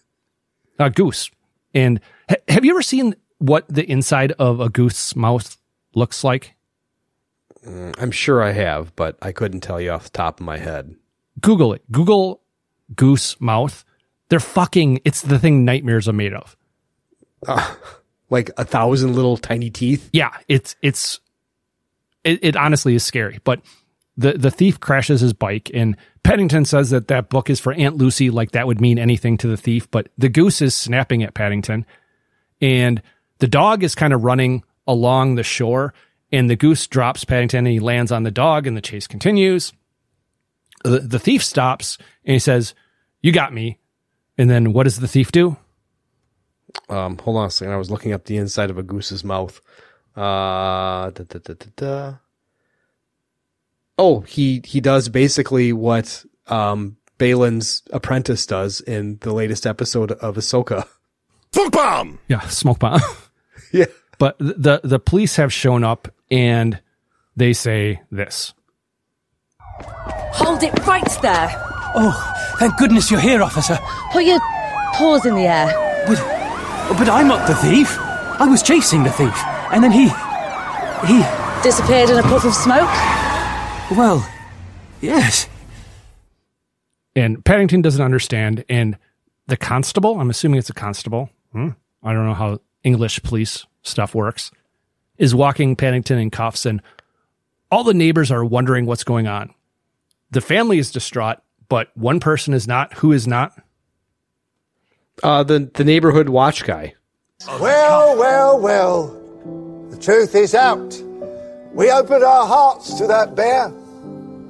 [0.79, 1.31] a goose.
[1.75, 5.57] And ha- have you ever seen what the inside of a goose's mouth
[5.95, 6.55] looks like?
[7.65, 10.59] Mm, I'm sure I have, but I couldn't tell you off the top of my
[10.59, 10.95] head.
[11.41, 11.83] Google it.
[11.91, 12.41] Google
[12.95, 13.85] goose mouth.
[14.29, 15.01] They're fucking.
[15.05, 16.57] It's the thing nightmares are made of.
[17.47, 17.75] Uh,
[18.31, 20.11] like a thousand little tiny teeth.
[20.13, 21.21] Yeah, it's it's
[22.25, 23.41] it, it honestly is scary.
[23.45, 23.61] But
[24.17, 25.97] the the thief crashes his bike, and
[26.29, 28.29] Paddington says that that book is for Aunt Lucy.
[28.29, 29.91] Like that would mean anything to the thief.
[29.91, 31.87] But the goose is snapping at Paddington,
[32.61, 33.01] and
[33.39, 35.95] the dog is kind of running along the shore.
[36.31, 39.73] And the goose drops Paddington, and he lands on the dog, and the chase continues.
[40.85, 41.97] The, the thief stops,
[42.27, 42.75] and he says,
[43.23, 43.79] "You got me."
[44.37, 45.57] And then what does the thief do?
[46.91, 47.73] Um, hold on a second.
[47.73, 49.63] I was looking up the inside of a goose's mouth.
[50.15, 52.15] Uh, da, da, da.
[53.99, 60.37] Oh, he he does basically what um Baylan's apprentice does in the latest episode of
[60.37, 60.87] Ahsoka.
[61.53, 62.19] Smoke bomb.
[62.29, 63.01] Yeah, smoke bomb.
[63.73, 63.87] yeah.
[64.19, 66.81] But the the police have shown up and
[67.37, 68.53] they say this.
[69.81, 71.49] Hold it right there.
[71.95, 73.79] Oh, thank goodness you're here, officer.
[74.13, 74.41] Put your
[74.95, 75.67] paws in the air.
[76.07, 76.19] But,
[76.99, 77.97] but I'm not the thief.
[77.99, 79.37] I was chasing the thief,
[79.73, 80.09] and then he,
[81.07, 81.23] he
[81.63, 82.91] disappeared in a puff of smoke.
[83.91, 84.29] Well,
[85.01, 85.49] yes.
[87.17, 88.99] And Paddington doesn't understand, and
[89.47, 91.31] the constable, I'm assuming it's a constable.
[91.53, 91.71] Hmm,
[92.03, 94.51] I don't know how English police stuff works,
[95.17, 96.83] is walking Paddington in cuffs, and
[97.71, 99.55] all the neighbors are wondering what's going on.
[100.31, 101.39] The family is distraught,
[101.69, 102.95] but one person is not.
[102.95, 103.59] Who is not?
[105.23, 106.95] Uh, the the neighborhood watch guy.
[107.61, 109.07] Well, well, well.
[109.91, 111.03] The truth is out.
[111.79, 113.69] We opened our hearts to that bear.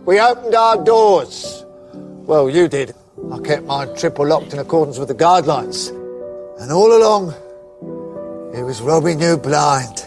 [0.07, 1.63] We opened our doors.
[1.93, 2.95] Well, you did.
[3.31, 5.91] I kept mine triple locked in accordance with the guidelines.
[6.59, 7.35] And all along,
[8.55, 10.07] it was robbing you blind.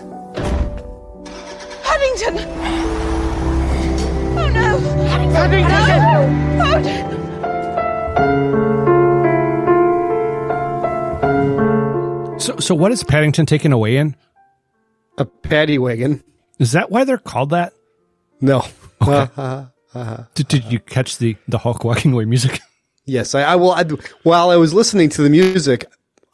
[1.83, 2.39] Paddington!
[4.39, 4.79] Oh no!
[5.31, 5.69] Paddington!
[5.77, 6.65] No!
[12.33, 14.15] Oh, So, so what is Paddington taken away in?
[15.19, 16.23] A paddy wagon.
[16.61, 17.73] Is that why they're called that?
[18.39, 18.63] No.
[19.01, 19.65] Okay.
[20.35, 22.61] Did, did you catch the the Hulk walking away music?
[23.05, 23.71] yes, I, I will.
[23.71, 23.83] I,
[24.23, 25.83] while I was listening to the music,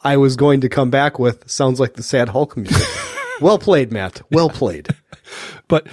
[0.02, 2.86] I was going to come back with sounds like the sad Hulk music.
[3.40, 4.22] well played, Matt.
[4.30, 4.90] Well played.
[5.66, 5.88] but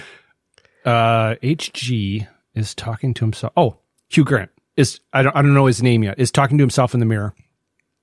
[0.84, 3.52] uh, HG is talking to himself.
[3.56, 3.78] Oh,
[4.10, 6.20] Hugh Grant is I don't I don't know his name yet.
[6.20, 7.34] Is talking to himself in the mirror.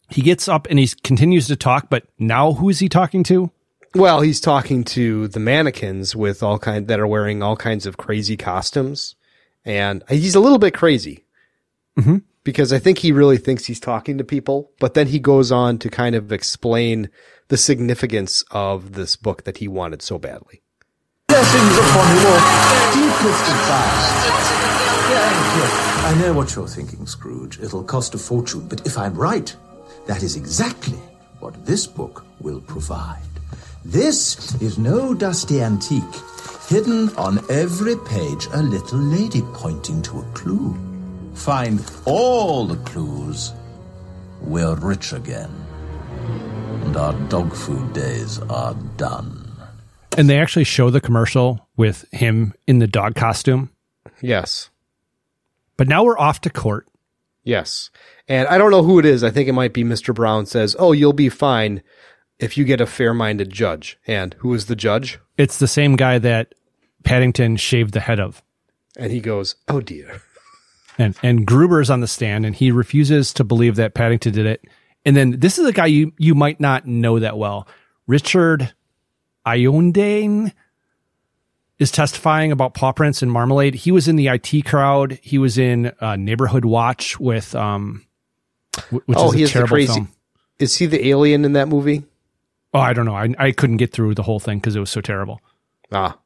[0.10, 3.49] He gets up and he continues to talk, but now who is he talking to?
[3.95, 7.98] Well, he's talking to the mannequins with all kind that are wearing all kinds of
[7.98, 9.15] crazy costumes,
[9.64, 11.26] and he's a little bit crazy
[11.98, 12.18] mm-hmm.
[12.44, 14.72] because I think he really thinks he's talking to people.
[14.80, 17.10] But then he goes on to kind of explain
[17.49, 20.64] the significance of this book that he wanted so badly.
[21.28, 22.94] Blessings upon you all.
[22.94, 24.24] Deepest advice.
[25.06, 25.94] Thank.
[26.06, 27.60] I know what you're thinking, Scrooge.
[27.60, 29.56] It'll cost a fortune, but if I'm right,
[30.07, 30.98] that is exactly
[31.40, 33.32] what this book will provide.
[33.85, 36.03] This is no dusty antique.
[36.69, 40.73] Hidden on every page, a little lady pointing to a clue.
[41.34, 43.51] Find all the clues.
[44.41, 45.51] We're rich again.
[46.85, 49.51] And our dog food days are done.
[50.18, 53.69] And they actually show the commercial with him in the dog costume.
[54.22, 54.69] Yes.
[55.76, 56.88] But now we're off to court.
[57.43, 57.89] Yes.
[58.30, 59.26] And I don't know who it is.
[59.26, 60.15] I think it might be Mr.
[60.15, 61.84] Brown says, Oh, you'll be fine
[62.39, 63.97] if you get a fair minded judge.
[64.07, 65.19] And who is the judge?
[65.38, 66.53] It's the same guy that
[67.03, 68.41] Paddington shaved the head of.
[68.97, 70.22] And he goes, Oh dear.
[70.99, 74.64] And and Gruber's on the stand and he refuses to believe that Paddington did it.
[75.03, 77.68] And then this is a guy you you might not know that well.
[78.05, 78.72] Richard
[79.43, 80.53] Ayoade
[81.80, 83.73] is testifying about paw prints and marmalade.
[83.73, 85.18] He was in the IT crowd.
[85.23, 88.05] He was in uh, Neighborhood Watch with um,
[88.91, 89.93] which oh, is a he is terrible crazy.
[89.93, 90.10] film.
[90.60, 92.03] Is he the alien in that movie?
[92.73, 93.15] Oh, I don't know.
[93.15, 95.41] I I couldn't get through the whole thing because it was so terrible.
[95.91, 96.17] Ah.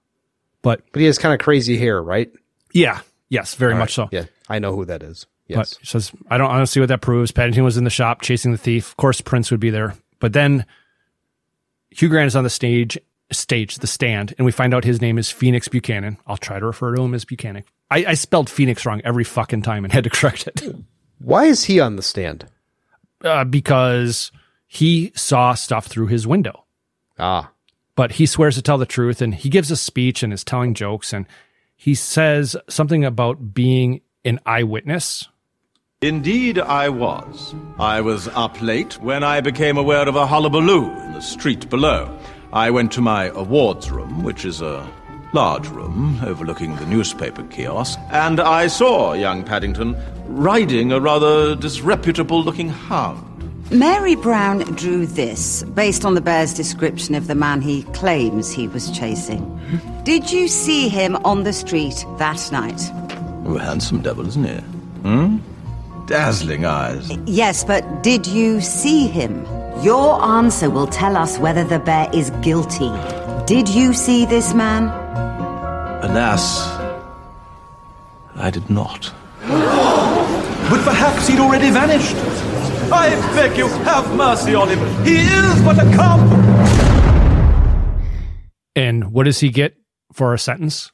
[0.61, 2.31] But but he has kind of crazy hair, right?
[2.73, 3.01] Yeah.
[3.29, 4.07] Yes, very All much so.
[4.11, 5.25] Yeah, I know who that is.
[5.47, 5.75] Yes.
[5.75, 7.31] But says I don't honestly see what that proves.
[7.31, 8.89] Paddington was in the shop chasing the thief.
[8.89, 9.95] Of course, prints would be there.
[10.19, 10.65] But then
[11.89, 12.97] Hugh Grant is on the stage,
[13.31, 16.17] stage, the stand, and we find out his name is Phoenix Buchanan.
[16.27, 17.63] I'll try to refer to him as Buchanan.
[17.89, 20.63] I, I spelled Phoenix wrong every fucking time and had to correct it.
[21.19, 22.45] Why is he on the stand?
[23.23, 24.31] Uh, because
[24.67, 26.65] he saw stuff through his window.
[27.17, 27.51] Ah.
[27.95, 30.73] But he swears to tell the truth and he gives a speech and is telling
[30.73, 31.25] jokes and
[31.75, 35.27] he says something about being an eyewitness.
[36.01, 37.55] Indeed, I was.
[37.79, 42.15] I was up late when I became aware of a hullabaloo in the street below.
[42.53, 44.87] I went to my awards room, which is a
[45.33, 49.95] large room overlooking the newspaper kiosk, and I saw young Paddington
[50.27, 53.36] riding a rather disreputable looking hound.
[53.71, 58.65] Mary Brown drew this based on the bear's description of the man he claims he
[58.69, 59.43] was chasing.
[60.03, 62.81] Did you see him on the street that night?
[63.45, 64.55] Oh, handsome devil, isn't he?
[65.01, 65.37] Hmm?
[66.05, 67.11] Dazzling eyes.
[67.25, 69.45] Yes, but did you see him?
[69.83, 72.89] Your answer will tell us whether the bear is guilty.
[73.45, 74.85] Did you see this man?
[76.03, 76.69] Alas,
[78.35, 79.13] I did not.
[80.69, 82.56] But perhaps he'd already vanished.
[82.91, 84.79] I beg you, have mercy on him.
[85.05, 86.19] He is but a cub.
[88.75, 89.75] And what does he get
[90.13, 90.91] for a sentence?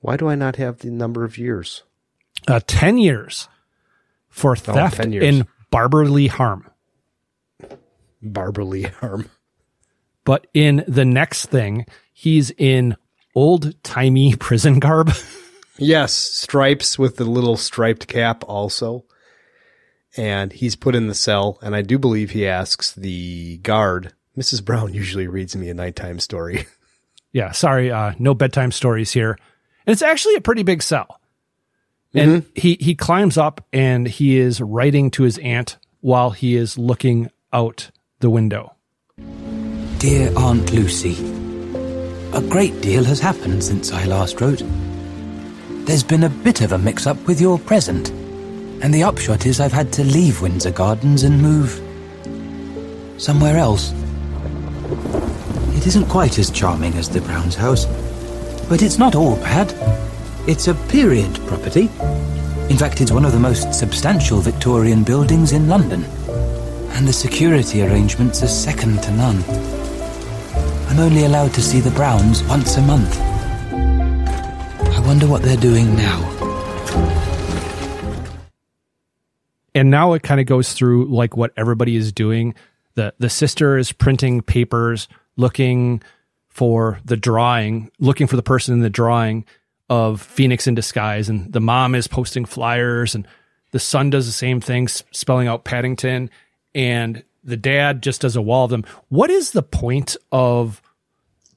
[0.00, 1.82] Why do I not have the number of years?
[2.46, 3.48] Uh, 10 years
[4.28, 5.24] for theft 10 years.
[5.24, 6.70] and barbarly harm.
[8.20, 9.30] Barbarly harm.
[10.24, 12.96] But in the next thing, he's in
[13.34, 15.12] old timey prison garb.
[15.78, 19.04] Yes, stripes with the little striped cap also.
[20.16, 24.12] And he's put in the cell, and I do believe he asks the guard.
[24.38, 24.64] Mrs.
[24.64, 26.66] Brown usually reads me a nighttime story.
[27.32, 29.36] yeah, sorry, uh, no bedtime stories here.
[29.86, 31.20] And it's actually a pretty big cell.
[32.16, 36.78] And he, he climbs up and he is writing to his aunt while he is
[36.78, 37.90] looking out
[38.20, 38.76] the window.
[39.98, 41.14] Dear Aunt Lucy,
[42.34, 44.60] a great deal has happened since I last wrote.
[45.86, 48.10] There's been a bit of a mix up with your present,
[48.82, 51.80] and the upshot is I've had to leave Windsor Gardens and move
[53.18, 53.92] somewhere else.
[55.76, 57.86] It isn't quite as charming as the Brown's house,
[58.68, 59.72] but it's not all bad.
[60.48, 61.82] It's a period property.
[62.68, 66.02] In fact, it's one of the most substantial Victorian buildings in London,
[66.94, 69.73] and the security arrangements are second to none.
[70.94, 73.18] I'm only allowed to see the Browns once a month.
[73.20, 76.30] I wonder what they're doing now.
[79.74, 82.54] and now it kind of goes through like what everybody is doing
[82.94, 86.00] the the sister is printing papers looking
[86.48, 89.44] for the drawing looking for the person in the drawing
[89.90, 93.26] of phoenix in disguise and the mom is posting flyers and
[93.72, 96.30] the son does the same thing spelling out paddington
[96.72, 100.80] and the dad just does a wall of them what is the point of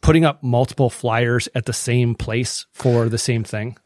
[0.02, 3.78] putting up multiple flyers at the same place for the same thing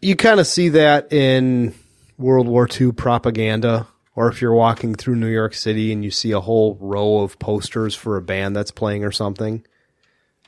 [0.00, 1.74] you kind of see that in
[2.18, 6.32] World War II propaganda, or if you're walking through New York City and you see
[6.32, 9.64] a whole row of posters for a band that's playing or something.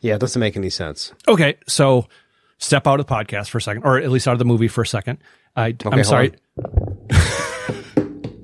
[0.00, 1.12] Yeah, it doesn't make any sense.
[1.26, 2.06] Okay, so
[2.58, 4.68] step out of the podcast for a second, or at least out of the movie
[4.68, 5.18] for a second.
[5.56, 6.32] I, Okay, I'm sorry.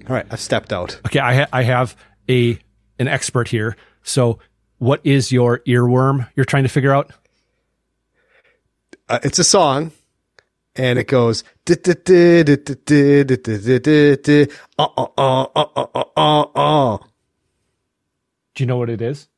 [0.09, 1.01] All right, I've stepped out.
[1.07, 1.97] Okay, I ha- I have
[2.29, 2.59] a
[2.99, 3.77] an expert here.
[4.03, 4.39] So,
[4.79, 7.13] what is your earworm you're trying to figure out?
[9.09, 9.93] Uh, it's a song,
[10.77, 11.45] and it goes.
[11.69, 11.75] Uh
[14.79, 14.87] uh
[15.17, 16.99] uh uh uh uh uh.
[18.55, 19.29] Do you know what it is?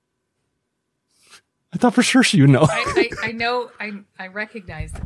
[1.72, 2.66] I thought for sure you know.
[2.68, 3.70] I, I, I know.
[3.78, 5.02] I I recognize it.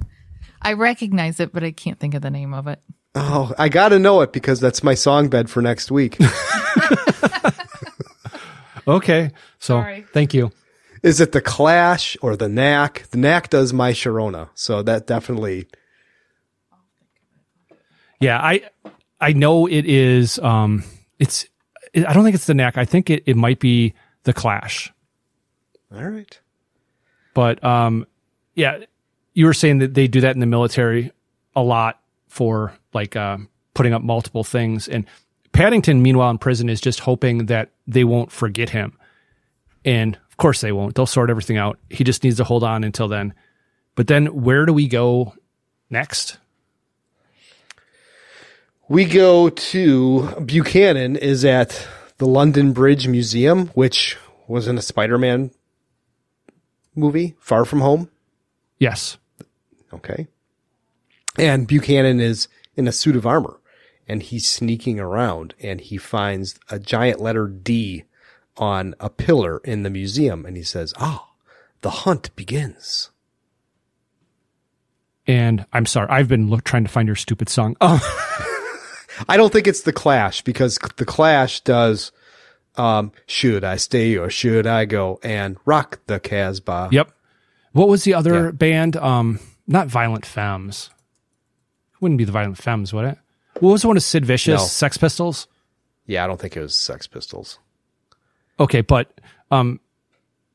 [0.62, 2.80] I recognize it, but I can't think of the name of it.
[3.14, 6.16] Oh, I got to know it because that's my song bed for next week.
[8.90, 10.06] Okay, so Sorry.
[10.12, 10.50] thank you.
[11.02, 13.04] Is it the Clash or the Knack?
[13.10, 15.66] The Knack does my Sharona, so that definitely.
[18.20, 18.62] Yeah, I
[19.20, 20.38] I know it is.
[20.38, 20.84] Um,
[21.18, 21.46] it's.
[21.94, 22.78] I don't think it's the neck.
[22.78, 23.94] I think it, it might be
[24.24, 24.92] the Clash.
[25.92, 26.38] All right.
[27.34, 28.06] But um,
[28.54, 28.84] yeah,
[29.34, 31.12] you were saying that they do that in the military
[31.56, 34.88] a lot for like um, putting up multiple things.
[34.88, 35.06] And
[35.52, 38.96] Paddington, meanwhile, in prison, is just hoping that they won't forget him.
[39.84, 40.94] And of course, they won't.
[40.94, 41.78] They'll sort everything out.
[41.88, 43.34] He just needs to hold on until then.
[43.94, 45.34] But then, where do we go
[45.90, 46.38] next?
[48.88, 51.86] We go to Buchanan is at
[52.18, 54.16] the London Bridge Museum, which
[54.48, 55.52] was in a Spider-Man
[56.94, 58.10] movie, Far From Home.
[58.78, 59.16] Yes.
[59.92, 60.26] Okay.
[61.38, 63.59] And Buchanan is in a suit of armor
[64.10, 68.02] and he's sneaking around and he finds a giant letter D
[68.56, 71.30] on a pillar in the museum and he says, Ah,
[71.82, 73.10] the hunt begins.
[75.28, 77.76] And I'm sorry, I've been look, trying to find your stupid song.
[79.22, 82.10] Oh, I don't think it's the Clash because the Clash does
[82.76, 86.88] um, Should I Stay or Should I Go and Rock the Casbah.
[86.90, 87.12] yep.
[87.72, 88.96] What was the other band?
[88.96, 90.90] Um, not Violent Femmes.
[92.00, 93.18] Wouldn't be the Violent Femmes, would it?
[93.60, 94.60] What was the one of Sid Vicious?
[94.60, 94.66] No.
[94.66, 95.46] Sex Pistols.
[96.06, 97.58] Yeah, I don't think it was Sex Pistols.
[98.58, 99.20] Okay, but
[99.50, 99.80] um,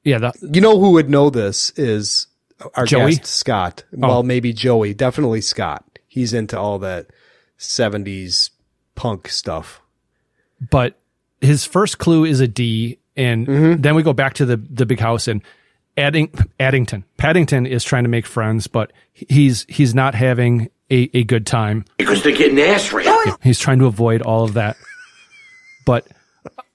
[0.04, 2.28] yeah, the, You know who would know this is
[2.76, 3.16] our Joey?
[3.16, 3.84] guest Scott.
[3.94, 3.98] Oh.
[4.08, 4.94] Well, maybe Joey.
[4.94, 5.84] Definitely Scott.
[6.08, 7.08] He's into all that
[7.60, 8.52] '70s
[8.96, 9.82] punk stuff.
[10.70, 10.98] but
[11.42, 13.82] his first clue is a D, and Mm-hmm.
[13.82, 15.42] then we go back to the the big house and
[15.98, 16.30] Adding,
[16.60, 17.06] Addington.
[17.16, 21.86] Paddington is trying to make friends, but he's he's not having a, a good time.
[21.98, 23.10] Because they're getting ass raped.
[23.44, 24.78] He's trying to avoid all of that.
[25.86, 26.08] But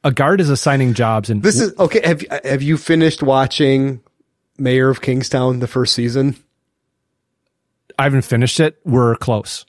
[0.04, 2.00] a guard is assigning jobs, and This is okay.
[2.04, 4.00] Have Have you finished watching
[4.58, 6.36] Mayor of Kingstown the first season?
[7.98, 8.78] I haven't finished it.
[8.84, 9.66] We're close.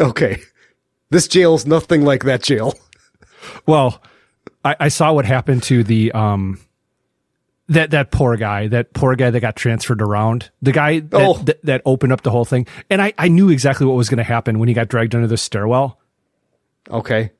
[0.00, 0.40] Okay,
[1.10, 2.74] this jail's nothing like that jail.
[3.66, 4.02] Well,
[4.64, 6.60] I, I saw what happened to the um
[7.68, 11.34] that that poor guy, that poor guy that got transferred around, the guy that Oh.
[11.44, 14.18] that, that opened up the whole thing, and I I knew exactly what was going
[14.18, 15.98] to happen when he got dragged under the stairwell.
[16.90, 17.30] Okay.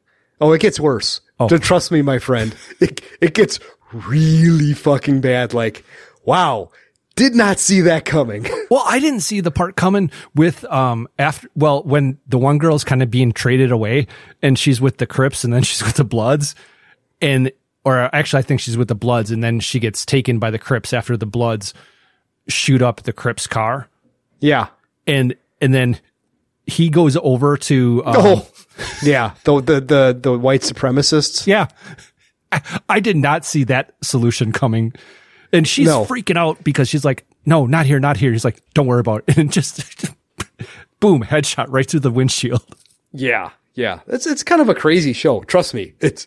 [0.40, 1.20] Oh, it gets worse.
[1.38, 1.48] Oh.
[1.48, 2.55] Just trust me, my friend.
[2.80, 3.60] It it gets
[3.92, 5.52] really fucking bad.
[5.55, 5.84] Like,
[6.24, 6.70] wow,
[7.16, 8.46] did not see that coming.
[8.70, 12.82] Well, I didn't see the part coming with um after well when the one girl's
[12.82, 14.09] kind of being traded away
[14.42, 16.56] and she's with the Crips and then she's with the Bloods
[17.20, 17.52] and
[17.85, 20.59] or actually I think she's with the Bloods and then she gets taken by the
[20.59, 21.74] Crips after the Bloods
[22.48, 23.89] shoot up the Crips car
[24.40, 24.69] yeah.
[25.06, 25.98] and and then
[26.66, 28.48] he goes over to um, oh,
[29.02, 29.35] yeah.
[29.44, 31.47] The the the the white supremacists.
[31.47, 31.69] yeah
[32.52, 34.93] I, I did not see that solution coming
[35.52, 36.05] and she's No.
[36.05, 39.24] freaking out because she's like no not here not here he's like don't worry about
[39.27, 40.05] it and just
[41.01, 42.65] boom headshot right through the windshield
[43.12, 44.01] Yeah, yeah.
[44.06, 45.40] It's it's kind of a crazy show.
[45.43, 45.93] Trust me.
[46.01, 46.27] It's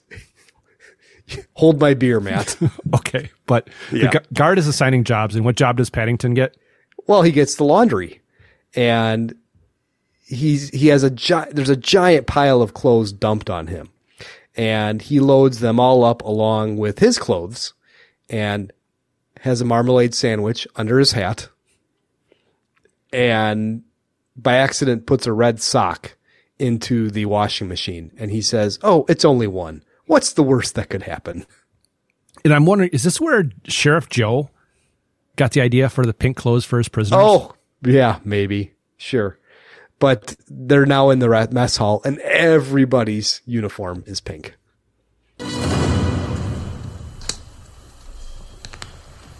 [1.54, 2.58] hold my beer, Matt.
[2.96, 4.10] okay but Yeah.
[4.12, 6.56] the gu- guard is assigning jobs and what job does paddington get
[7.06, 8.20] well, he gets the laundry,
[8.76, 9.34] and
[10.26, 13.90] he's he has a gi- there's a giant pile of clothes dumped on him,
[14.58, 17.74] and he loads them all up along with his clothes,
[18.30, 18.74] and
[19.40, 21.48] has a marmalade sandwich under his hat,
[23.14, 23.84] and
[24.36, 26.16] by accident puts a red sock
[26.60, 29.84] into the washing machine, and he says, "Oh, it's only one.
[30.08, 31.46] What's the worst that could happen?"
[32.46, 34.50] and i'm wondering is this where sheriff joe
[35.38, 38.74] got the idea for the pink clothes for his prisoners Oh, yeah, maybe.
[38.98, 39.38] Sure.
[40.00, 44.56] But they're now in the ra- mess hall and everybody's uniform is pink.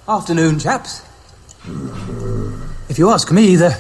[0.08, 1.02] Afternoon, chaps.
[2.90, 3.78] If you ask me, the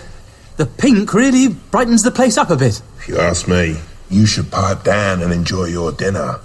[0.57, 2.81] the pink really brightens the place up a bit.
[2.99, 3.77] If you ask me,
[4.09, 6.39] you should pipe down and enjoy your dinner.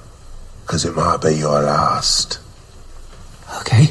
[0.72, 2.38] Because it might be your last.
[3.60, 3.88] Okay.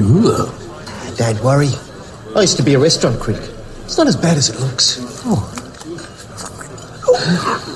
[0.00, 0.50] Ooh.
[1.14, 1.68] Don't worry.
[2.34, 3.48] I used to be a restaurant critic.
[3.84, 4.98] It's not as bad as it looks.
[5.24, 5.46] Oh.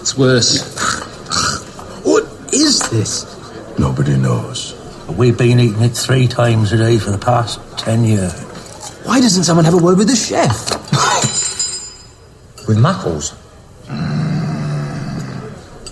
[0.00, 0.73] It's worse.
[2.94, 3.76] What is this?
[3.76, 4.72] Nobody knows.
[5.08, 8.32] We've been eating it three times a day for the past ten years.
[9.02, 10.70] Why doesn't someone have a word with the chef?
[12.68, 13.30] With Knuckles.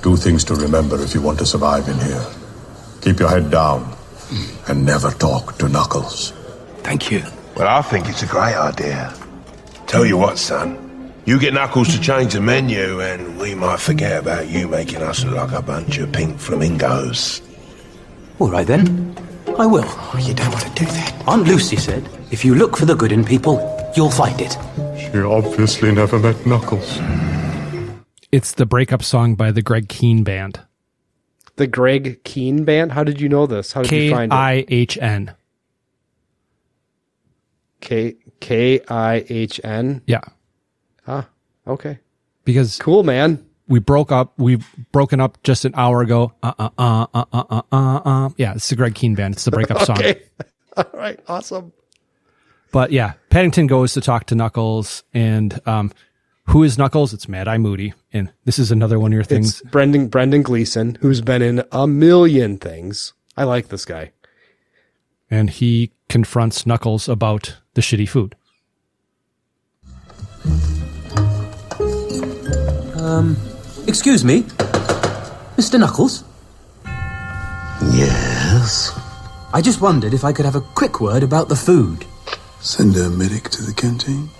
[0.00, 2.24] Two things to remember if you want to survive in here.
[3.00, 3.96] Keep your head down
[4.68, 6.30] and never talk to Knuckles.
[6.84, 7.24] Thank you.
[7.56, 9.12] Well, I think it's a great idea.
[9.88, 10.81] Tell you what, son.
[11.24, 15.24] You get Knuckles to change the menu, and we might forget about you making us
[15.24, 17.40] look like a bunch of pink flamingos.
[18.40, 19.14] All right then,
[19.56, 19.84] I will.
[19.86, 21.22] Oh, you don't want to do that.
[21.28, 23.60] Aunt Lucy said, if you look for the good in people,
[23.96, 24.56] you'll find it.
[24.98, 26.98] She obviously never met Knuckles.
[28.32, 30.60] it's the breakup song by the Greg Kihn band
[31.56, 32.92] The Greg Kihn band?
[32.92, 33.72] How did you know this?
[33.72, 34.66] How did you find it?
[34.66, 35.34] k-i-h-n
[37.80, 40.02] K K I H N.
[40.06, 40.20] yeah
[41.06, 41.28] Ah,
[41.66, 41.98] okay.
[42.44, 43.44] because Cool, man.
[43.68, 47.44] we broke up we've broken up just an hour ago uh uh uh uh uh
[47.50, 48.28] uh uh, uh.
[48.36, 50.22] yeah it's the Greg Kihn band it's the breakup song Okay.
[50.76, 51.20] All right.
[51.28, 51.72] Awesome.
[52.72, 55.92] But yeah, Paddington goes to talk to Knuckles, and um,
[56.46, 57.12] who is Knuckles?
[57.12, 59.60] It's Mad Eye Moody, and this is another one of your things.
[59.60, 63.12] It's Brendan Brendan Gleeson, who's been in a million things.
[63.36, 64.12] I like this guy.
[65.30, 68.34] and he confronts Knuckles about the shitty food.
[73.02, 73.36] Um,
[73.88, 74.42] excuse me,
[75.58, 75.78] Mr.
[75.78, 76.22] Knuckles.
[77.92, 78.96] Yes?
[79.52, 82.06] I just wondered if I could have a quick word about the food.
[82.60, 84.30] Send a medic to the canteen.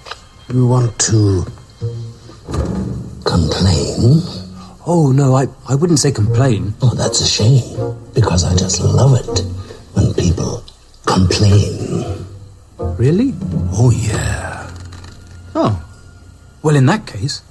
[0.48, 1.44] You want to
[3.24, 4.22] complain?
[4.86, 6.74] Oh, no, I, I wouldn't say complain.
[6.82, 7.96] Oh, that's a shame.
[8.14, 9.40] Because I just love it
[9.94, 10.62] when people
[11.04, 12.24] complain.
[12.78, 13.34] Really?
[13.72, 14.70] Oh, yeah.
[15.56, 15.84] Oh.
[16.62, 17.42] Well, in that case,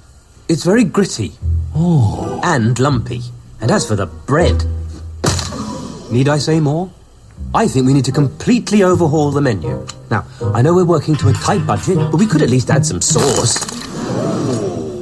[0.52, 1.32] it's very gritty.
[1.74, 2.40] Oh.
[2.44, 3.22] And lumpy.
[3.60, 4.64] And as for the bread,
[6.12, 6.92] need I say more?
[7.54, 9.86] I think we need to completely overhaul the menu.
[10.10, 12.84] Now, I know we're working to a tight budget, but we could at least add
[12.84, 13.58] some sauce.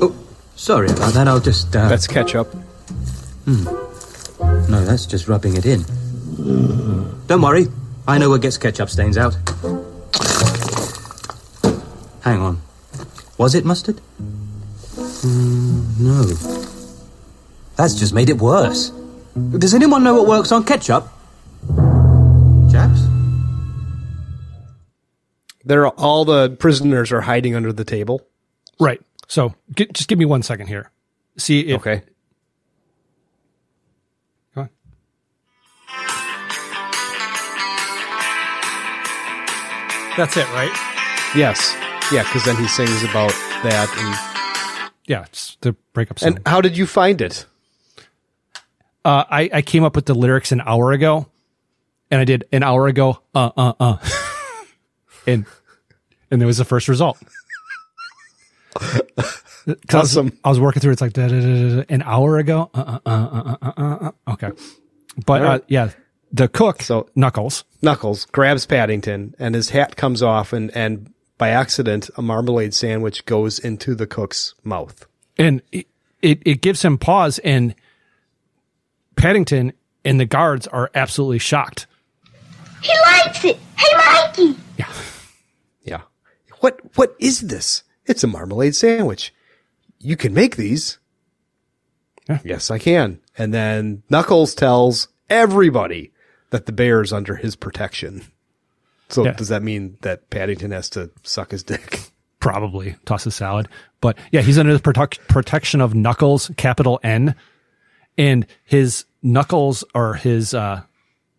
[0.01, 0.15] Oh,
[0.57, 1.27] sorry about that.
[1.27, 1.75] I'll just.
[1.75, 1.89] Uh...
[1.89, 2.53] That's ketchup.
[3.45, 3.65] Hmm.
[4.71, 5.85] No, that's just rubbing it in.
[7.27, 7.67] Don't worry.
[8.07, 9.37] I know what gets ketchup stains out.
[12.23, 12.61] Hang on.
[13.39, 14.01] Was it mustard?
[15.23, 16.23] Mm, no.
[17.77, 18.91] That's just made it worse.
[19.59, 21.07] Does anyone know what works on ketchup?
[22.71, 23.01] Chaps?
[25.65, 28.27] There are all the prisoners are hiding under the table.
[28.81, 29.01] Right.
[29.29, 30.91] So gi- just give me one second here.
[31.37, 31.81] See if.
[31.81, 32.03] Okay.
[34.55, 34.71] Go on.
[40.17, 40.73] That's it, right?
[41.35, 41.75] Yes.
[42.13, 43.31] Yeah, because then he sings about
[43.63, 43.89] that.
[45.07, 46.37] Yeah, it's the breakup And, song.
[46.37, 47.47] and how did you find it?
[49.05, 51.27] uh, I, I came up with the lyrics an hour ago,
[52.11, 53.97] and I did an hour ago, uh, uh, uh,
[55.27, 55.47] and
[56.31, 57.19] and there was the first result.
[59.93, 60.37] Awesome.
[60.43, 60.91] I was working through.
[60.91, 62.71] it, It's like da, da, da, da, da, an hour ago.
[62.73, 63.97] Uh, uh, uh, uh, uh, uh,
[64.27, 64.51] uh, okay,
[65.27, 65.91] but All uh, yeah,
[66.33, 71.49] the cook, So- Knuckles, Knuckles grabs Paddington, and his hat comes off, and and by
[71.49, 75.07] accident, a marmalade sandwich goes into the cook's mouth.
[75.39, 75.87] and it,
[76.23, 77.75] it it gives him pause, and
[79.17, 79.73] Paddington
[80.05, 81.87] and the guards are absolutely shocked.
[82.83, 83.59] He likes it.
[83.77, 84.61] Hey, Mikey.
[84.77, 86.03] Yeah.
[86.61, 87.85] What what is this?
[88.05, 89.33] It's a marmalade sandwich.
[89.99, 90.99] You can make these.
[92.45, 93.19] Yes, I can.
[93.39, 96.13] And then Knuckles tells everybody
[96.51, 98.31] that the bear is under his protection.
[99.11, 99.33] So Yeah.
[99.33, 102.01] does that mean that Paddington has to suck his dick?
[102.41, 103.69] probably toss a salad.
[104.01, 107.35] But yeah, he's under the protec- protection of Knuckles, capital N,
[108.17, 110.81] and his knuckles or his uh,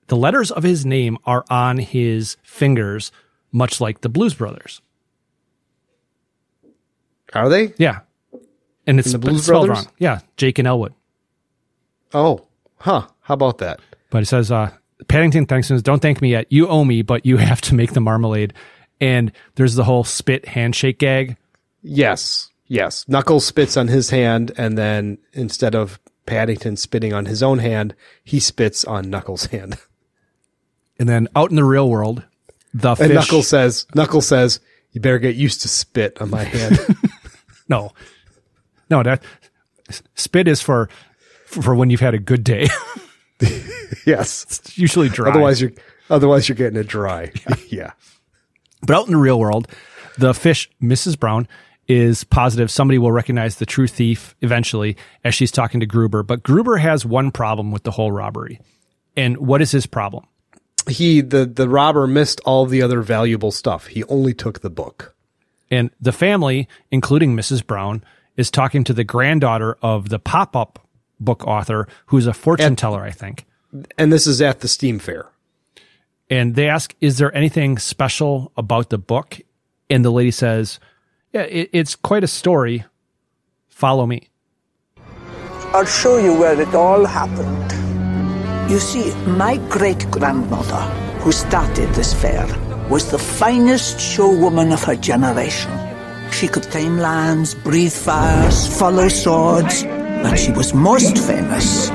[0.08, 3.12] the letters of his name are on his fingers,
[3.52, 4.82] much like the Blues Brothers.
[7.34, 7.74] Are they?
[7.78, 8.00] Yeah,
[8.86, 9.86] and it's the Blues spelled Brothers?
[9.86, 9.94] wrong.
[9.98, 10.94] Yeah, Jake and Elwood.
[12.14, 12.46] Oh,
[12.78, 13.08] huh.
[13.22, 13.80] How about that?
[14.10, 14.72] But it says, uh,
[15.08, 16.48] Paddington thanks him, don't thank me yet.
[16.50, 18.54] You owe me, but you have to make the marmalade.
[19.00, 21.38] And there's the whole spit handshake gag.
[21.82, 22.50] Yes.
[22.68, 23.08] Yes.
[23.08, 27.96] Knuckles spits on his hand, and then instead of Paddington spitting on his own hand,
[28.24, 29.78] he spits on Knuckles' hand.
[31.00, 32.22] And then out in the real world,
[32.76, 33.14] the And fish.
[33.16, 34.60] Knuckles says, Knuckles says,
[34.92, 36.78] you better get used to spit on my hand.
[37.68, 37.94] No,
[38.90, 39.24] no, that
[40.16, 40.90] spit is for
[41.46, 42.68] for when you've had a good day.
[44.06, 44.44] yes.
[44.44, 45.30] It's usually dry.
[45.30, 45.72] Otherwise you're,
[46.10, 47.32] otherwise you're getting it dry.
[47.70, 47.92] yeah.
[48.82, 49.68] But out in the real world,
[50.18, 51.20] the fish, Mrs.
[51.20, 51.48] Brown,
[51.88, 56.24] is positive somebody will recognize the true thief eventually as she's talking to Gruber.
[56.24, 58.60] But Gruber has one problem with the whole robbery.
[59.18, 60.26] And what is his problem?
[60.88, 63.88] He, the, the robber missed all the other valuable stuff.
[63.88, 65.16] He only took the book.
[65.70, 67.66] And the family, including Mrs.
[67.66, 68.04] Brown,
[68.36, 70.88] is talking to the granddaughter of the pop up
[71.22, 73.46] book author, who's a fortune teller, I think.
[73.98, 75.30] And this is at the Steam Fair.
[76.30, 79.40] And they ask, Is there anything special about the book?
[79.90, 80.80] And the lady says,
[81.32, 82.86] Yeah, it, it's quite a story.
[83.70, 84.30] Follow me.
[85.74, 87.72] I'll show you where it all happened.
[88.70, 90.82] You see, my great grandmother,
[91.20, 92.46] who started this fair,
[92.90, 95.72] was the finest showwoman of her generation.
[96.32, 99.84] She could tame lions, breathe fires, follow swords,
[100.24, 101.90] but she was most famous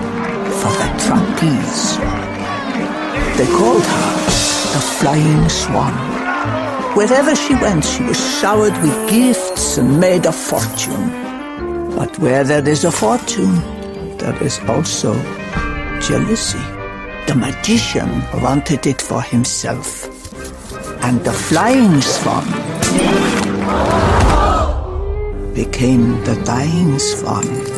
[0.61, 1.97] for the trapeze.
[3.37, 4.13] They called her
[4.75, 5.93] the Flying Swan.
[6.97, 11.11] Wherever she went, she was showered with gifts and made a fortune.
[11.95, 13.55] But where there is a fortune,
[14.19, 15.15] there is also
[16.01, 16.65] jealousy.
[17.27, 20.05] The magician wanted it for himself.
[21.03, 22.47] And the flying swan
[25.55, 27.76] became the dying swan.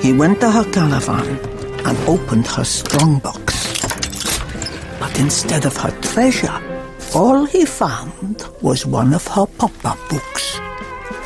[0.00, 1.38] He went to her caravan
[1.86, 3.82] and opened her strongbox.
[4.98, 6.62] But instead of her treasure,
[7.14, 10.60] all he found was one of her pop-up books.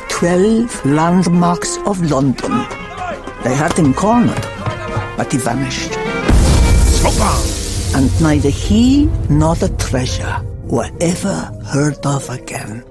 [0.09, 2.51] Twelve landmarks of London.
[3.43, 4.41] They had him cornered,
[5.17, 5.91] but he vanished.
[7.95, 12.83] And neither he nor the treasure were ever heard of again.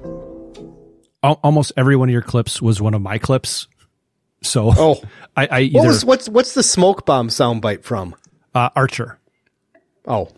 [1.22, 3.66] Almost every one of your clips was one of my clips.
[4.42, 5.02] So Oh.
[5.36, 8.14] I, I What was what's what's the smoke bomb soundbite from?
[8.54, 9.18] uh, Archer,
[10.06, 10.28] Oh,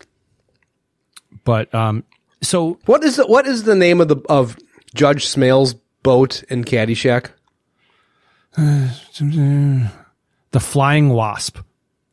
[1.43, 2.05] but um,
[2.41, 4.55] so what is the what is the name of the of
[4.93, 7.31] Judge Smails' boat in Caddyshack?
[8.55, 9.89] the
[10.59, 11.59] Flying Wasp,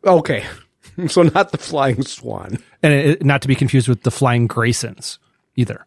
[0.04, 0.44] Okay,
[1.06, 2.58] so not the Flying Swan.
[2.82, 5.18] and it, not to be confused with the Flying Graysons
[5.56, 5.86] either.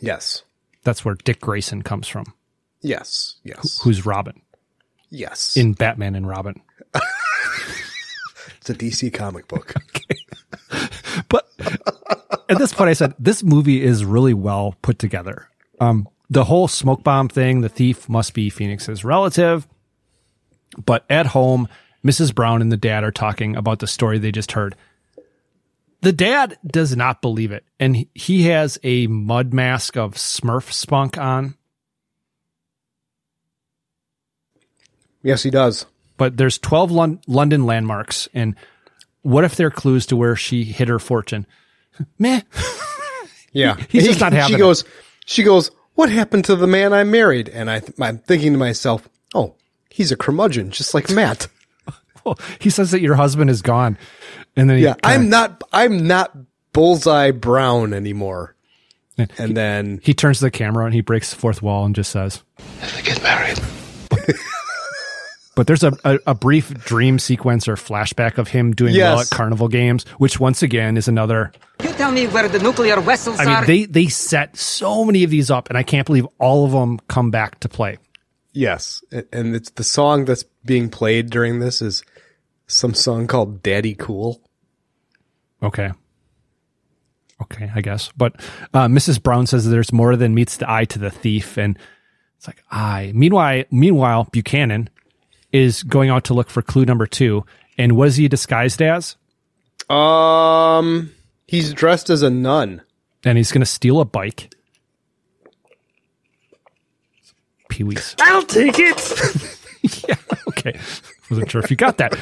[0.00, 0.42] Yes,
[0.84, 2.26] That's where Dick Grayson comes from,
[2.82, 4.40] yes, yes, who's Robin
[5.12, 5.56] yes.
[5.56, 6.60] in Batman and Robin.
[8.60, 9.74] it's a DC comic book.
[11.28, 11.46] But
[12.48, 15.46] at this point, I said this movie is really well put together.
[15.78, 19.68] Um, the whole smoke bomb thing, the thief must be Phoenix's relative.
[20.82, 21.68] But at home,
[22.02, 22.34] Mrs.
[22.34, 24.74] Brown and the dad are talking about the story they just heard.
[26.00, 30.72] The dad does not believe it, and he- he has a mud mask of Smurf
[30.72, 31.56] spunk on.
[35.22, 35.86] Yes, he does.
[36.16, 38.54] But there's 12 Lon- London landmarks, and
[39.22, 41.46] what if they're clues to where she hid her fortune?
[42.18, 42.42] Meh.
[43.54, 44.58] Yeah, He's just not having She it.
[44.58, 44.84] goes.
[45.26, 45.70] She goes.
[45.94, 47.50] What happened to the man I married?
[47.50, 49.56] And I, th- I'm thinking to myself, oh,
[49.90, 51.48] he's a curmudgeon, just like Matt.
[52.24, 53.98] Well, he says that your husband is gone,
[54.56, 55.62] and then he yeah, kinda- I'm not.
[55.70, 56.34] I'm not
[56.72, 58.56] bullseye brown anymore.
[59.36, 62.10] And then he turns to the camera and he breaks the fourth wall and just
[62.10, 62.42] says,
[63.04, 63.60] Get married.
[65.62, 69.30] But there's a, a, a brief dream sequence or flashback of him doing well at
[69.30, 71.52] carnival games, which once again is another.
[71.84, 73.64] You tell me where the nuclear vessels I mean, are.
[73.64, 76.98] they they set so many of these up, and I can't believe all of them
[77.06, 77.98] come back to play.
[78.52, 82.02] yes, and it's the song that's being played during this is
[82.66, 84.40] some song called "Daddy Cool."
[85.62, 85.92] Okay.
[87.40, 88.10] Okay, I guess.
[88.16, 88.34] But
[88.74, 89.22] uh, Mrs.
[89.22, 91.78] Brown says there's more than meets the eye to the thief, and
[92.36, 93.12] it's like I.
[93.14, 94.90] Meanwhile, meanwhile, Buchanan
[95.52, 97.44] is going out to look for clue number two,
[97.78, 99.16] and was he disguised as?
[99.90, 101.12] Um,
[101.46, 102.82] he's dressed as a nun.
[103.24, 104.54] And he's going to steal a bike.
[107.68, 108.14] Pee Wee's.
[108.20, 109.58] I'll take it.
[110.08, 110.16] yeah.
[110.48, 110.78] Okay.
[111.30, 112.18] Wasn't sure if you got that,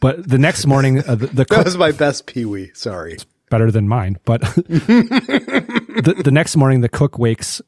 [0.00, 2.70] but the next morning, uh, the, the That was my best Pee Wee.
[2.74, 3.16] Sorry.
[3.50, 4.18] better than mine.
[4.24, 7.60] But the, the next morning, the cook wakes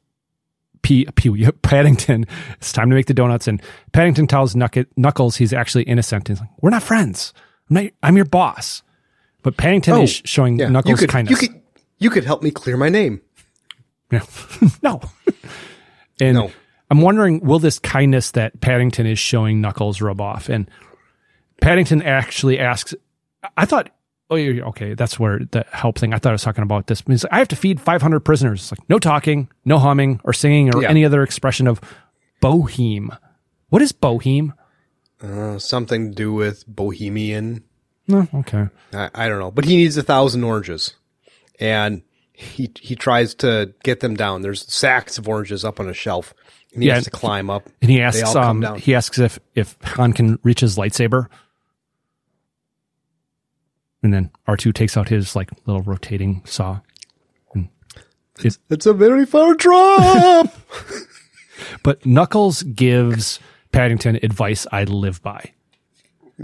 [0.86, 2.26] P, Pee Paddington.
[2.58, 3.60] It's time to make the donuts, and
[3.92, 6.28] Paddington tells Knuck- Knuckles he's actually innocent.
[6.28, 7.34] He's like, "We're not friends.
[7.68, 7.92] I'm not.
[8.04, 8.84] I'm your boss."
[9.42, 11.42] But Paddington is oh, showing Oh, yeah, Knuckles you could, kindness.
[11.42, 11.62] You could,
[11.98, 13.20] you could help me clear my name.
[14.12, 14.24] Yeah.
[14.82, 15.00] no.
[16.18, 16.50] And
[16.90, 20.48] I'm wondering, will this kindness that Paddington is showing Knuckles rub off?
[20.48, 20.70] And
[21.60, 22.94] Paddington actually asks,
[23.54, 23.90] I thought,
[24.30, 27.02] oh, yeah, okay, that's where the help thing, I thought I was talking about this.
[27.06, 28.60] He's like, I have to feed 500 prisoners.
[28.62, 30.90] It's like, no talking, no humming or singing or Yeah.
[30.90, 31.80] any other expression of
[32.42, 33.16] boheme.
[33.68, 34.52] What is boheme?
[35.22, 37.62] Uh, something to do with Bohemian.
[38.08, 38.66] No, okay.
[38.92, 40.94] I, I don't know, but he needs a thousand oranges,
[41.58, 44.42] and he he tries to get them down.
[44.42, 46.34] There's sacks of oranges up on a shelf,
[46.74, 47.68] and he Yeah, has to climb up.
[47.82, 51.26] And he asks, um, he asks if, if Han can reach his lightsaber.
[54.02, 56.80] And then R2 takes out his like little rotating saw.
[57.54, 57.68] And
[58.38, 60.54] it, it's a very far drop.
[61.82, 63.40] but Knuckles gives
[63.72, 65.52] Paddington advice I live by.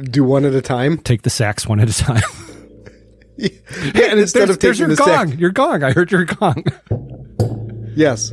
[0.01, 0.99] Do one at a time.
[0.99, 2.23] Take the sacks one at a time.
[3.37, 5.83] yeah, and instead of taking your the gong, sack, your gong.
[5.83, 6.65] I heard your gong.
[7.95, 8.33] yes,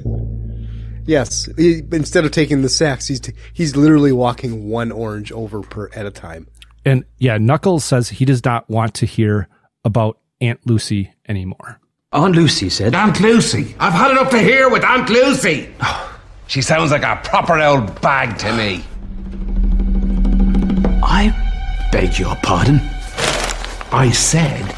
[1.06, 1.50] yes.
[1.58, 5.90] He, instead of taking the sacks, he's t- he's literally walking one orange over per
[5.94, 6.48] at a time.
[6.86, 9.48] And yeah, Knuckles says he does not want to hear
[9.84, 11.80] about Aunt Lucy anymore.
[12.12, 12.96] Aunt Lucy said.
[12.96, 13.76] Aunt Lucy.
[13.80, 15.70] I've had enough to hear with Aunt Lucy.
[15.82, 18.84] Oh, she sounds like a proper old bag to me.
[21.04, 21.36] I
[21.92, 22.80] beg your pardon.
[23.92, 24.76] I said,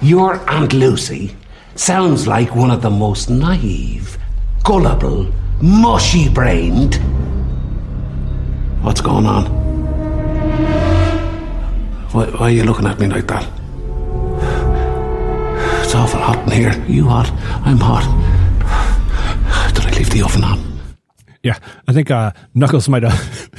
[0.00, 1.36] Your Aunt Lucy
[1.74, 4.16] sounds like one of the most naive,
[4.62, 5.30] gullible,
[5.60, 6.96] mushy brained.
[8.82, 9.63] What's going on?
[12.14, 13.42] Why, why are you looking at me like that?
[15.84, 16.70] It's awful hot in here.
[16.70, 17.28] Are you hot?
[17.66, 18.04] I'm hot.
[19.74, 20.78] Did I leave the oven on?
[21.42, 21.58] Yeah,
[21.88, 23.50] I think uh, Knuckles might have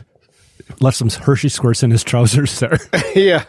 [0.80, 2.78] left some Hershey squirts in his trousers there.
[3.14, 3.44] yeah,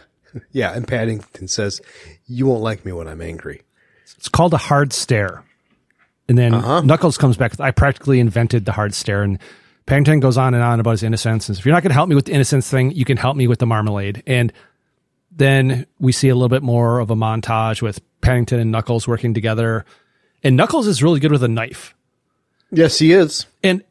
[0.52, 0.72] yeah.
[0.74, 1.80] And Paddington says,
[2.26, 3.62] "You won't like me when I'm angry."
[4.16, 5.42] It's called a hard stare.
[6.28, 6.80] And then Uh-huh.
[6.82, 7.58] Knuckles comes back.
[7.60, 9.22] I practically invented the hard stare.
[9.22, 9.38] And
[9.86, 11.48] Paddington goes on and on about his innocence.
[11.48, 13.36] And if you're not going to help me with the innocence thing, you can help
[13.36, 14.22] me with the marmalade.
[14.26, 14.52] And
[15.30, 19.34] then we see a little bit more of a montage with Paddington and Knuckles working
[19.34, 19.84] together.
[20.42, 21.94] And Knuckles is really good with a knife.
[22.70, 23.46] Yes, he is.
[23.62, 23.84] And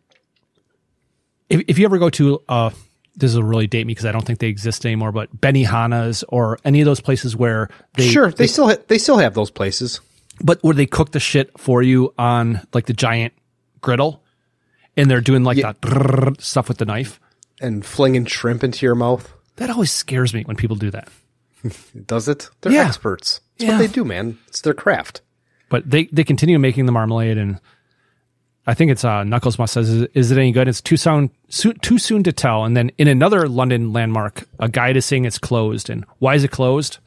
[1.49, 2.72] if, if you ever go to, uh,
[3.15, 6.57] this will really date me because I don't think they exist anymore, but Benihana's or
[6.65, 9.99] any of those places where they sure, they, still ha- they still have those places.
[10.44, 13.34] but where they cook the shit for you on like the giant
[13.82, 14.22] griddle,
[14.98, 17.20] and they're doing like that brrrr stuff with the knife.
[17.61, 19.32] and flinging shrimp into your mouth.
[19.57, 21.07] That always scares me when people do that.
[22.07, 22.49] Does it?
[22.61, 22.88] They're Yeah.
[22.88, 23.40] experts.
[23.56, 23.72] It's Yeah.
[23.74, 24.38] what they do, man.
[24.48, 25.22] It's their craft.
[25.70, 27.60] But they they continue making the marmalade, and
[28.68, 31.30] I think it's uh, Knuckles Must says, is, "Is it any good?" It's too soon
[31.49, 32.65] soon too soon to tell.
[32.65, 35.90] And then in another London landmark, a guide is saying it's closed.
[35.90, 36.98] And why is it closed?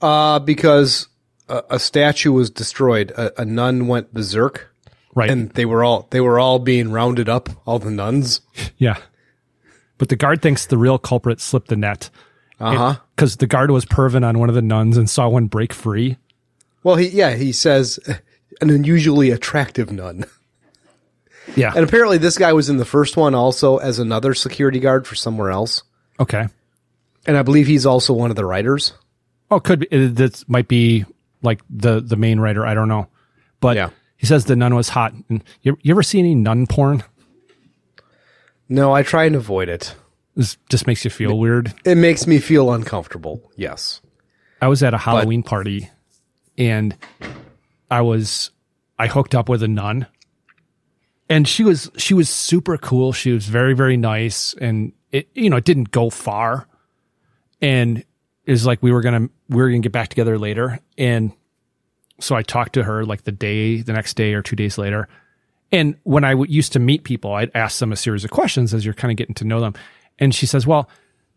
[0.00, 1.08] Uh, because
[1.48, 3.10] a, a statue was destroyed.
[3.12, 4.72] A, a nun went berserk.
[5.16, 5.30] Right.
[5.30, 8.42] And they were all they were all being rounded up, all the nuns.
[8.76, 8.98] Yeah.
[9.98, 12.10] But the guard thinks the real culprit slipped the net.
[12.60, 12.96] Uh-huh.
[13.16, 16.18] Because the guard was perving on one of the nuns and saw one break free.
[16.82, 17.98] Well, he yeah, he says
[18.60, 20.26] an unusually attractive nun.
[21.54, 21.72] Yeah.
[21.74, 25.14] And apparently this guy was in the first one also as another security guard for
[25.14, 25.82] somewhere else.
[26.20, 26.46] Okay.
[27.26, 28.92] And I believe he's also one of the writers.
[29.50, 30.08] Oh, could be.
[30.08, 31.06] This might be
[31.42, 32.66] like the the main writer.
[32.66, 33.08] I don't know.
[33.60, 35.12] But he says the nun was hot.
[35.28, 37.04] And you, you ever see any nun porn?
[38.68, 39.94] No, I try and avoid it.
[40.34, 41.72] This just makes you feel weird.
[41.84, 43.50] It makes me feel uncomfortable.
[43.56, 44.02] Yes.
[44.60, 45.90] I was at a Halloween party
[46.58, 46.96] and
[47.90, 48.50] I was
[48.98, 50.06] I hooked up with a nun.
[51.28, 53.12] And she was she was super cool.
[53.12, 56.68] She was very very nice and it you know, it didn't go far.
[57.62, 58.04] And
[58.44, 60.80] it was like we were going to we were going to get back together later
[60.98, 61.32] and
[62.20, 65.08] so I talked to her like the day the next day or 2 days later.
[65.72, 68.72] And when I w- used to meet people, I'd ask them a series of questions
[68.72, 69.74] as you're kind of getting to know them.
[70.18, 70.88] And she says, "Well,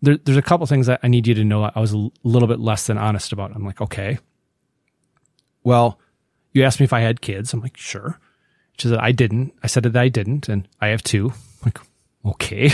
[0.01, 1.63] there, there's a couple things that I need you to know.
[1.63, 4.19] I was a little bit less than honest about." I'm like, "Okay."
[5.63, 5.99] Well,
[6.53, 7.53] you asked me if I had kids.
[7.53, 8.19] I'm like, "Sure."
[8.77, 11.31] She said, "I didn't." I said that I didn't, and I have two.
[11.31, 11.79] I'm like,
[12.23, 12.71] "Okay."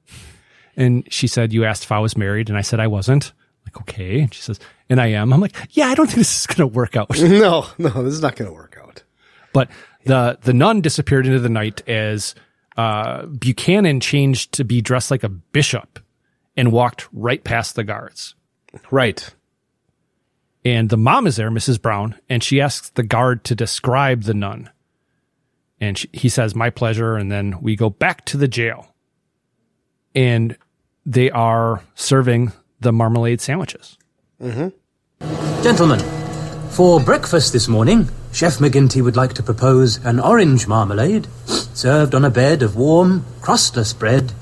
[0.76, 3.32] and she said, "You asked if I was married," and I said I wasn't.
[3.64, 4.20] Like, okay.
[4.20, 4.58] And she says,
[4.88, 7.10] "And I am." I'm like, "Yeah, I don't think this is going to work out."
[7.18, 9.02] no, no, this is not going to work out.
[9.52, 9.70] But
[10.04, 12.34] the the nun disappeared into the night as
[12.76, 15.98] uh, Buchanan changed to be dressed like a bishop
[16.56, 18.34] and walked right past the guards.
[18.90, 19.34] Right.
[20.64, 21.80] And the mom is there, Mrs.
[21.80, 24.70] Brown, and she asks the guard to describe the nun.
[25.80, 28.94] And she, he says, "My pleasure." And then we go back to the jail,
[30.14, 30.56] and
[31.04, 32.52] they are serving
[32.82, 33.96] the marmalade sandwiches.
[34.40, 35.62] Mm-hmm.
[35.62, 36.00] Gentlemen,
[36.70, 42.24] for breakfast this morning, Chef McGinty would like to propose an orange marmalade served on
[42.24, 44.32] a bed of warm, crustless bread,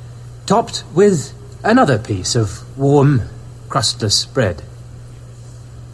[0.46, 3.22] topped with another piece of warm,
[3.68, 4.62] crustless bread.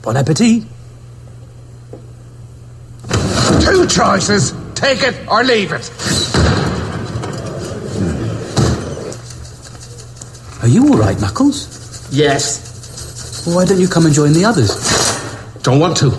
[0.03, 0.65] Bon appetit!
[3.61, 4.55] Two choices.
[4.75, 5.91] Take it or leave it.
[10.63, 11.76] Are you all right, Knuckles?
[12.11, 13.45] Yes.
[13.47, 14.71] Well, why don't you come and join the others?
[15.63, 16.13] Don't want to.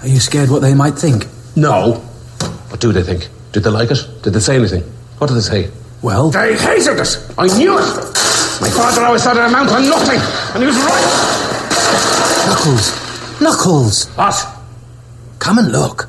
[0.00, 1.26] Are you scared what they might think?
[1.56, 1.94] No.
[2.68, 3.28] What do they think?
[3.52, 4.06] Did they like it?
[4.22, 4.82] Did they say anything?
[5.18, 5.70] What did they say?
[6.02, 7.18] Well, They hated it.
[7.38, 7.84] I knew it.
[8.60, 10.20] My father always said it amount to nothing,
[10.54, 11.08] and he was right.
[12.48, 13.40] Knuckles!
[13.40, 14.06] Knuckles!
[14.16, 14.46] What?
[15.38, 16.08] Come and look.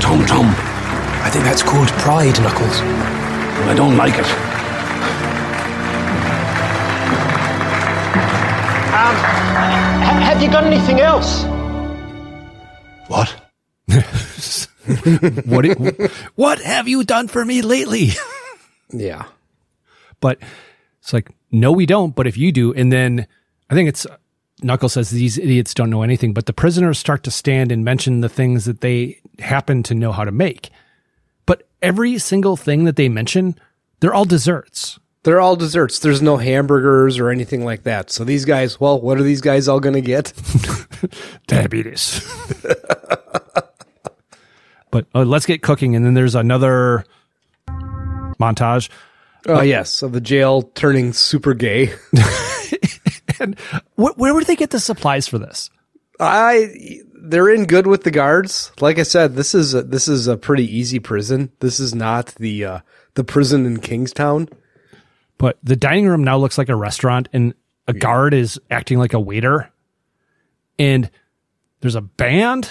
[0.00, 0.46] Tingle in my tum tum.
[1.22, 2.80] I think that's called pride, Knuckles.
[3.68, 4.26] I don't like it.
[8.90, 9.16] Um,
[10.04, 11.44] ha- have you got anything else?
[13.08, 13.28] What?
[15.46, 18.10] what it- what have you done for me lately?
[18.92, 19.26] Yeah.
[20.18, 20.40] But
[21.00, 22.12] it's like, no, we don't.
[22.12, 23.28] But if you do, and then
[23.70, 24.04] I think it's
[24.62, 28.20] Knuckles says these idiots don't know anything, but the prisoners start to stand and mention
[28.20, 30.70] the things that they happen to know how to make.
[31.46, 33.58] But every single thing that they mention,
[34.00, 34.98] they're all desserts.
[35.22, 35.98] They're all desserts.
[35.98, 38.10] There's no hamburgers or anything like that.
[38.10, 40.32] So these guys, well, what are these guys all going to get?
[41.46, 42.26] Diabetes.
[44.90, 45.94] but uh, let's get cooking.
[45.94, 47.04] And then there's another
[47.68, 48.88] montage.
[49.46, 50.02] Oh, yes.
[50.02, 51.92] Of the jail turning super gay.
[53.40, 53.58] and
[53.96, 55.70] wh- where would they get the supplies for this?
[56.18, 58.72] I they're in good with the guards.
[58.80, 61.50] Like I said, this is a, this is a pretty easy prison.
[61.60, 62.80] This is not the uh,
[63.14, 64.48] the prison in Kingstown.
[65.38, 67.54] But the dining room now looks like a restaurant, and
[67.88, 69.70] a guard is acting like a waiter.
[70.78, 71.10] And
[71.80, 72.70] there's a band,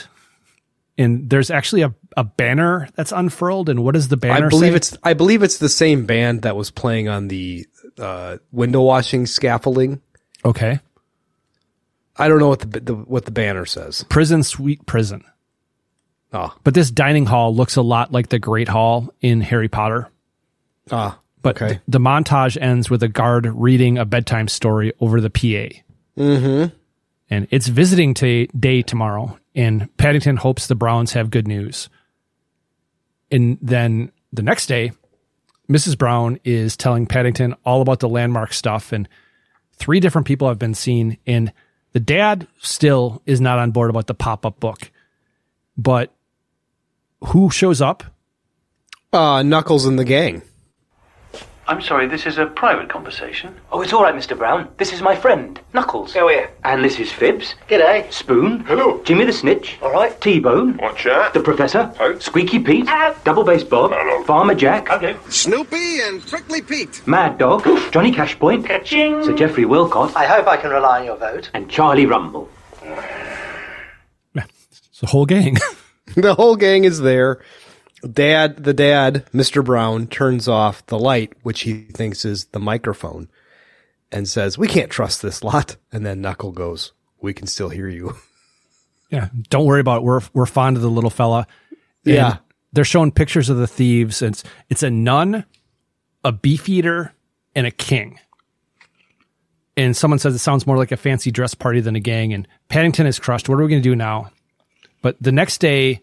[0.97, 3.69] and there's actually a, a banner that's unfurled.
[3.69, 4.77] And what does the banner I believe say?
[4.77, 7.65] it's I believe it's the same band that was playing on the
[7.97, 10.01] uh, window washing scaffolding.
[10.45, 10.80] Okay.
[12.18, 14.03] I don't know what the, the what the banner says.
[14.10, 15.24] Prison Sweet Prison.
[16.34, 20.10] Oh, But this dining hall looks a lot like the Great Hall in Harry Potter.
[20.91, 25.32] ah, But th- the montage ends with a guard reading a bedtime story over the
[25.32, 25.76] PA.
[26.22, 26.76] Mm-hmm.
[27.32, 31.90] And it's visiting ta- day tomorrow, and Paddington hopes the Browns have good news.
[33.32, 34.91] And then the next day,
[35.70, 35.98] Mrs.
[35.98, 39.07] Brown is telling Paddington all about the landmark stuff, and
[39.80, 41.18] three different people have been seen.
[41.26, 41.51] And
[41.93, 44.91] the dad still is not on board about the pop up book.
[45.77, 46.14] But
[47.27, 48.03] who shows up?
[49.11, 50.43] Uh, Knuckles and the gang.
[51.69, 53.55] I'm sorry, this is a private conversation.
[53.71, 54.35] Oh, it's all right, Mr.
[54.35, 54.69] Brown.
[54.77, 56.13] This is my friend, Knuckles.
[56.13, 56.49] Go here.
[56.63, 57.53] And this is Fibs.
[57.67, 58.11] G'day.
[58.11, 58.61] Spoon.
[58.61, 59.03] Hello.
[59.03, 59.77] Jimmy the Snitch.
[59.83, 60.19] All right.
[60.19, 60.77] T-Bone.
[60.77, 61.35] Watch out.
[61.35, 61.93] The Professor.
[62.19, 62.87] Squeaky Pete.
[63.23, 63.93] Double Bass Bob.
[64.25, 64.89] Farmer Jack.
[64.89, 65.15] Okay.
[65.29, 67.05] Snoopy and Prickly Pete.
[67.05, 67.63] Mad Dog.
[67.91, 68.65] Johnny Cashpoint.
[68.65, 69.23] Catching.
[69.23, 70.15] Sir Geoffrey Wilcott.
[70.15, 71.51] I hope I can rely on your vote.
[71.53, 72.49] And Charlie Rumble.
[74.35, 75.55] It's the whole gang.
[76.15, 77.41] the whole gang is there.
[78.11, 79.63] Dad, the dad, Mr.
[79.63, 83.30] Brown, turns off the light, which he thinks is the microphone,
[84.11, 87.88] and says, "We can't trust this lot." And then Knuckle goes, "We can still hear
[87.89, 88.15] you."
[89.11, 90.03] Yeah, don't worry about it.
[90.03, 91.47] We're we're fond of the little fella.
[92.05, 92.38] And Yeah.
[92.73, 94.21] they're showing pictures of the thieves.
[94.21, 95.45] It's it's a nun,
[96.23, 97.11] a beefeater,
[97.55, 98.19] and a king.
[99.76, 102.34] And someone says it sounds more like a fancy dress party than a gang.
[102.34, 103.49] And Paddington is crushed.
[103.49, 104.30] What are we going to do now?
[105.01, 106.01] But the next day,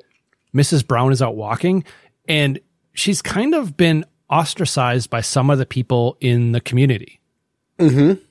[0.55, 0.87] Mrs.
[0.87, 1.85] Brown is out walking,
[2.29, 2.59] and
[2.95, 7.21] she's kind of been ostracized by some of the people in the community.
[7.79, 8.23] Mm-hmm.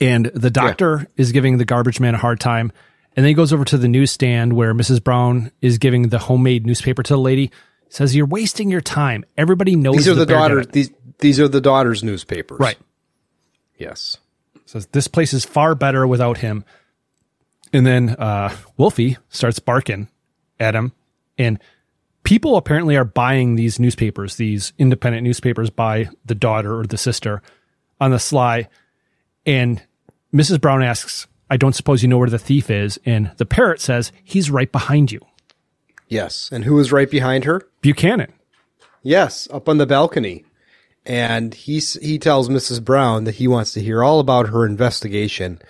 [0.00, 2.72] And the doctor is giving the garbage man a hard time.
[3.16, 5.02] And then he goes over to the newsstand where Mrs.
[5.02, 7.50] Brown is giving the homemade newspaper to the lady.
[7.88, 9.24] Says, You're wasting your time.
[9.36, 10.66] Everybody knows These are the did daughters.
[10.68, 12.58] These these are the daughters' newspapers.
[12.58, 12.78] Right.
[13.76, 14.16] Yes.
[14.64, 16.64] Says, This place is far better without him.
[17.72, 20.08] And then uh, Wolfie starts barking
[20.60, 20.92] him.
[21.38, 21.58] And
[22.22, 27.42] people apparently are buying these newspapers, these independent newspapers by the daughter or the sister
[28.00, 28.68] on the sly.
[29.46, 29.82] And
[30.32, 30.60] Mrs.
[30.60, 32.98] Brown asks, I don't suppose you know where the thief is.
[33.04, 35.20] And the parrot says, He's right behind you.
[36.08, 36.48] Yes.
[36.52, 37.62] And who is right behind her?
[37.80, 38.32] Buchanan.
[39.02, 40.44] Yes, up on the balcony.
[41.06, 42.84] And he's, he tells Mrs.
[42.84, 45.60] Brown that he wants to hear all about her investigation.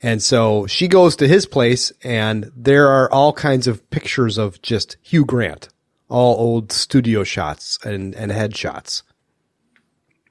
[0.00, 4.62] And so she goes to his place and there are all kinds of pictures of
[4.62, 5.68] just Hugh Grant,
[6.08, 9.02] all old studio shots and, and headshots.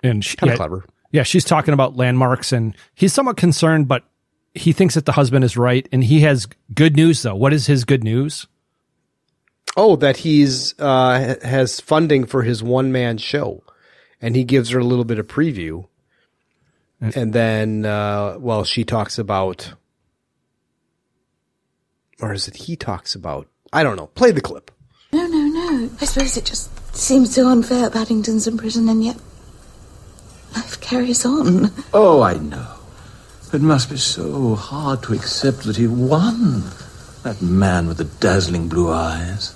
[0.04, 0.86] And she, Kinda yeah, clever.
[1.12, 4.04] Yeah, she's talking about landmarks and he's somewhat concerned, but
[4.54, 5.88] he thinks that the husband is right.
[5.92, 7.36] And he has good news, though.
[7.36, 8.48] What is his good news?
[9.76, 13.64] Oh, that he's, uh, has funding for his one man show.
[14.22, 15.88] And he gives her a little bit of preview.
[17.00, 19.74] And then, uh, well, she talks about,
[22.20, 23.48] or is it he talks about?
[23.72, 24.08] I don't know.
[24.08, 24.72] Play the clip.
[25.12, 25.90] No, no, no.
[26.02, 29.18] I suppose it just seems so unfair Paddington's in prison and yet
[30.56, 31.72] life carries on.
[31.94, 32.74] Oh, I know.
[33.54, 36.64] It must be so hard to accept that he won.
[37.24, 39.54] That man with the dazzling blue eyes.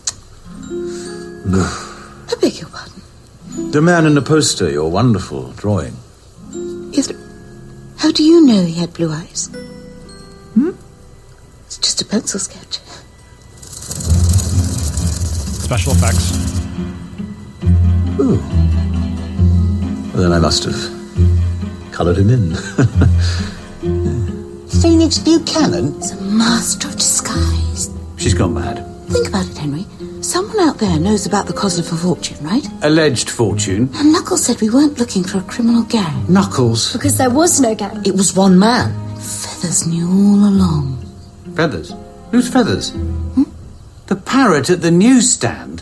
[1.45, 3.01] I beg your pardon.
[3.71, 5.95] The man in the poster, your wonderful drawing.
[6.91, 7.11] Yes,
[8.01, 9.45] how do you know he had blue eyes?
[10.55, 10.71] Hmm?
[11.67, 12.79] It's just a pencil sketch.
[15.61, 16.31] Special effects.
[18.19, 18.41] Ooh.
[20.11, 20.81] Well, then I must have
[21.91, 22.55] coloured him in.
[24.81, 25.93] Phoenix Buchanan?
[26.01, 27.91] Is a master of disguise.
[28.17, 28.83] She's gone mad.
[29.09, 29.85] Think about it, Henry.
[30.21, 32.65] Someone out there knows about the Kozlova Fortune, right?
[32.83, 33.89] Alleged fortune.
[33.95, 36.31] And Knuckles said we weren't looking for a criminal gang.
[36.31, 36.93] Knuckles.
[36.93, 38.03] Because there was no gang.
[38.05, 38.93] It was one man.
[39.15, 41.03] Feathers knew all along.
[41.55, 41.93] Feathers.
[42.31, 42.91] Who's Feathers?
[42.91, 43.43] Hmm?
[44.07, 45.81] The parrot at the newsstand.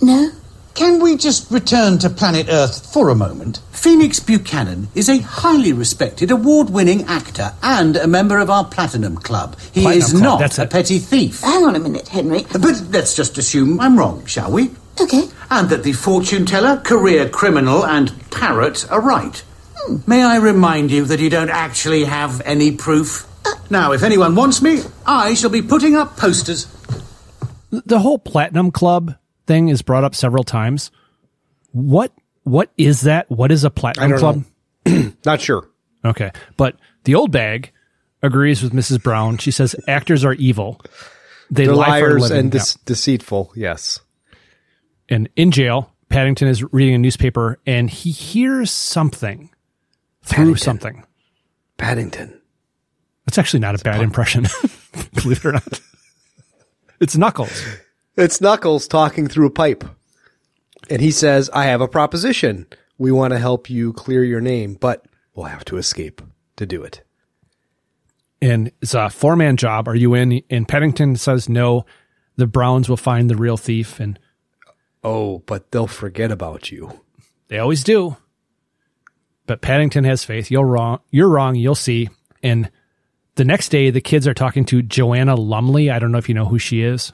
[0.00, 0.30] No?
[0.74, 3.60] Can we just return to planet Earth for a moment?
[3.72, 9.16] Phoenix Buchanan is a highly respected, award winning actor and a member of our Platinum
[9.16, 9.58] Club.
[9.72, 10.70] He Platinum is Club, not that's a it.
[10.70, 11.42] petty thief.
[11.42, 12.44] Hang on a minute, Henry.
[12.52, 14.70] But let's just assume I'm wrong, shall we?
[15.00, 15.28] Okay.
[15.50, 19.42] And that the fortune teller, career criminal, and parrot are right.
[19.76, 19.96] Hmm.
[20.06, 23.26] May I remind you that you don't actually have any proof?
[23.44, 23.54] Uh.
[23.68, 26.66] now, if anyone wants me, I shall be putting up posters.
[27.70, 29.16] The whole Platinum Club
[29.46, 30.90] thing is brought up several times.
[31.72, 32.12] What
[32.44, 33.30] what is that?
[33.30, 34.44] What is a platinum club?
[35.24, 35.68] Not sure.
[36.04, 36.32] Okay.
[36.56, 37.72] But the old bag
[38.22, 39.02] agrees with Mrs.
[39.02, 39.38] Brown.
[39.38, 40.80] She says actors are evil.
[41.50, 42.60] They They're lie liars and Yeah.
[42.84, 43.52] deceitful.
[43.54, 44.00] Yes.
[45.08, 49.50] And in jail, Paddington is reading a newspaper and he hears something
[50.22, 51.04] through something.
[51.76, 52.40] Paddington.
[53.26, 54.46] That's actually not a bad impression,
[55.14, 55.80] believe it or not.
[57.00, 57.64] It's Knuckles.
[58.16, 59.84] It's Knuckles talking through a pipe.
[60.90, 62.66] And he says, I have a proposition.
[62.98, 66.20] We want to help you clear your name, but we'll have to escape
[66.56, 67.02] to do it.
[68.40, 69.88] And it's a four man job.
[69.88, 70.42] Are you in?
[70.50, 71.86] And Paddington says no.
[72.36, 74.00] The Browns will find the real thief.
[74.00, 74.18] And
[75.04, 77.00] Oh, but they'll forget about you.
[77.48, 78.16] They always do.
[79.46, 80.50] But Paddington has faith.
[80.50, 81.00] You're wrong.
[81.10, 81.54] You're wrong.
[81.54, 82.08] You'll see.
[82.42, 82.70] And
[83.34, 85.90] the next day, the kids are talking to Joanna Lumley.
[85.90, 87.12] I don't know if you know who she is.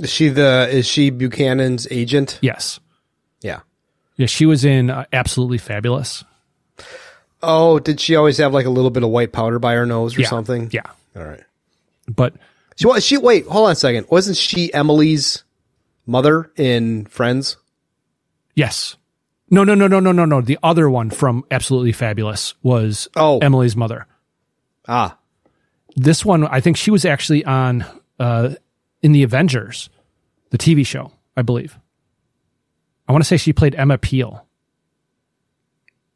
[0.00, 2.38] Is she the, is she Buchanan's agent?
[2.42, 2.80] Yes.
[3.40, 3.60] Yeah.
[4.16, 6.24] Yeah, she was in uh, Absolutely Fabulous.
[7.42, 10.16] Oh, did she always have like a little bit of white powder by her nose
[10.16, 10.28] or Yeah.
[10.28, 10.68] something?
[10.72, 10.82] Yeah.
[11.16, 11.42] All right.
[12.08, 12.34] But
[12.76, 14.06] She was she wait, hold on a second.
[14.10, 15.44] Wasn't she Emily's
[16.06, 17.56] mother in Friends?
[18.54, 18.96] yes.
[19.52, 20.40] No, no, no, no, no, no, no.
[20.40, 23.38] The other one from Absolutely Fabulous was Oh.
[23.38, 24.06] Emily's mother.
[24.86, 25.16] Ah.
[25.96, 27.84] This one, I think she was actually on
[28.20, 28.50] uh,
[29.02, 29.88] in the Avengers,
[30.50, 31.78] the TV show, I believe.
[33.08, 34.46] I want to say she played Emma Peel.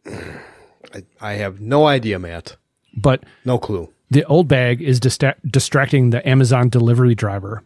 [0.07, 2.57] I, I have no idea, Matt.
[2.97, 3.91] But No clue.
[4.11, 7.63] the old bag is dista- distracting the Amazon delivery driver.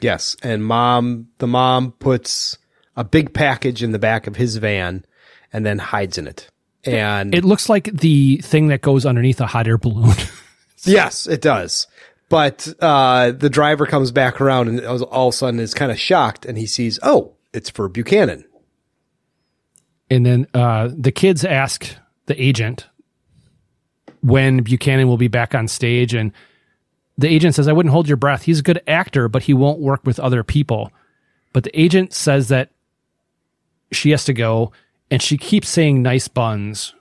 [0.00, 2.58] Yes, and mom the mom puts
[2.96, 5.04] a big package in the back of his van
[5.52, 6.48] and then hides in it.
[6.84, 10.14] And It looks like the thing that goes underneath a hot air balloon.
[10.84, 11.86] yes, it does.
[12.32, 16.00] But uh, the driver comes back around and all of a sudden is kind of
[16.00, 18.46] shocked and he sees, oh, it's for Buchanan.
[20.08, 21.94] and then uh, the kids ask
[22.24, 22.86] the agent
[24.22, 26.14] when Buchanan will be back on stage.
[26.14, 26.32] And
[27.18, 28.44] the agent says, I wouldn't hold your breath.
[28.44, 30.90] He's a good actor, but he won't work with other people.
[31.52, 32.70] But the agent says that
[33.90, 34.72] she has to go
[35.10, 36.94] and she keeps saying nice buns.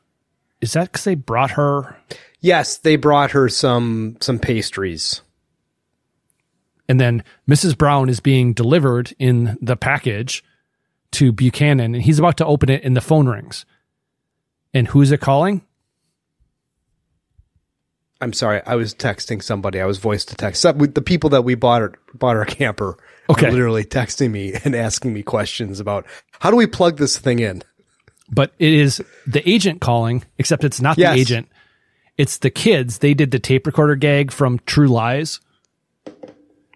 [0.60, 1.96] Is that because they brought her?
[2.42, 5.22] Yes, they brought her some some pastries.
[6.90, 7.78] And then Mrs.
[7.78, 10.44] Brown is being delivered in the package
[11.12, 13.66] to Buchanan, and he's about to open it, and the phone rings.
[14.74, 15.62] And who's it calling?
[18.20, 19.80] I'm sorry, I was texting somebody.
[19.82, 20.64] I was voice to text.
[20.76, 22.98] With the people that we bought our bought our camper.
[23.30, 23.50] Okay.
[23.50, 26.06] literally texting me and asking me questions about
[26.40, 27.62] how do we plug this thing in.
[28.30, 31.16] But it is the agent calling, except it's not Yes.
[31.16, 31.48] the agent.
[32.22, 33.00] It's the kids.
[33.00, 35.40] They did the tape recorder gag from True Lies,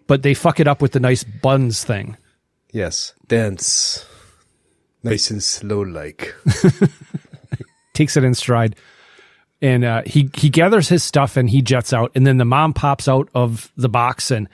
[0.08, 2.16] but they fuck it up with the nice buns thing.
[2.72, 4.04] Yes, dance,
[5.04, 6.34] nice and slow, like.
[7.92, 8.74] Takes it in stride.
[9.62, 12.10] And uh, he he gathers his stuff and he jets out.
[12.16, 14.48] And then the mom pops out of the box, and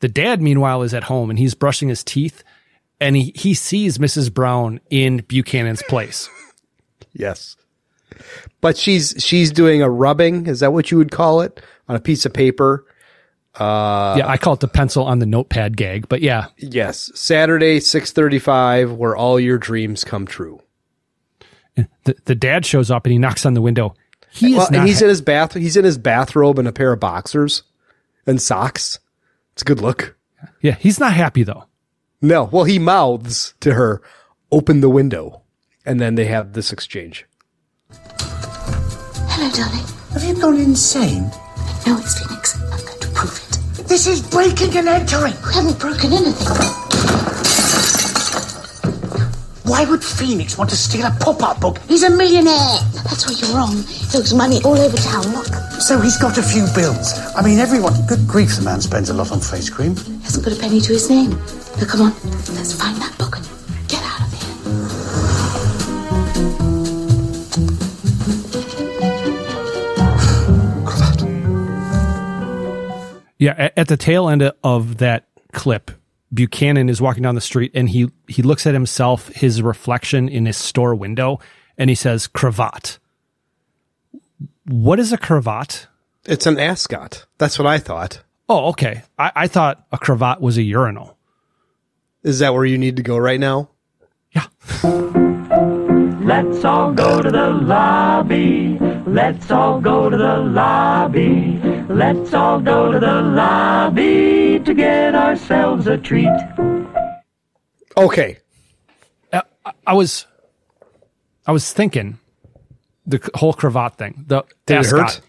[0.00, 2.42] the dad, meanwhile, is at home and he's brushing his teeth,
[2.98, 4.34] and he he sees Mrs.
[4.34, 6.28] Brown in Buchanan's place.
[7.12, 7.56] Yes.
[8.60, 11.60] But she's she's doing a rubbing, is that what you would call it?
[11.88, 12.84] On a piece of paper.
[13.54, 17.10] Uh yeah, I call it the pencil on the notepad gag, but yeah, yes.
[17.14, 20.60] Saturday, six thirty five, where all your dreams come true.
[22.04, 23.94] the the dad shows up and he knocks on the window.
[24.30, 26.72] He is Well, and he's ha- in his bath he's in his bathrobe and a
[26.72, 27.62] pair of boxers
[28.26, 28.98] and socks.
[29.52, 30.16] It's a good look.
[30.60, 31.64] yeah, he's not happy though.
[32.20, 32.44] No.
[32.44, 34.02] Well he mouths to her,
[34.52, 35.42] open the window.
[35.86, 37.26] And then they have this exchange.
[39.38, 39.84] Hello, darling.
[40.12, 41.30] Have you gone insane?
[41.86, 42.60] No, it's Phoenix.
[42.60, 43.88] I'm going to prove it.
[43.88, 45.34] This is breaking and entering.
[45.46, 46.48] We haven't broken anything.
[49.64, 51.78] Why would Phoenix want to steal a pop-up book?
[51.88, 52.78] He's a millionaire.
[53.04, 53.76] That's where you're wrong.
[53.84, 55.26] He owes money all over town.
[55.32, 55.46] Look,
[55.80, 57.12] So he's got a few bills.
[57.36, 57.94] I mean, everyone.
[58.06, 59.96] Good grief, the man spends a lot on face cream.
[59.96, 61.30] he hasn't got a penny to his name.
[61.30, 62.12] Now, come on.
[62.54, 63.45] Let's find that book and
[73.38, 75.90] Yeah, at, at the tail end of that clip,
[76.32, 80.46] Buchanan is walking down the street and he he looks at himself, his reflection in
[80.46, 81.38] his store window,
[81.78, 82.98] and he says, "Cravat."
[84.64, 85.86] What is a cravat?
[86.24, 87.26] It's an ascot.
[87.38, 88.22] That's what I thought.
[88.48, 89.02] Oh, okay.
[89.16, 91.16] I, I thought a cravat was a urinal.
[92.24, 93.70] Is that where you need to go right now?
[96.26, 98.78] Let's all go to the lobby.
[99.06, 101.60] Let's all go to the lobby.
[101.88, 106.28] Let's all go to the lobby to get ourselves a treat.
[107.96, 108.38] Okay.
[109.32, 110.26] Uh, I- I was
[111.46, 112.18] I was thinking
[113.06, 115.20] the whole cravat thing, the Did it ascot.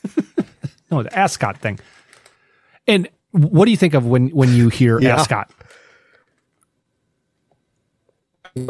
[0.90, 1.80] no, the ascot thing.
[2.86, 5.16] And what do you think of when when you hear Yeah.
[5.18, 5.50] ascot?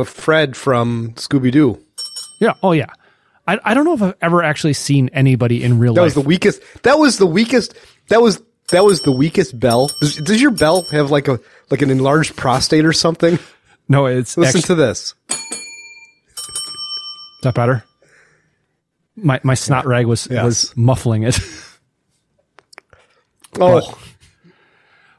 [0.04, 1.82] Fred from Scooby Doo.
[2.40, 2.54] Yeah.
[2.62, 2.86] Oh yeah.
[3.46, 6.14] I I don't know if I've ever actually seen anybody in real That life.
[6.14, 6.62] That was the weakest.
[6.82, 7.74] That was the weakest.
[8.08, 8.40] That was
[8.70, 9.90] that was the weakest bell.
[10.00, 11.40] Does, does your bell have like a
[11.70, 13.38] like an enlarged prostate or something?
[13.88, 15.14] no, it's Listen to this.
[15.30, 15.38] Is
[17.42, 17.82] that better?
[19.16, 20.44] My my snot rag was Yes.
[20.44, 21.38] was muffling it.
[23.60, 23.98] Oh,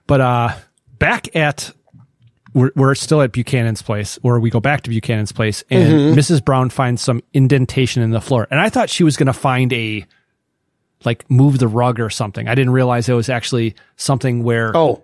[0.08, 0.50] But uh
[0.98, 1.72] back at
[2.54, 6.16] we're we're still at Buchanan's place, or we go back to Buchanan's place, and Mhm.
[6.16, 6.44] Mrs.
[6.44, 8.48] Brown finds some indentation in the floor.
[8.52, 10.06] And I thought she was gonna find a
[11.06, 12.48] like move the rug or something.
[12.48, 15.04] I didn't realize it was actually something where oh,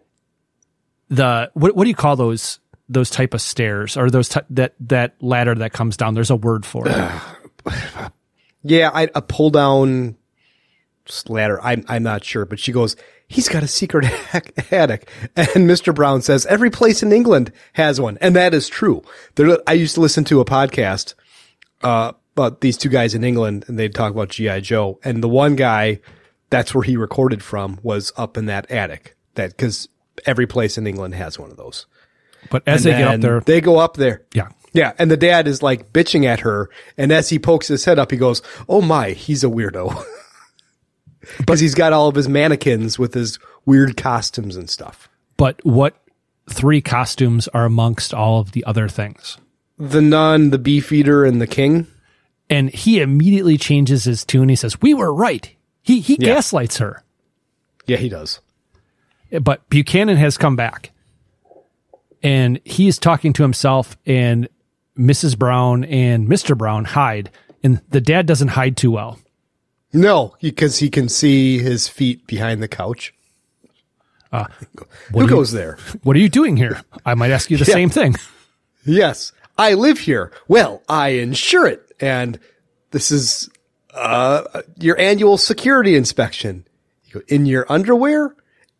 [1.09, 4.73] the what what do you call those those type of stairs or those ty- that
[4.80, 6.13] that ladder that comes down?
[6.13, 7.11] There's a word for it.
[8.63, 8.91] yeah.
[8.93, 10.15] I a pull down
[11.27, 11.59] ladder.
[11.61, 12.95] I'm I'm not sure, but she goes.
[13.31, 14.06] He's got a secret
[14.72, 15.93] attic, and Mr.
[15.93, 19.03] Brown says every place in England has one, and that is true.
[19.35, 21.14] There, I used to listen to a podcast
[21.84, 25.30] uh, about these two guys in England, and they'd talk about GI Joe, and the
[25.30, 25.99] one guy,
[26.49, 29.15] that's where he recorded from, was up in that attic.
[29.35, 29.88] That because
[30.26, 31.85] every place in England has one of those.
[32.49, 34.23] But as And they get up there, they go up there.
[34.34, 34.49] Yeah.
[34.73, 34.93] Yeah.
[34.97, 36.69] And the dad is like bitching at her.
[36.97, 40.03] And as he pokes his head up, he goes, Oh my, he's a weirdo.
[41.38, 45.10] Because he's got all of his mannequins with his weird costumes and stuff.
[45.38, 45.96] but what
[46.50, 49.38] three costumes are amongst all of the other things?
[49.78, 51.88] The nun, the beef eater, and the king.
[52.50, 54.50] And he immediately changes his tune.
[54.50, 55.50] He says, "We were right."
[55.84, 56.34] He he Yeah.
[56.36, 57.04] gaslights her.
[57.86, 58.40] Yeah, he does.
[59.41, 60.91] But Buchanan has come back,
[62.24, 63.96] and he is talking to himself.
[64.06, 64.48] And
[64.98, 65.38] Mrs.
[65.38, 66.58] Brown and Mr.
[66.58, 67.30] Brown hide,
[67.64, 69.20] and the dad doesn't hide too well.
[69.91, 73.14] No, because he can see his feet behind the couch.
[74.32, 74.45] Uh,
[75.11, 75.78] Who are you- goes there?
[76.03, 76.82] What are you doing here?
[77.06, 77.74] I might ask you the Yeah.
[77.74, 78.16] same thing.
[78.86, 80.32] Yes, I live here.
[80.48, 81.82] Well, I insure it.
[81.99, 82.40] And
[82.91, 83.49] this is
[83.95, 86.66] uh, your annual security inspection.
[87.06, 88.36] You go in your underwear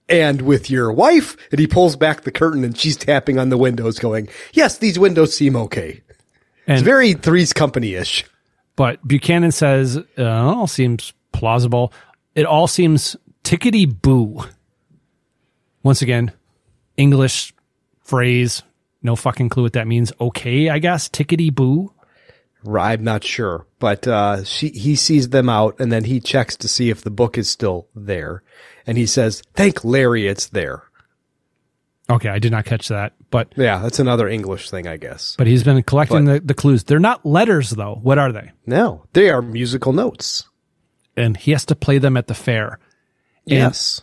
[0.08, 1.36] and with your wife.
[1.52, 5.00] And he pulls back the curtain and she's tapping on the windows going, yes, these
[5.00, 6.02] windows seem okay.
[6.68, 8.24] And it's very Three's Company ish.
[8.80, 11.92] But Buchanan says, uh, it all seems plausible.
[12.34, 14.46] It all seems tickety boo.
[15.84, 16.32] Once again,
[16.96, 17.54] English
[18.00, 18.64] phrase,
[19.04, 20.14] no fucking clue what that means.
[20.22, 21.10] Okay, I guess.
[21.10, 21.92] Tickety boo.
[22.74, 26.70] I'm not sure, but uh, she he sees them out and then he checks to
[26.70, 28.44] see if the book is still there,
[28.88, 30.84] and he says, "Thank Larry, it's there."
[32.10, 33.12] Okay, I did not catch that.
[33.32, 35.36] But Yeah, that's another English thing, I guess.
[35.38, 36.84] but he's been collecting But- the, the clues.
[36.84, 38.00] They're not letters though.
[38.02, 38.52] What are they?
[38.66, 40.48] No, they are musical notes.
[41.16, 42.80] And he has to play them at the fair.
[43.48, 44.02] And Yes.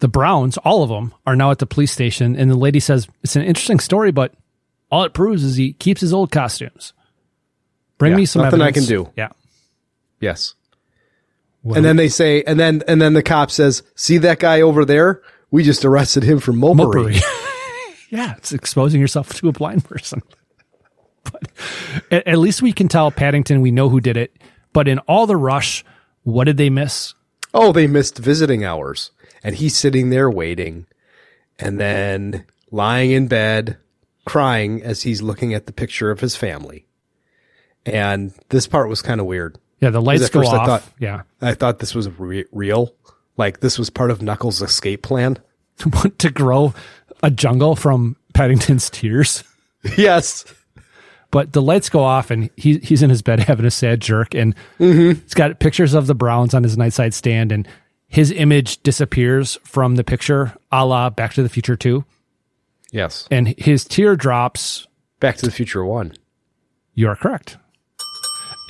[0.00, 2.36] the Browns, all of them, are now at the police station.
[2.36, 4.34] And the lady says, It's an interesting story, but
[4.90, 6.92] all it proves is he keeps his old costumes.
[7.98, 9.10] Bring Yeah, me some nothing I can do.
[9.16, 9.28] Yeah.
[10.20, 10.54] Yes.
[11.64, 14.84] And then they say, and then and then the cop says, "See that guy over
[14.84, 15.22] there?
[15.50, 17.22] We just arrested him for mopery." Mopery.
[18.14, 20.22] yeah, it's exposing yourself to a blind person.
[21.24, 21.50] But
[22.10, 24.36] at, at least we can tell Paddington we know who did it.
[24.72, 25.84] But in all the rush,
[26.22, 27.14] what did they miss?
[27.54, 29.12] oh, they missed visiting hours,
[29.42, 30.86] and he's sitting there waiting,
[31.58, 33.78] and then lying in bed,
[34.26, 36.86] crying as he's looking at the picture of his family.
[37.86, 39.56] And this part was kind of weird.
[39.80, 40.54] Yeah, the lights go off.
[40.54, 41.22] I thought, yeah.
[41.40, 42.94] I thought this was re- real,
[43.36, 45.38] like this was part of Knuckles' escape plan.
[46.18, 46.72] to grow
[47.24, 49.42] a jungle from Paddington's tears.
[49.98, 50.46] Yes.
[51.30, 54.34] But the lights go off and he, he's in his bed having a sad jerk
[54.34, 55.20] and mm-hmm.
[55.20, 57.68] he's got pictures of the Browns on his nightside stand and
[58.08, 62.02] his image disappears from the picture a la Back to the Future 2.
[62.92, 63.28] Yes.
[63.30, 64.86] And his tear drops.
[65.20, 66.14] Back to the Future 1.
[66.94, 67.58] You are correct.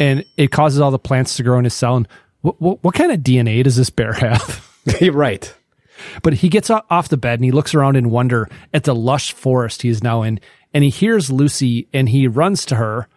[0.00, 1.94] And it causes all the plants to grow in his cell.
[1.94, 2.08] And
[2.40, 4.68] what, what, what kind of DNA does this bear have?
[5.12, 5.54] right.
[6.22, 9.32] But he gets off the bed and he looks around in wonder at the lush
[9.32, 10.40] forest he is now in.
[10.72, 13.08] And he hears Lucy and he runs to her.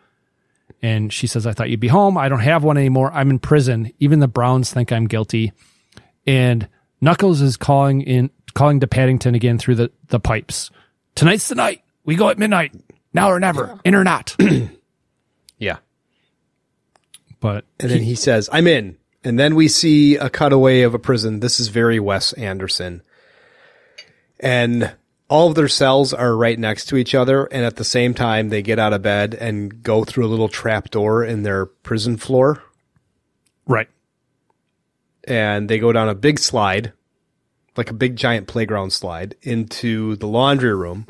[0.81, 2.17] And she says, I thought you'd be home.
[2.17, 3.11] I don't have one anymore.
[3.11, 3.91] I'm in prison.
[3.99, 5.53] Even the Browns think I'm guilty.
[6.25, 6.67] And
[7.01, 10.69] Knuckles is calling in, calling to Paddington again through the, the pipes.
[11.15, 11.81] Tonight's the night.
[12.05, 12.73] We go at midnight.
[13.13, 13.79] Now or never.
[13.83, 14.35] In or not.
[15.59, 15.77] Yeah.
[17.39, 18.97] But And then he says, I'm in.
[19.27, 21.41] And then we see a cutaway of a prison.
[21.41, 23.01] This is very Wes Anderson.
[24.39, 24.95] And
[25.27, 28.47] all of their cells are right next to each other, and at the same time,
[28.47, 32.15] they get out of bed and go through a little trap door in their prison
[32.15, 32.63] floor,
[33.65, 33.89] Right.
[35.25, 36.93] and they go down a big slide,
[37.75, 41.05] like a big giant playground slide, into the laundry room,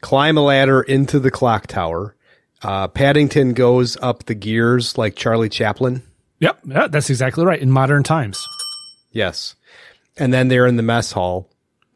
[0.00, 2.16] climb a ladder into the clock tower.
[2.62, 6.02] Uh, Paddington goes up the gears like Charlie Chaplin.
[6.40, 6.60] Yep.
[6.66, 7.60] Yeah, that's exactly right.
[7.60, 8.44] In modern times.
[9.12, 9.54] Yes.
[10.16, 11.48] And then they're in the mess hall,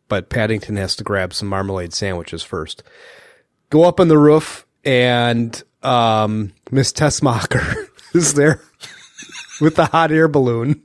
[0.09, 2.83] but Paddington has to grab some marmalade sandwiches first.
[3.71, 8.61] Go up on the roof, and um, Miss Teschmacher is there
[9.61, 10.83] with the hot air balloon.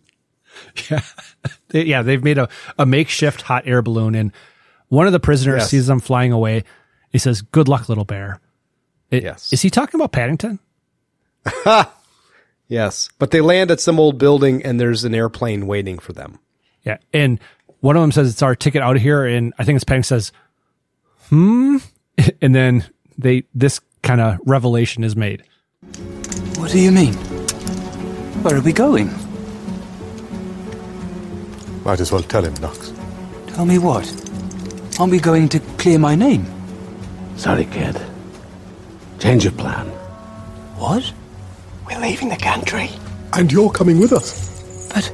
[0.89, 1.01] Yeah.
[1.69, 2.01] They- yeah.
[2.01, 2.49] They've made a,
[2.79, 4.31] a makeshift hot air balloon and
[4.87, 5.69] one of the prisoners Yes.
[5.69, 6.63] sees them flying away.
[7.11, 8.39] He says, good luck, little bear.
[9.11, 9.53] It- Yes.
[9.53, 10.57] Is he talking about Paddington?
[12.69, 13.09] Yes.
[13.17, 16.39] But they land at some old building, and there's an airplane waiting for them.
[16.85, 16.99] Yeah.
[17.11, 17.39] And
[17.81, 19.25] one of them says it's our ticket out of here.
[19.25, 20.31] And I think it's Paddington says,
[21.27, 21.77] hmm.
[22.41, 22.85] And then
[23.17, 25.43] they, this kind of revelation is made.
[26.57, 27.13] What do you mean?
[28.43, 29.09] Where are we going?
[31.83, 32.93] Might as well tell him, Knox.
[33.47, 34.07] Tell me what?
[34.99, 36.45] Aren't we going to clear my name?
[37.35, 37.99] Sorry, kid.
[39.17, 39.87] Change of plan.
[40.77, 41.13] What?
[41.89, 42.89] We're leaving the country.
[43.33, 44.89] And you're coming with us.
[44.93, 45.11] But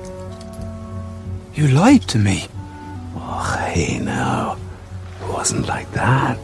[1.53, 2.47] you lied to me.
[3.15, 4.57] Oh, hey, now.
[5.21, 6.37] It wasn't like that.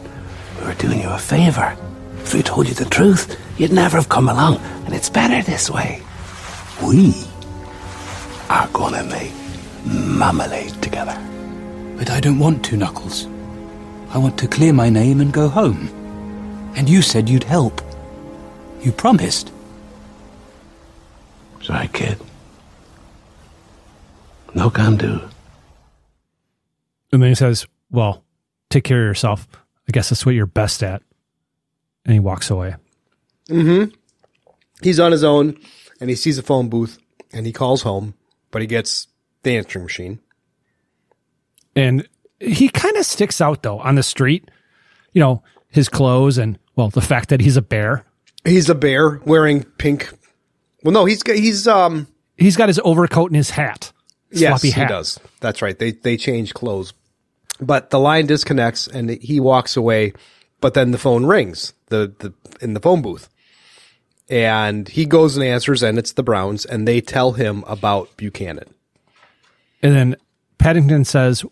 [0.59, 1.75] We were doing you a favor.
[2.19, 5.69] If we told you the truth, you'd never have come along, and it's better this
[5.69, 6.01] way.
[6.81, 7.13] We
[8.49, 9.31] are gonna make
[9.85, 11.17] marmalade together.
[11.97, 13.27] But I don't want to, Knuckles.
[14.09, 15.89] I want to clear my name and go home.
[16.75, 17.81] And you said you'd help.
[18.81, 19.51] You promised.
[21.71, 22.17] Sorry, kid.
[24.53, 25.21] No can do.
[27.13, 28.25] And then he says, well,
[28.69, 29.47] take care of yourself.
[29.87, 31.01] I guess that's what you're best at.
[32.03, 32.75] And he walks away.
[33.47, 33.95] Mm-hmm.
[34.83, 35.57] He's on his own,
[36.01, 36.99] and he sees a phone booth,
[37.31, 38.15] and he calls home,
[38.51, 39.07] but he gets
[39.43, 40.19] the answering machine.
[41.73, 42.05] And
[42.41, 44.51] he kind of sticks out though on the street.
[45.13, 48.03] You know, his clothes and well, the fact that he's a bear.
[48.43, 50.09] He's a bear wearing pink.
[50.83, 53.91] Well, no, he's got- he's um He's got his overcoat and his hat.
[54.31, 55.19] yes, Floppy he does.
[55.41, 55.77] That's right.
[55.77, 56.93] They they change clothes,
[57.59, 60.13] but the line disconnects and he walks away.
[60.59, 63.29] But then the phone rings the the in the phone booth,
[64.29, 68.73] and he goes and answers, and it's the Browns, and they tell him about Buchanan.
[69.83, 70.15] And then
[70.57, 71.43] Paddington says,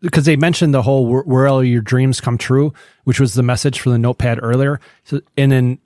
[0.00, 2.72] because they mentioned the whole where, where all your dreams come true,
[3.04, 4.80] which was the message for the notepad earlier.
[5.04, 5.78] So, and then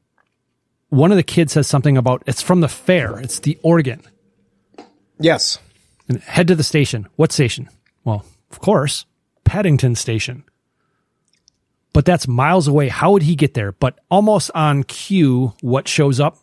[0.91, 3.19] one of the kids says something about it's from the fair.
[3.19, 4.03] It's the organ.
[5.19, 5.59] Yes.
[6.09, 7.09] And head to the station.
[7.17, 7.69] What station?
[8.05, 9.07] Well, of course,
[9.45, 10.45] Paddington Station.
[11.93, 12.89] But that's miles away.
[12.89, 13.73] How would he get there?
[13.73, 16.39] But almost on cue, what shows up?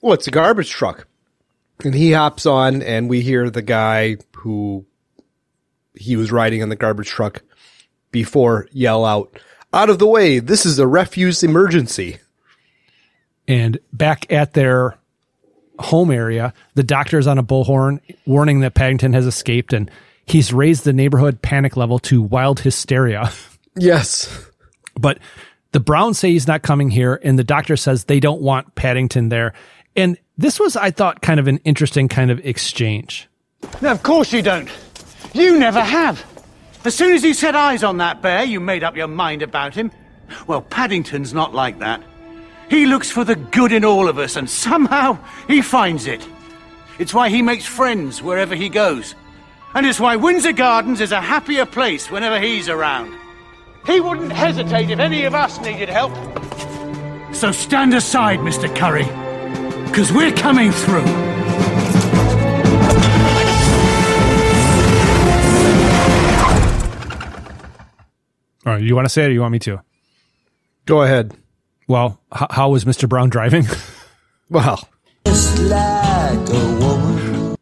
[0.00, 1.06] Well, it's a garbage truck.
[1.84, 4.86] And he hops on, and we hear the guy who
[5.94, 7.42] he was riding on the garbage truck
[8.10, 9.38] before yell out,
[9.72, 12.18] Out of the way, this is a refuse emergency.
[13.48, 14.96] And back at their
[15.80, 19.90] home area, the doctor is on a bullhorn warning that Paddington has escaped and
[20.26, 23.32] he's raised the neighborhood panic level to wild hysteria.
[23.80, 24.44] Yes.
[24.98, 25.20] But
[25.70, 29.28] the Browns say he's not coming here, and the doctor says they don't want Paddington
[29.28, 29.52] there.
[29.94, 33.28] And this was, I thought, kind of an interesting kind of exchange.
[33.80, 34.68] No, of course you don't.
[35.32, 36.24] You never have.
[36.84, 39.74] As soon as you set eyes on that bear, you made up your mind about
[39.74, 39.92] him.
[40.48, 42.02] Well, Paddington's not like that.
[42.70, 46.26] He looks for the good in all of us, and somehow he finds it.
[46.98, 49.14] It's why he makes friends wherever he goes.
[49.74, 53.16] And it's why Windsor Gardens is a happier place whenever he's around.
[53.86, 56.12] He wouldn't hesitate if any of us needed help.
[57.34, 58.74] So stand aside, Mr.
[58.74, 59.04] Curry,
[59.86, 61.04] because we're coming through.
[68.66, 69.80] All right, you want to say it or you want me to?
[70.84, 71.34] Go ahead.
[71.88, 73.08] Well, h- how was Mr.
[73.08, 73.66] Brown driving?
[74.50, 74.88] well,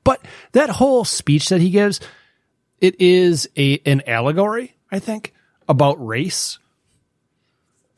[0.05, 0.21] but
[0.53, 2.01] that whole speech that he gives,
[2.81, 5.33] it is a an allegory, I think,
[5.69, 6.59] about race.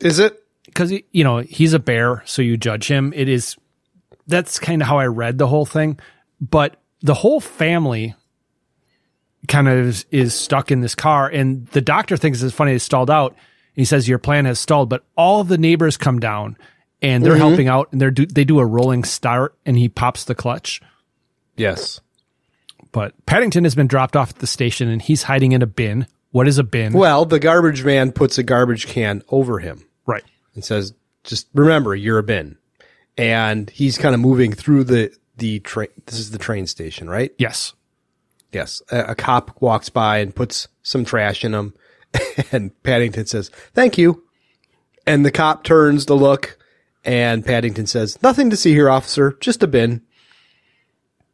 [0.01, 0.45] Is it?
[0.67, 3.13] Because you know he's a bear, so you judge him.
[3.17, 3.57] It is.
[4.27, 5.99] That's kind of how I read the whole thing,
[6.41, 8.15] but the whole family
[9.49, 12.73] kind of is, is stuck in this car, and the doctor thinks it's funny.
[12.73, 13.35] It's stalled out.
[13.79, 16.57] He says your plan has stalled, but all of the neighbors come down
[17.01, 17.39] and they're Mhm.
[17.39, 20.81] helping out, and they're do, they do a rolling start, and he pops the clutch.
[21.57, 22.01] Yes.
[22.91, 26.07] But Paddington has been dropped off at the station and he's hiding in a bin
[26.31, 26.93] What is a bin?
[26.93, 29.85] Well, the garbage man puts a garbage can over him.
[30.07, 30.25] Right.
[30.55, 30.93] And says,
[31.25, 32.57] just remember, you're a bin.
[33.17, 35.89] And he's kind of moving through the, the train.
[36.07, 37.33] This is the train station, right?
[37.39, 37.73] Yes.
[38.53, 38.83] Yes.
[38.91, 41.75] A, a cop walks by and puts some trash in him.
[42.53, 44.23] And Paddington says, thank you.
[45.07, 46.57] And the cop turns to look
[47.05, 49.37] and Paddington says, nothing to see here, officer.
[49.41, 50.03] Just a bin.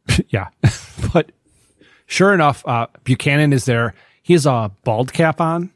[0.29, 0.47] yeah.
[1.13, 1.31] but
[2.05, 3.93] sure enough, uh, Buchanan is there.
[4.23, 5.71] He has a bald cap on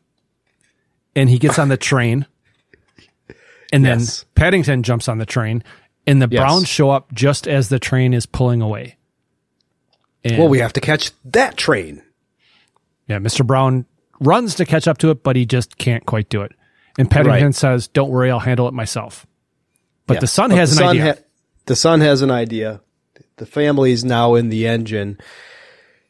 [1.16, 2.26] and he gets on the train.
[3.72, 4.26] And then Yes.
[4.36, 5.64] Paddington jumps on the train
[6.08, 6.42] and the Yes.
[6.42, 8.98] Browns show up just as the train is pulling away.
[10.24, 12.02] And, well, we have to catch that train.
[13.08, 13.46] Yeah, Mr.
[13.46, 13.86] Brown
[14.20, 16.52] runs to catch up to it, but he just can't quite do it.
[16.98, 17.56] And Paddington Right.
[17.56, 19.26] says, Don't worry, I'll handle it myself.
[20.08, 20.20] But Yeah.
[20.22, 21.14] the son But has the an son idea.
[21.14, 21.22] ha-
[21.66, 22.82] the son has an idea.
[23.38, 25.18] The family's now in the engine.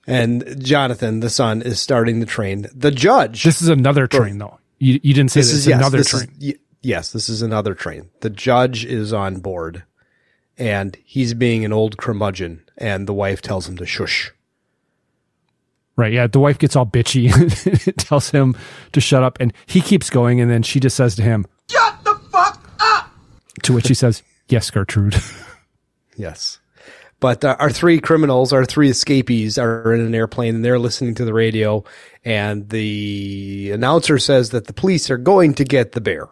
[0.08, 2.68] And Jonathan, the son, is starting the train.
[2.74, 3.44] The judge.
[3.44, 4.58] this is another train, though.
[4.80, 6.32] You, you didn't say this, This is is yes, another this train.
[6.40, 8.10] Is, yes, this is another train.
[8.22, 9.84] The judge is on board,
[10.58, 14.32] and he's being an old curmudgeon, and the wife tells him to shush.
[16.00, 16.14] Right.
[16.14, 16.28] Yeah.
[16.28, 17.30] The wife gets all bitchy,
[17.88, 18.56] and tells him
[18.94, 20.40] to shut up, and he keeps going.
[20.40, 23.12] And then she just says to him, Shut the fuck up!
[23.64, 25.16] to which he says, Yes, Gertrude.
[26.16, 26.60] Yes.
[27.22, 31.16] But uh, our three criminals, our three escapees are in an airplane and they're listening
[31.16, 31.86] to the radio
[32.26, 36.28] and the announcer says that the police are going to get the bear.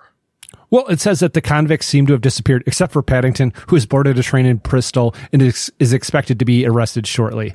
[0.71, 3.85] well, it says that the convicts seem to have disappeared, except for Paddington, who has
[3.85, 7.53] boarded a train in Bristol and is, is expected to be arrested shortly.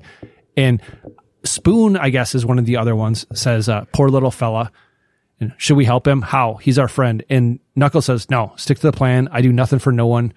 [0.56, 0.80] And
[1.44, 4.70] Spoon, I guess, is one of the other ones, says, uh, Poor little fella.
[5.40, 6.22] And should we help him?
[6.22, 6.54] How?
[6.54, 7.24] He's our friend.
[7.28, 9.28] And Knuckles says, No, stick to the plan.
[9.32, 10.32] I do nothing for no one.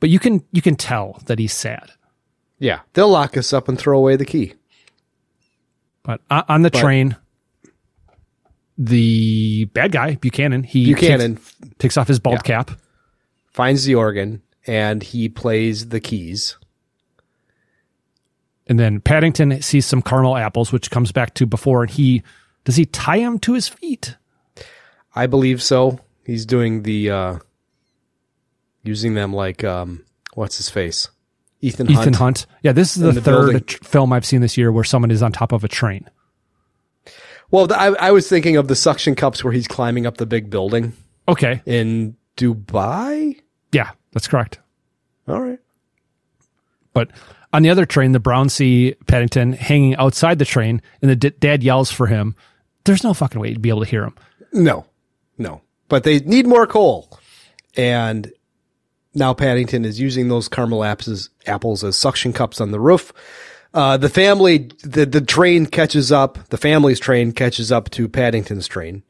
[0.00, 1.90] But you can you can tell that he's sad.
[2.58, 2.80] Yeah.
[2.94, 4.54] They'll lock us up and throw away the key.
[6.02, 7.16] But on on the But- train,
[8.78, 11.36] the bad guy Buchanan, he Buchanan.
[11.36, 12.42] takes, takes off his bald Yeah.
[12.62, 12.70] cap.
[13.52, 16.56] Finds the organ and he plays the keys.
[18.70, 22.22] And then Paddington sees some caramel apples, which comes back to before, and he
[22.64, 24.16] does he tie him to his feet?
[25.14, 25.98] I believe so.
[26.24, 27.38] He's doing the, uh,
[28.84, 31.08] using them like, um, what's his face?
[31.62, 31.98] Ethan Hunt.
[31.98, 32.46] Ethan Hunt.
[32.62, 33.66] Yeah, this is the, the third building.
[33.82, 36.08] film I've seen this year where someone is on top of a train.
[37.50, 40.48] Well, I, I was thinking of the suction cups where he's climbing up the big
[40.48, 40.92] building
[41.26, 41.60] Okay.
[41.66, 43.40] in Dubai.
[43.72, 44.60] Yeah, that's correct.
[45.26, 45.58] All right.
[46.92, 47.10] But
[47.52, 51.32] on the other train, the Brown see Paddington hanging outside the train, and the d-
[51.38, 52.36] dad yells for him.
[52.84, 54.14] There's no fucking way to be able to hear him.
[54.52, 54.86] No,
[55.38, 55.60] no.
[55.88, 57.18] But they need more coal.
[57.76, 58.32] And
[59.14, 63.12] now Paddington is using those caramel apples, apples as suction cups on the roof.
[63.72, 68.66] Uh, the family, the, the train catches up, the family's train catches up to Paddington's
[68.66, 69.02] train.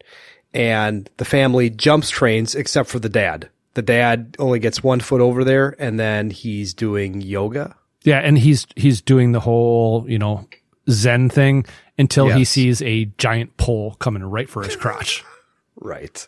[0.52, 3.48] And the family jumps trains except for the dad.
[3.74, 7.76] The dad only gets one foot over there and then he's doing yoga.
[8.02, 10.46] Yeah, and he's he's doing the whole you know
[10.88, 11.66] Zen thing
[11.98, 15.22] until he sees a giant pole coming right for his crotch,
[15.76, 16.26] Right.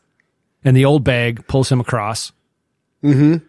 [0.65, 2.33] and the old bag pulls him across.
[3.03, 3.45] Mm-hmm.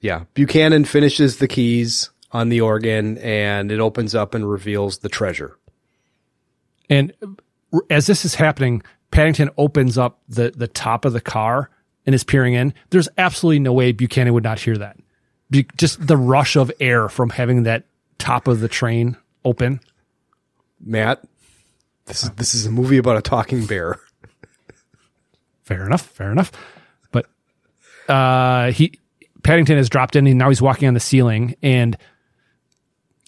[0.00, 0.24] Yeah.
[0.34, 5.56] Buchanan finishes the keys on the organ and it opens up and reveals the treasure.
[6.88, 7.12] And
[7.88, 11.70] as this is happening, Paddington opens up the the top of the car
[12.06, 12.74] and is peering in.
[12.90, 14.96] There's absolutely no way Buchanan would not hear that.
[15.50, 17.84] Be- just the rush of air from having that
[18.18, 19.80] top of the train open.
[20.80, 21.22] Matt,
[22.06, 23.98] this is this is a movie about a talking bear.
[25.64, 26.02] Fair enough.
[26.06, 26.52] Fair enough.
[27.12, 27.26] But
[28.08, 28.98] uh, he
[29.42, 31.96] Paddington has dropped in and now he's walking on the ceiling and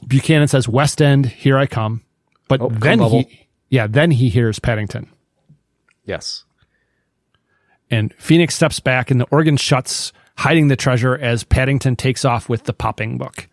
[0.06, 2.02] Buchanan says, "West End, here I come."
[2.48, 3.20] But Oh, then bubble.
[3.20, 5.08] he, yeah, then he hears Paddington.
[6.04, 6.44] Yes.
[7.90, 12.48] And Phoenix steps back and the organ shuts, hiding the treasure as Paddington takes off
[12.48, 13.48] with the popping book.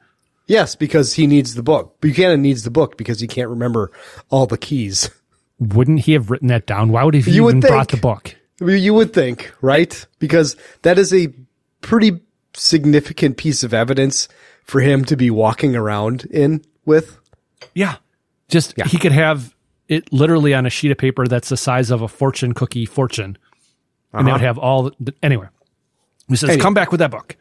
[0.47, 2.01] Yes, because he needs the book.
[2.01, 3.91] Buchanan needs the book because he can't remember
[4.29, 5.09] all the keys.
[5.59, 6.89] Wouldn't he have written that down?
[6.89, 8.35] Why would he have You even brought the book?
[8.59, 10.05] You would think, right?
[10.17, 11.33] Because that is a
[11.81, 12.19] pretty
[12.55, 14.27] significant piece of evidence
[14.63, 17.19] for him to be walking around in with.
[17.73, 17.97] Yeah.
[18.47, 19.53] Just he could have
[19.87, 23.37] it literally on a sheet of paper that's the size of a fortune cookie fortune.
[24.13, 24.31] And that Uh-huh.
[24.33, 25.47] would have all the, anyway.
[26.29, 27.35] He says, come back with that book.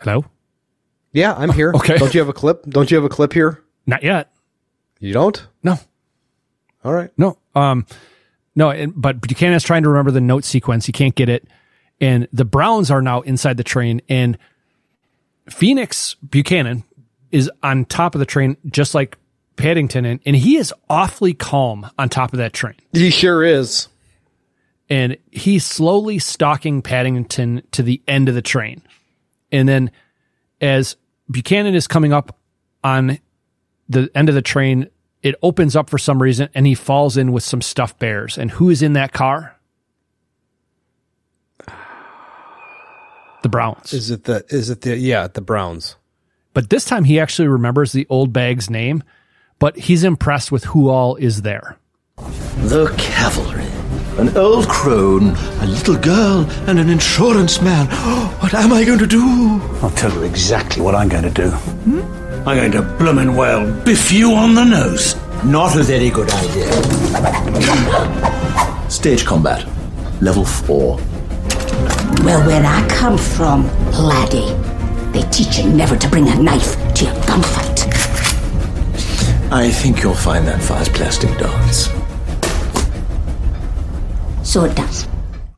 [0.00, 0.24] Hello?
[1.12, 1.72] Yeah, I'm here.
[1.74, 1.98] Okay.
[1.98, 2.64] Don't you have a clip?
[2.66, 3.62] Don't you have a clip here?
[3.86, 4.30] Not yet.
[5.00, 5.46] You don't?
[5.62, 5.78] No.
[6.84, 7.10] All right.
[7.16, 7.38] No.
[7.54, 7.86] Um,
[8.54, 10.86] no, and, but Buchanan is trying to remember the note sequence.
[10.86, 11.46] He can't get it.
[12.00, 14.38] And the Browns are now inside the train and
[15.50, 16.84] Phoenix Buchanan
[17.30, 19.16] is on top of the train, just like
[19.56, 22.74] Paddington in, and he is awfully calm on top of that train.
[22.92, 23.88] He sure is.
[24.90, 28.82] And he's slowly stalking Paddington to the end of the train.
[29.52, 29.90] And then
[30.60, 30.96] as
[31.30, 32.38] Buchanan is coming up
[32.82, 33.18] on
[33.88, 34.88] the end of the train,
[35.22, 38.38] it opens up for some reason and he falls in with some stuffed bears.
[38.38, 39.56] And who is in that car?
[43.42, 43.92] The Browns.
[43.92, 45.96] Is it the is it the yeah, the Browns.
[46.54, 49.04] But this time he actually remembers the old bag's name,
[49.58, 51.78] but he's impressed with who all is there.
[52.16, 53.77] The cavalry.
[54.18, 55.28] An old crone,
[55.60, 57.86] a little girl, and an insurance man.
[58.40, 59.60] What am I going to do?
[59.82, 61.50] I'll tell you exactly what I'm going to do.
[61.50, 62.48] Hmm?
[62.48, 65.14] I'm going to bloomin' well biff you on the nose.
[65.44, 66.72] Not a very good idea.
[68.90, 69.64] Stage combat.
[70.20, 70.96] Level 4.
[72.24, 74.52] Well, where I come from, laddie,
[75.12, 77.86] they teach you never to bring a knife to your gunfight.
[79.52, 81.88] I think you'll find that fire's plastic darts.
[84.42, 85.06] So it does.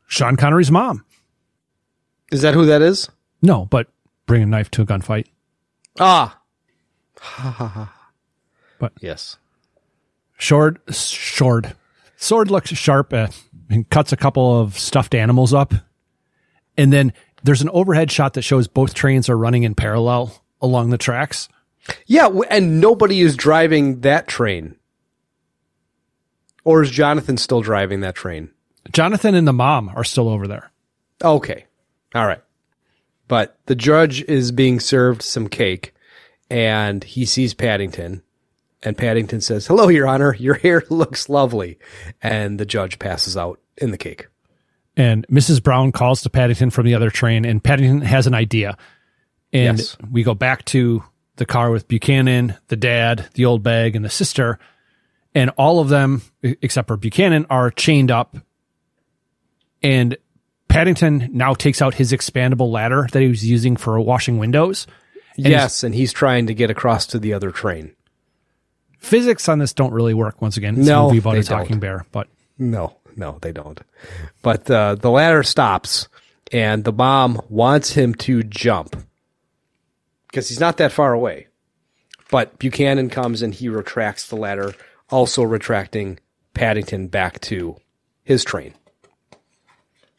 [0.07, 1.05] Sean Connery's mom.
[2.32, 3.09] Is that who that is?
[3.43, 3.89] No, but
[4.27, 5.27] bring a knife to a gunfight.
[5.98, 6.40] Ah.
[7.20, 8.11] Ha ha ha.
[8.78, 9.36] But yes.
[10.36, 11.66] Short, short.
[12.16, 13.28] Sword looks sharp uh,
[13.69, 15.73] and cuts a couple of stuffed animals up.
[16.77, 17.12] And then
[17.43, 21.48] there's an overhead shot that shows both trains are running in parallel along the tracks.
[22.07, 24.77] Yeah, and nobody is driving that train.
[26.65, 28.51] Or is Jonathan still driving that train?
[28.93, 30.70] Jonathan and the mom are still over there.
[31.23, 31.65] Okay.
[32.15, 32.43] All right.
[33.28, 35.94] But the judge is being served some cake
[36.51, 38.23] and he sees Paddington
[38.82, 40.35] and Paddington says, "Hello, your honor.
[40.35, 41.78] Your hair looks lovely."
[42.23, 44.27] And the judge passes out in the cake.
[44.97, 45.62] And Mrs.
[45.62, 48.77] Brown calls to Paddington from the other train, and Paddington has an idea.
[49.52, 49.97] And Yes.
[50.11, 51.05] we go back to
[51.36, 54.59] the car with Buchanan, the dad, the old bag, and the sister.
[55.35, 58.36] And all of them, except for Buchanan, are chained up.
[59.82, 60.16] And
[60.69, 64.86] Paddington now takes out his expandable ladder that he was using for washing windows.
[65.36, 67.94] And yes, and he's trying to get across to the other train.
[68.98, 70.77] physics on this don't really work once again.
[70.78, 71.81] It's No, a movie about a talking don't.
[71.81, 72.28] bear, but
[72.59, 73.81] No, no, they don't.
[74.43, 76.09] But uh, the ladder stops,
[76.52, 78.97] and the mom wants him to jump
[80.28, 81.47] because he's not that far away.
[82.31, 84.74] But Buchanan comes and he retracts the ladder,
[85.09, 86.19] also retracting
[86.55, 87.77] Paddington back to
[88.23, 88.74] his train.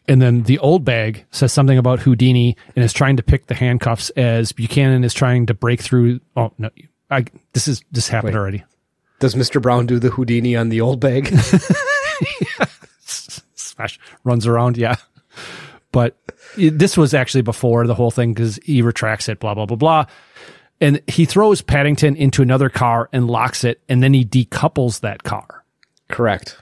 [0.07, 3.53] And then the old bag says something about Houdini and is trying to pick the
[3.55, 6.19] handcuffs as Buchanan is trying to break through.
[6.35, 6.69] Oh no,
[7.09, 8.39] I, this is this happened Wait.
[8.39, 8.63] already.
[9.19, 9.61] Does Mr.
[9.61, 11.27] Brown do the Houdini on the old bag?
[13.05, 14.95] Smash runs around, yeah.
[15.91, 16.17] But
[16.57, 19.77] it- this was actually before the whole thing because he retracts it, blah blah blah
[19.77, 20.05] blah,
[20.79, 25.23] and he throws Paddington into another car and locks it, and then he decouples that
[25.23, 25.63] car.
[26.09, 26.57] Correct.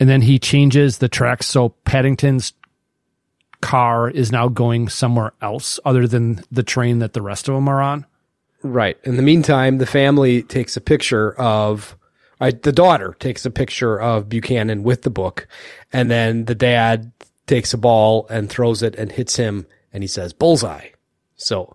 [0.00, 2.54] And then he changes the tracks so Paddington's
[3.62, 7.68] car is now going somewhere else other than the train that the rest of them
[7.68, 8.04] are on.
[8.62, 8.98] Right.
[9.04, 11.96] In the meantime, the family takes a picture of,
[12.40, 15.48] uh, the daughter takes a picture of Buchanan with the book,
[15.92, 17.10] and then the dad
[17.46, 20.88] takes a ball and throws it and hits him, and he says, bullseye.
[21.36, 21.74] So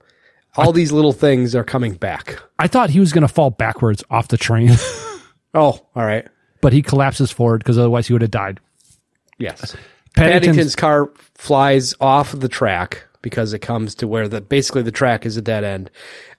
[0.55, 2.39] all these little things are coming back.
[2.59, 4.69] I thought he was going to fall backwards off the train,
[5.53, 6.27] Oh, all right.
[6.61, 8.59] but he collapses forward because otherwise he would have died.
[9.39, 9.75] Yes.
[10.17, 14.91] Paddington's- Paddington's car flies off the track because it comes to where the basically the
[14.91, 15.89] track is a dead end.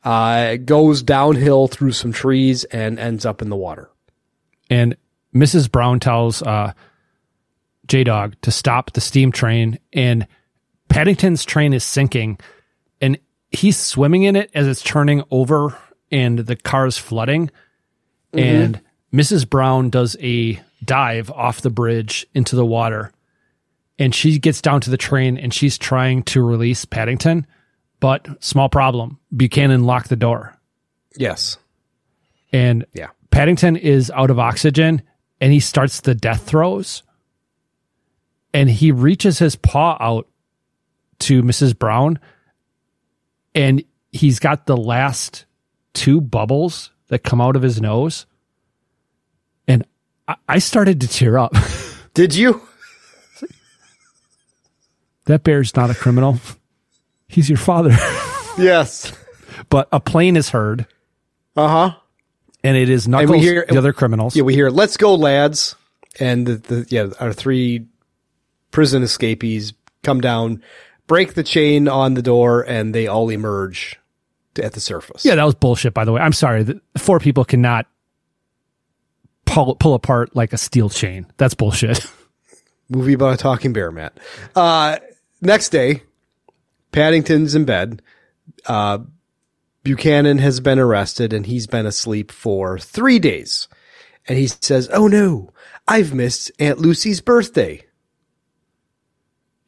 [0.04, 3.90] Uh, it goes downhill through some trees and ends up in the water.
[4.70, 4.96] And
[5.34, 5.70] Mrs.
[5.70, 6.72] Brown tells uh,
[7.86, 10.26] J Dog to stop the steam train, and
[10.88, 12.38] Paddington's train is sinking,
[13.00, 13.18] and
[13.50, 15.76] he's swimming in it as it's turning over,
[16.10, 17.50] and the car is flooding.
[18.32, 18.40] Mhm.
[18.40, 18.80] And
[19.12, 19.48] Mrs.
[19.48, 23.10] Brown does a dive off the bridge into the water,
[23.98, 27.46] and she gets down to the train and she's trying to release Paddington,
[28.00, 29.18] but small problem.
[29.36, 30.56] Buchanan locked the door.
[31.16, 31.58] Yes.
[32.52, 33.08] And Yeah.
[33.30, 35.02] Paddington is out of oxygen
[35.40, 37.02] and he starts the death throes.
[38.54, 40.26] And he reaches his paw out
[41.20, 41.78] to Mrs.
[41.78, 42.18] Brown
[43.54, 45.44] and he's got the last
[45.92, 48.26] two bubbles that come out of his nose.
[49.66, 49.84] And
[50.26, 51.54] I, I started to tear up.
[52.14, 52.62] Did you?
[55.28, 56.40] That bear's not a criminal.
[57.28, 57.96] He's your father.
[58.58, 59.12] Yes.
[59.70, 60.84] but a plane is heard.
[61.56, 61.96] Uh huh.
[62.64, 64.34] And it is Knuckles, And we hear the other criminals.
[64.34, 65.76] Yeah, we hear "Let's go, lads,"
[66.18, 67.86] and the, the yeah our three
[68.72, 70.60] prison escapees come down,
[71.06, 74.00] break the chain on the door, and they all emerge
[74.54, 75.24] to, at the surface.
[75.24, 76.20] Yeah, that was bullshit, by the way.
[76.20, 76.64] I'm sorry.
[76.64, 77.86] The four people cannot
[79.46, 81.26] pull pull apart like a steel chain.
[81.36, 82.04] That's bullshit.
[82.88, 84.18] Movie about a talking bear, Matt.
[84.56, 84.96] Uh,
[85.40, 86.02] next day,
[86.92, 88.02] Paddington's in bed.
[88.66, 88.98] Uh,
[89.82, 93.68] Buchanan has been arrested and he's been asleep for three days.
[94.26, 95.52] And he says, Oh no,
[95.86, 97.84] I've missed Aunt Lucy's birthday.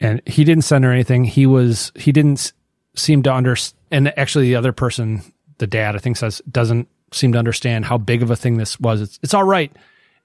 [0.01, 1.24] and he didn't send her anything.
[1.24, 2.52] He was he didn't
[2.94, 3.76] seem to understand.
[3.90, 5.22] And actually, the other person,
[5.59, 8.78] the dad, I think says doesn't seem to understand how big of a thing this
[8.80, 9.01] was.
[9.01, 9.74] It's it's all right.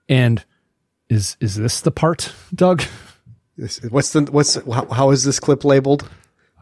[0.10, 0.44] And
[1.10, 2.84] is is this the part, Doug?
[3.58, 6.08] This- What's the, what's, how, how is this clip labeled?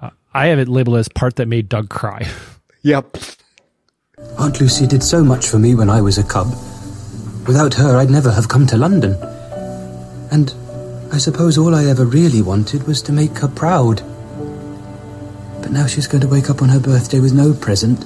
[0.01, 2.27] Uh, I have it labeled as part that made Doug cry.
[2.85, 3.15] Yep.
[4.37, 6.47] Aunt Lucy did so much for me when I was a cub.
[7.47, 9.13] Without her, I'd never have come to London.
[10.33, 10.53] And
[11.13, 14.01] I suppose all I ever really wanted was to make her proud.
[15.61, 18.03] But now she's going to wake up on her birthday with no present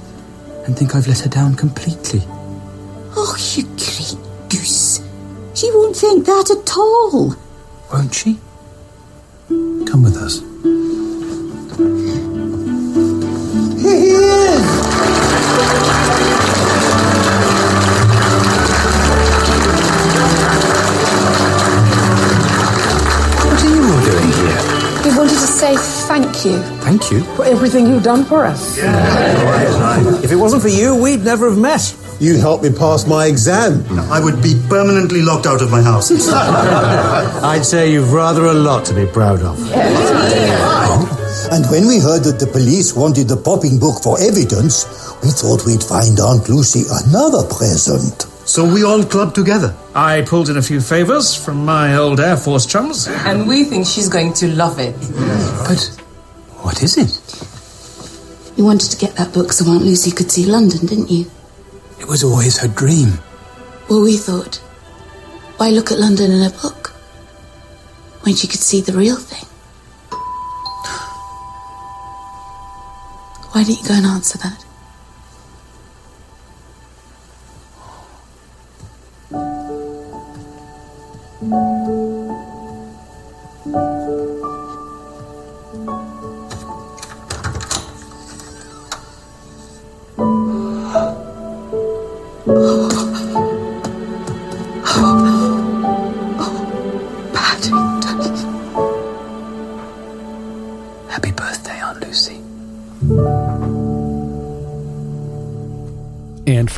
[0.64, 2.20] and think I've let her down completely.
[3.16, 4.16] Oh, you great
[4.48, 5.00] goose.
[5.54, 7.34] She won't think that at all.
[7.92, 8.38] Won't she?
[9.48, 10.42] Come with us.
[22.28, 25.02] What are you all doing here?
[25.04, 25.76] We wanted to say
[26.06, 27.20] thank you Thank you.
[27.36, 28.76] for everything you've done for us.
[30.22, 31.94] If it wasn't for you, we'd never have met.
[32.20, 33.84] You helped me pass my exam.
[34.10, 36.10] I would be permanently locked out of my house.
[37.44, 39.56] I'd say you've rather a lot to be proud of.
[41.52, 44.84] And when we heard that the police wanted the popping book for evidence,
[45.22, 48.22] we thought we'd find Aunt Lucy another present.
[48.48, 49.74] So we all clubbed together.
[49.94, 53.06] I pulled in a few favors from my old Air Force chums.
[53.06, 54.94] And we think she's going to love it.
[55.68, 55.84] But
[56.62, 58.58] what is it?
[58.58, 61.30] You wanted to get that book so Aunt Lucy could see London, didn't you?
[62.00, 63.18] It was always her dream.
[63.88, 64.56] Well, we thought,
[65.56, 66.88] why look at London in a book
[68.22, 69.46] when she could see the real thing?
[73.52, 74.64] Why didn't you go and answer that?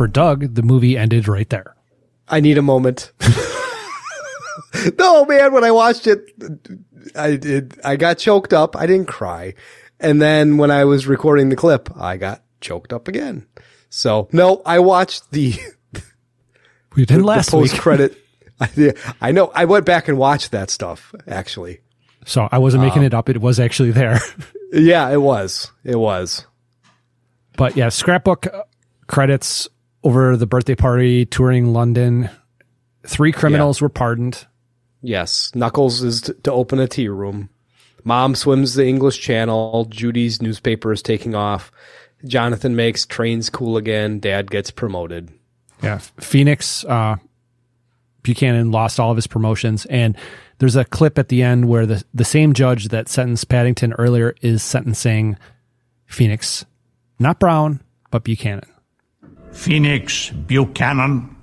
[0.00, 1.76] For Doug, the movie ended right there.
[2.26, 3.12] I need a moment.
[4.98, 6.24] no, man, when I watched it,
[7.14, 8.76] I did, I got choked up.
[8.76, 9.52] I didn't cry.
[9.98, 13.46] And then when I was recording the clip, I got choked up again.
[13.90, 15.52] So no, I watched the,
[16.96, 17.70] We did last week.
[17.70, 18.16] post credit.
[18.60, 19.52] I, I know.
[19.54, 21.80] I went back and watched that stuff actually.
[22.24, 23.28] So I wasn't making Um, it up.
[23.28, 24.18] It was actually there.
[24.72, 25.70] Yeah, it was.
[25.84, 26.46] It was.
[27.58, 28.62] But yeah, scrapbook uh,
[29.06, 29.68] credits
[30.02, 32.30] over the birthday party, touring London.
[33.06, 34.46] Three criminals were pardoned.
[35.02, 35.50] Yes.
[35.54, 37.48] Knuckles is t- to open a tea room.
[38.04, 39.86] Mom swims the English Channel.
[39.90, 41.70] Judy's newspaper is taking off.
[42.24, 44.20] Jonathan makes trains cool again.
[44.20, 45.30] Dad gets promoted.
[45.82, 47.16] Yeah, Phoenix uh,
[48.22, 50.16] Buchanan lost all of his promotions, and
[50.58, 54.34] there's a clip at the end where the the same judge that sentenced Paddington earlier
[54.42, 55.38] is sentencing
[56.06, 56.66] Phoenix,
[57.18, 58.69] not Brown, but Buchanan.
[59.52, 61.36] Phoenix Buchanan,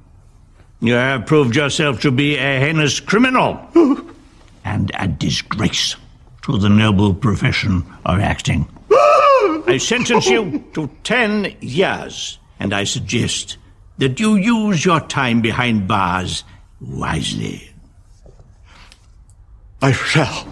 [0.79, 3.59] you have proved yourself to be a heinous criminal
[4.65, 5.95] and a disgrace
[6.43, 8.67] to the noble profession of acting.
[8.91, 13.57] I sentence you to ten years, and I suggest
[13.97, 16.43] that you use your time behind bars
[16.79, 17.69] wisely.
[19.81, 20.47] I shall.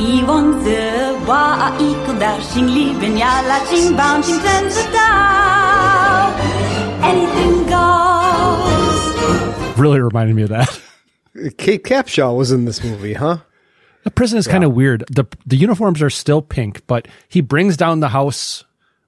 [0.00, 6.32] Yvonne the wa ik dashing lieben ja latching bouncing turns the down.
[7.02, 9.78] Anything goes.
[9.78, 10.80] Really reminded me of that.
[11.58, 13.38] Kate Capshaw was in this movie, huh?
[14.04, 15.04] The prison is kind of weird.
[15.10, 18.64] the The uniforms are still pink, but he brings down the house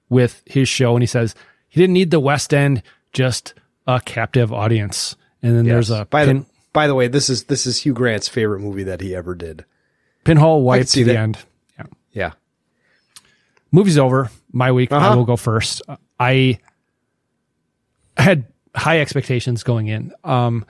[0.09, 1.33] with his show, and he says
[1.69, 3.55] he didn't need the West End, just
[3.87, 5.15] a captive audience.
[5.41, 7.93] And then there's a by pin, the by the way, this is this is Hugh
[7.93, 9.65] Grant's favorite movie that he ever did.
[10.23, 11.15] Pinhole I white to the that.
[11.17, 11.37] end.
[11.77, 11.85] Yeah.
[12.13, 12.31] Yeah.
[13.71, 14.29] movie's over.
[14.51, 14.91] My week.
[14.91, 15.15] I Uh-huh.
[15.17, 15.81] will go first.
[16.19, 16.59] I
[18.17, 18.45] had
[18.75, 20.13] high expectations going in.
[20.23, 20.65] Um,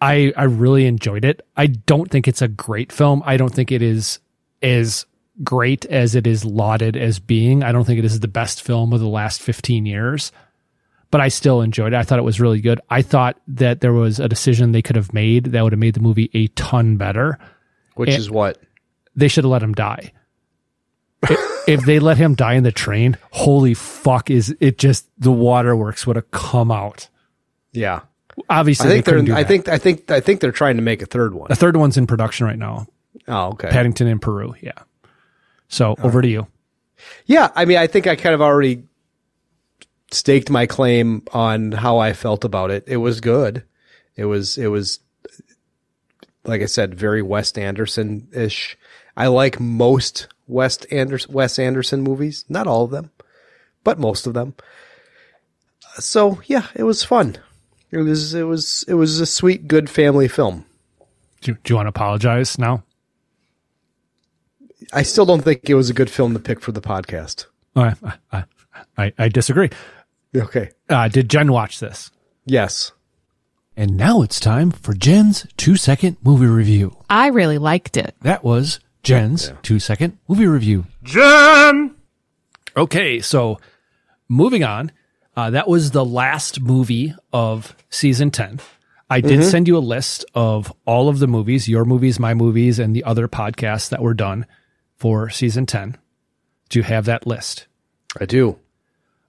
[0.00, 1.46] I I really enjoyed it.
[1.56, 3.22] I don't think it's a great film.
[3.24, 4.18] I don't think it is
[4.62, 5.06] as
[5.42, 7.62] great as it is lauded as being.
[7.62, 10.32] I don't think it is the best film of the last 15 years,
[11.10, 11.96] but I still enjoyed it.
[11.96, 12.80] I thought it was really good.
[12.90, 15.94] I thought that there was a decision they could have made that would have made
[15.94, 17.38] the movie a ton better.
[18.00, 18.58] Which is what?
[19.14, 20.12] They should have let him die.
[21.66, 26.06] if, they let him die in the train, holy fuck is it just the waterworks
[26.06, 27.08] would have come out.
[27.72, 28.00] Yeah.
[28.48, 29.68] Obviously, I think they do I think.
[29.68, 30.10] I think.
[30.10, 31.52] I think they're trying to make a third one.
[31.52, 32.86] A third one's in production right now.
[33.28, 33.68] Oh, okay.
[33.68, 34.54] Paddington in Peru.
[34.62, 34.72] Yeah.
[35.68, 36.46] So over to you.
[37.26, 38.84] Yeah, I mean, I think I kind of already
[40.10, 42.84] staked my claim on how I felt about it.
[42.86, 43.64] It was good.
[44.16, 44.56] It was.
[44.56, 45.00] It was.
[46.44, 48.76] Like I said, very Wes Anderson ish.
[49.16, 52.44] I like most Wes Anderson Wes Anderson movies.
[52.48, 53.10] Not all of them,
[53.84, 54.54] but most of them.
[55.96, 57.36] So yeah, it was fun.
[57.90, 58.34] It was.
[58.34, 58.84] It was.
[58.88, 60.64] It was a sweet, good family film.
[61.40, 62.84] Do, do you want to apologize now?
[64.92, 67.46] I still don't think it was a good film to pick for the podcast.
[67.76, 67.94] I,
[68.32, 68.44] I,
[68.96, 69.70] I, I disagree.
[70.36, 70.70] Okay.
[70.88, 72.10] Uh, did Jen watch this?
[72.44, 72.92] Yes.
[73.80, 76.98] And now it's time for Jen's two second movie review.
[77.08, 78.14] I really liked it.
[78.20, 80.84] That was Jen's two second movie review.
[81.02, 81.94] Jen!
[82.76, 83.58] Okay, so
[84.28, 84.92] moving on.
[85.34, 88.60] Uh, that was the last movie of season 10.
[89.08, 89.50] I did Mhm.
[89.50, 93.04] send you a list of all of the movies, your movies, my movies, and the
[93.04, 94.44] other podcasts that were done
[94.98, 95.96] for season 10.
[96.68, 97.66] Do you have that list?
[98.20, 98.58] I do.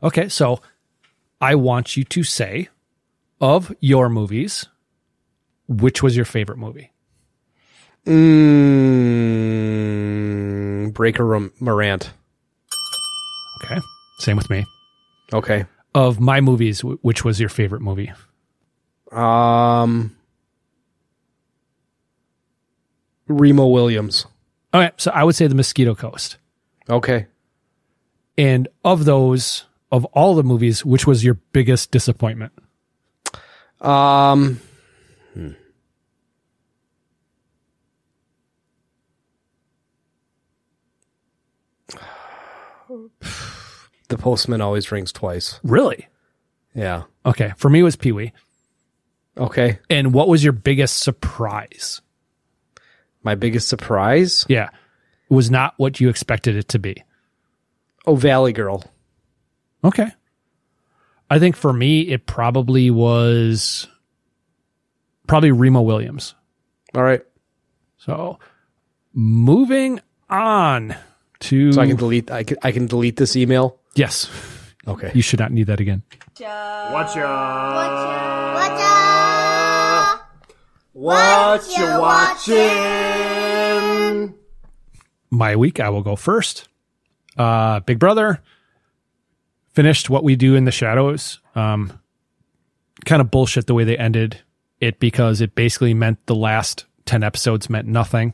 [0.04, 0.60] Okay, so
[1.40, 2.68] I want you to say
[3.42, 4.68] of your movies,
[5.68, 6.92] which was your favorite movie?
[9.22, 12.12] Mm, Breaker Morant.
[13.64, 13.80] Okay,
[14.20, 14.66] same with me.
[15.34, 15.66] Okay.
[15.94, 18.12] Of my movies, wh- which was your favorite movie?
[19.12, 20.16] Um,
[23.28, 24.26] Remo Williams.
[24.74, 24.94] All right.
[25.00, 26.38] so I would say The Mosquito Coast.
[26.90, 27.28] Okay.
[28.38, 32.54] And of those, of all the movies, which was your biggest disappointment?
[33.82, 34.62] Um,
[35.34, 35.50] hmm.
[44.10, 45.60] the postman always rings twice.
[45.64, 46.08] Really?
[46.76, 47.04] Yeah.
[47.26, 48.34] Okay, for me it was Pee Wee.
[49.38, 49.80] Okay.
[49.90, 52.02] And what was your biggest surprise?
[53.24, 54.46] My biggest surprise?
[54.50, 54.70] Yeah,
[55.30, 57.04] it was not what you expected it to be.
[58.06, 58.84] Oh, Valley Girl.
[59.84, 60.08] Okay.
[61.32, 63.88] I think for me, it probably was
[65.28, 66.36] probably Remo Williams.
[66.94, 67.22] All right.
[67.96, 68.38] So
[69.14, 70.94] moving on
[71.40, 71.72] to.
[71.72, 72.30] So I can delete.
[72.30, 72.58] I can.
[72.64, 73.80] I can delete this email.
[73.96, 74.30] Yes.
[74.86, 75.10] Okay.
[75.14, 76.04] You should not need that again.
[76.38, 77.72] Watch ya.
[80.92, 82.58] What you watching?
[85.30, 86.68] My week, I will go first.
[87.38, 88.42] Uh, Big Brother
[89.74, 91.40] finished what we do in the shadows.
[91.56, 92.00] Um,
[93.06, 94.40] kind of bullshit the way they ended
[94.80, 98.34] it because it basically meant the last 10 episodes meant nothing,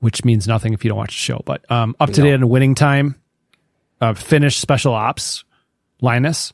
[0.00, 1.42] which means nothing if you don't watch the show.
[1.44, 2.26] But um, up to No.
[2.26, 3.16] date on winning time,
[4.00, 5.44] uh, finished special ops,
[6.00, 6.52] Lioness.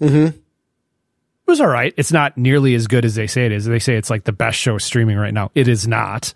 [0.00, 0.26] Mm-hmm.
[0.36, 1.94] It was all right.
[1.96, 3.64] It's not nearly as good as they say it is.
[3.64, 5.50] They say it's like the best show streaming right now.
[5.54, 6.34] It is not.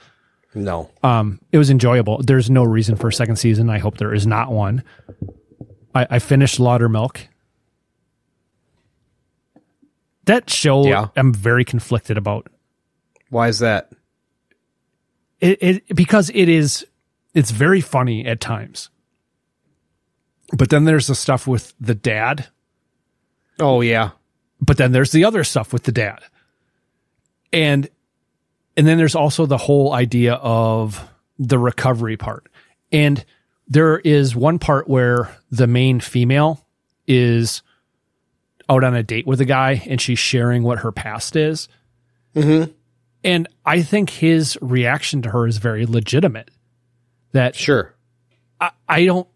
[0.55, 0.91] No.
[1.02, 2.23] Um, it was enjoyable.
[2.23, 3.70] There's no reason for a second season.
[3.70, 4.83] I hope there is not one.
[5.95, 7.27] I, I finished Loudermilk.
[10.25, 11.09] That show, Yeah.
[11.17, 12.49] I'm very conflicted about.
[13.31, 13.91] Why is that?
[15.41, 16.87] It, it because it is,
[17.35, 18.91] it's very funny at times.
[20.57, 22.47] But then there's the stuff with the dad.
[23.59, 24.11] Oh yeah.
[24.61, 26.21] But then there's the other stuff with the dad.
[27.53, 27.89] And
[28.77, 32.49] and then there's also the whole idea of the recovery part.
[32.93, 33.25] And
[33.73, 36.67] there is one part where the main female
[37.07, 37.62] is
[38.68, 41.68] out on a date with a guy and she's sharing what her past is.
[42.36, 42.70] Mm-hmm.
[43.25, 46.51] And I think his reaction to her is very legitimate.
[47.33, 47.94] That sure.
[48.60, 49.26] I, I don't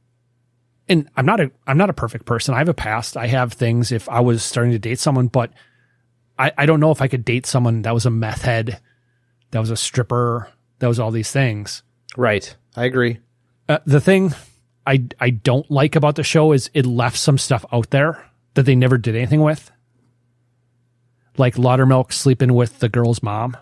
[0.87, 2.55] and I'm not a I'm not a perfect person.
[2.55, 3.17] I have a past.
[3.17, 5.51] I have things if I was starting to date someone, but
[6.39, 8.83] I, I don't know if I could date someone that was a meth head,
[9.53, 10.51] that was a stripper,
[10.81, 11.83] that was all these things.
[12.19, 12.55] Right.
[12.77, 13.21] I agree.
[13.69, 14.35] Uh, the thing
[14.87, 18.63] I I don't like about the show is it left some stuff out there that
[18.63, 19.71] they never did anything with.
[21.37, 23.57] Like Loudermilk sleeping with the girl's mom.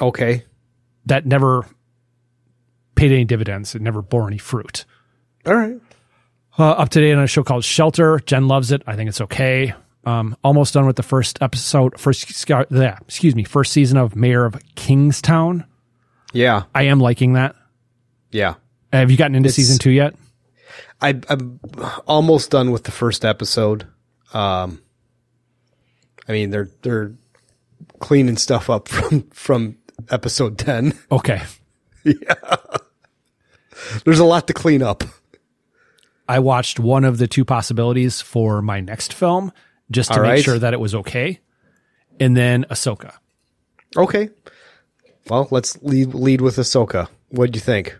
[0.00, 0.44] Okay.
[1.06, 1.66] That never
[2.94, 3.74] paid any dividends.
[3.74, 4.84] It never bore any fruit.
[5.46, 5.80] All right.
[6.58, 8.18] Uh, up to date on a show called Shelter.
[8.20, 8.82] Jen loves it.
[8.86, 9.74] I think it's okay.
[10.04, 14.44] Um, almost done with the first episode, first, yeah, excuse me, first season of Mayor
[14.44, 15.64] of Kingstown.
[16.32, 16.64] Yeah.
[16.74, 17.56] I am liking that.
[18.30, 18.54] Yeah.
[18.92, 20.14] Have you gotten into It's- season two yet?
[21.00, 21.58] I, I'm
[22.06, 23.86] almost done with the first episode.
[24.32, 24.80] Um,
[26.28, 27.14] I mean, they're they're
[27.98, 29.78] cleaning stuff up from from
[30.10, 30.92] episode ten.
[31.10, 31.42] Okay.
[32.04, 32.34] yeah,
[34.04, 35.02] there's a lot to clean up.
[36.28, 39.52] I watched one of the two possibilities for my next film
[39.90, 40.44] just to All make right.
[40.44, 41.40] sure that it was okay.
[42.20, 43.14] And then Ahsoka.
[43.96, 44.30] Okay.
[45.28, 47.08] Well, let's lead lead with Ahsoka.
[47.30, 47.98] What'd you think?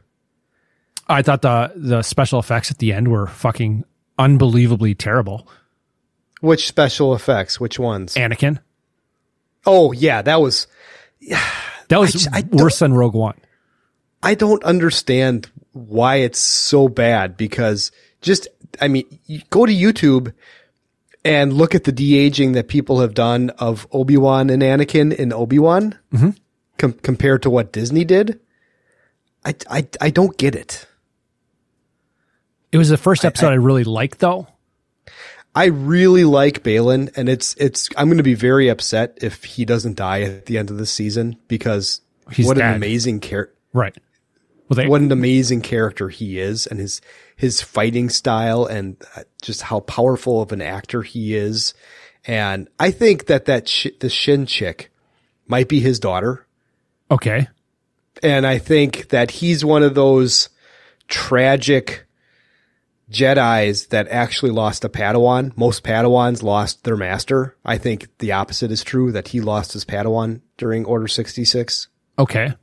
[1.09, 3.85] I thought the the special effects at the end were fucking
[4.19, 5.47] unbelievably terrible.
[6.41, 7.61] Which special effects?
[7.61, 8.15] Which ones?
[8.15, 8.59] Anakin.
[9.67, 10.67] Oh yeah, that was
[11.89, 13.37] That was I- I worse than Rogue One.
[14.23, 18.47] I don't understand why it's so bad because just,
[18.81, 19.05] I mean,
[19.51, 20.33] go to YouTube
[21.25, 25.99] and look at the de-aging that people have done of Obi-Wan and Anakin in Obi-Wan
[26.13, 26.37] Mhm.
[26.83, 28.41] Com- compared to what Disney did.
[29.45, 30.85] I, I, I don't get it.
[32.73, 34.49] It was the first episode I, really liked though.
[35.55, 39.65] I really like Baylan and it's, it's, I'm going to be very upset if he
[39.65, 42.01] doesn't die at the end of the season because
[42.33, 42.71] He's what dead.
[42.71, 43.55] an amazing character.
[43.73, 43.97] Right.
[44.69, 47.01] Well, they, what an amazing character he is and his
[47.37, 51.75] his fighting style and uh, just how powerful of an actor he is
[52.25, 54.91] and i think that that sh- the shin chick
[55.47, 56.47] might be his daughter
[57.13, 57.47] okay.
[58.23, 60.49] and i think that he's one of those
[61.09, 62.07] tragic
[63.13, 65.55] jedis that actually lost a padawan.
[65.57, 67.55] Most padawans lost their master.
[67.65, 72.55] I think the opposite is true that he lost his padawan during order 66 Okay.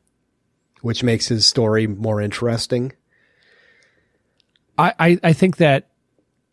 [0.82, 2.94] which makes his story more interesting.
[4.78, 5.88] I, I, I think that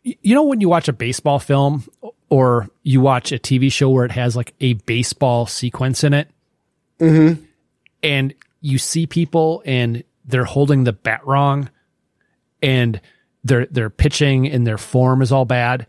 [0.03, 1.83] you know when you watch a baseball film
[2.29, 6.29] or you watch a TV show where it has like a baseball sequence in it?
[6.99, 7.43] Mm-hmm
[8.07, 11.69] and you see people and they're holding the bat wrong
[12.61, 13.01] and
[13.43, 15.85] they're they're pitching and their form is all bad.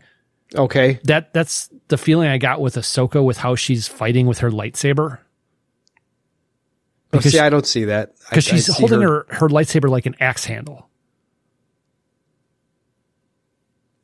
[0.53, 0.99] Okay.
[1.05, 5.19] That that's the feeling I got with Ahsoka with how she's fighting with her lightsaber.
[7.11, 10.15] Oh, see, I don't see that because she's see holding her, her lightsaber like an
[10.19, 10.89] axe handle.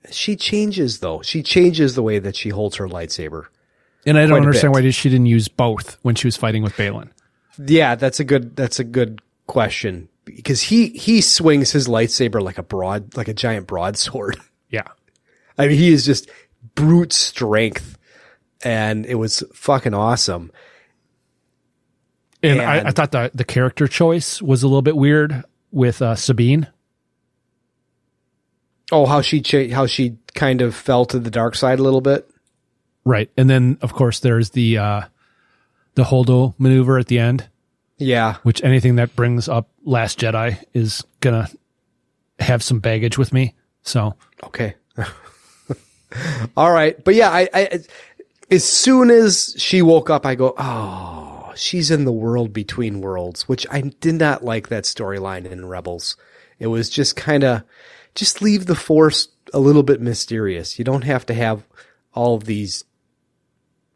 [0.09, 1.21] She changes though.
[1.21, 3.47] She changes the way that she holds her lightsaber.
[4.07, 7.09] And I don't understand why she didn't use both when she was fighting with Baylan.
[7.57, 8.55] Yeah, that's a good.
[8.55, 13.33] That's a good question because he he swings his lightsaber like a broad, like a
[13.33, 14.37] giant broadsword.
[14.67, 14.87] Yeah.
[15.57, 16.29] I mean, he is just
[16.73, 17.97] brute strength,
[18.61, 20.51] and it was fucking awesome.
[22.43, 26.15] And, I, I thought the the character choice was a little bit weird with uh,
[26.15, 26.67] Sabine.
[28.91, 32.01] Oh, how she cha- how she kind of fell to the dark side a little
[32.01, 32.29] bit.
[33.05, 33.29] Right.
[33.37, 35.01] And then of course there's the uh
[35.95, 37.49] the Holdo maneuver at the end.
[37.97, 38.35] Yeah.
[38.43, 41.49] Which anything that brings up Last Jedi is gonna
[42.39, 43.55] have some baggage with me.
[43.81, 44.75] So Okay.
[46.55, 47.79] All right, but yeah, I, I
[48.51, 53.47] as soon as she woke up, I go, oh, she's in the world between worlds,
[53.47, 56.15] which I did not like that storyline in Rebels.
[56.59, 57.63] It was just kind of
[58.13, 60.77] just leave the Force a little bit mysterious.
[60.79, 61.63] You don't have to have
[62.13, 62.85] all of these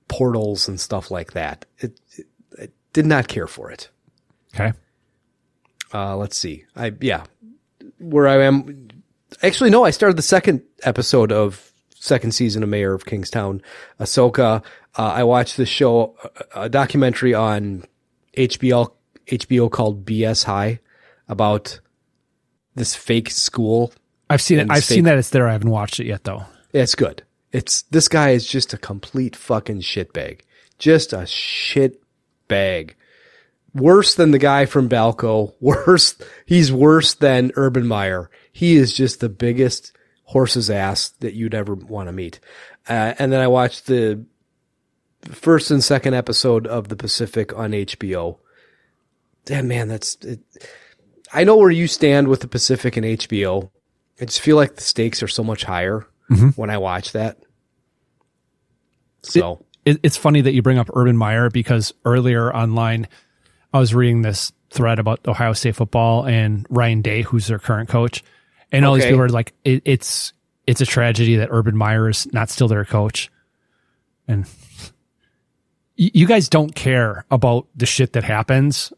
[0.10, 1.66] portals and stuff like that.
[1.78, 2.28] It, it
[2.60, 3.90] I did not care for it.
[4.54, 4.74] Okay.
[5.94, 6.66] Uh, let's see.
[6.76, 7.24] I yeah,
[8.00, 8.90] where I am.
[9.42, 9.86] Actually, no.
[9.86, 13.62] I started the second episode of second season of Mayor of Kingstown,
[14.00, 14.64] Ahsoka.
[14.98, 16.16] Uh, I watched this show,
[16.56, 17.86] a, a documentary on
[18.36, 18.92] HBO
[19.28, 20.80] HBO called BS High
[21.28, 21.80] about
[22.76, 23.94] this fake school.
[24.30, 24.68] I've seen it.
[24.70, 25.48] I've this seen that it's there.
[25.48, 26.44] I haven't watched it yet though.
[26.74, 27.24] It's good.
[27.52, 30.42] It's this guy is just a complete fucking shitbag.
[30.78, 32.02] Just a shit
[32.48, 32.96] bag.
[33.74, 35.54] Worse than the guy from Balco.
[35.62, 36.16] Worse.
[36.46, 38.30] He's worse than Urban Meyer.
[38.52, 39.92] He is just the biggest
[40.24, 42.40] horse's ass that you'd ever want to meet.
[42.88, 44.26] Uh, and then I watched the
[45.32, 48.38] first and second episode of The Pacific on HBO.
[49.46, 50.16] Damn man, that's.
[50.22, 50.40] It,
[51.32, 53.70] I know where you stand with the Pacific and HBO.
[54.20, 56.58] I just feel like the stakes are so much higher Mhm.
[56.58, 57.38] when I watch that.
[59.22, 63.08] So It, it's funny that you bring up Urban Meyer because earlier online,
[63.74, 67.90] I was reading this thread about Ohio State football and Ryan Day, who's their current
[67.90, 68.24] coach,
[68.72, 70.34] and all these people are like, it, "It's
[70.68, 73.32] it's a tragedy that Urban Meyer is not still their coach,"
[74.28, 74.46] and
[75.96, 78.94] you guys don't care about the shit that happens.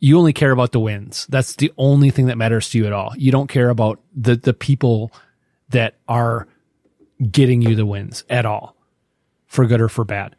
[0.00, 1.26] You only care about the wins.
[1.30, 3.12] That's the only thing that matters to you at all.
[3.16, 5.10] You don't care about the the people
[5.70, 6.46] that are
[7.30, 8.76] getting you the wins at all,
[9.46, 10.36] for good or for bad.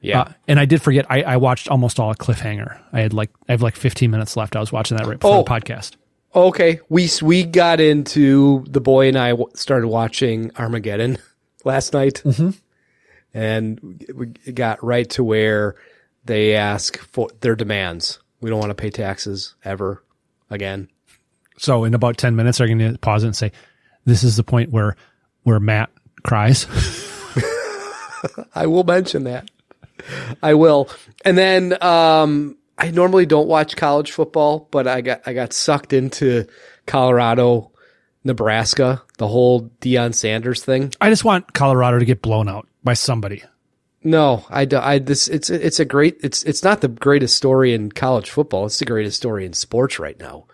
[0.00, 0.20] Yeah.
[0.20, 1.06] Uh, and I did forget.
[1.10, 2.78] I, I watched almost all of Cliffhanger.
[2.92, 4.54] I had like I have like 15 minutes left.
[4.56, 5.42] I was watching that right before Oh.
[5.42, 5.92] the podcast.
[6.34, 11.16] Okay, we we got into the boy and I w- started watching Armageddon
[11.64, 12.50] last night, Mm-hmm.
[13.32, 15.76] and we got right to where
[16.24, 18.18] they ask for their demands.
[18.40, 20.02] We don't want to pay taxes ever
[20.50, 20.88] again.
[21.56, 23.52] So in about 10 minutes, they're going to pause it and say,
[24.04, 24.96] "This is the point where
[25.44, 25.90] where Matt
[26.24, 26.66] cries."
[28.54, 29.50] I will mention that.
[30.42, 30.88] I will.
[31.24, 35.92] And then um I normally don't watch college football, but I got I got sucked
[35.92, 36.46] into
[36.86, 37.70] Colorado,
[38.24, 40.92] Nebraska, the whole Deion Sanders thing.
[41.00, 43.42] I just want Colorado to get blown out by somebody.
[44.06, 47.72] No, I, do- I this it's it's a great it's it's not the greatest story
[47.72, 48.66] in college football.
[48.66, 50.46] It's the greatest story in sports right now.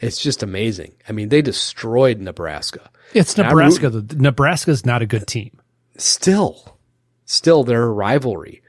[0.00, 0.94] It's just amazing.
[1.08, 2.90] I mean, they destroyed Nebraska.
[3.14, 3.90] It's Nebraska.
[3.90, 5.58] rooting- The- Nebraska's not a good team.
[5.96, 6.78] still,
[7.24, 8.62] still their rivalry.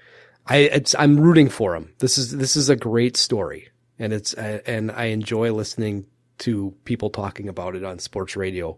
[0.47, 1.93] I it's, I'm rooting for them.
[1.99, 3.69] This is this is a great story,
[3.99, 6.05] and it's uh, and I enjoy listening
[6.39, 8.77] to people talking about it on sports radio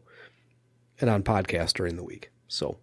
[0.99, 2.29] and on podcast during the week.
[2.49, 2.77] So,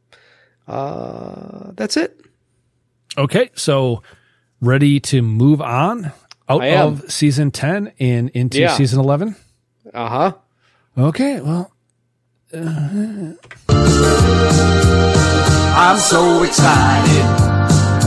[0.67, 2.21] uh, that's it.
[3.17, 4.03] Okay, so
[4.61, 6.13] ready to move on
[6.49, 8.75] out of season 10 and into Yeah.
[8.77, 9.37] season 11?
[9.93, 10.33] Uh huh.
[10.97, 11.73] Okay, well,
[12.51, 13.37] I'm
[15.99, 17.25] so excited,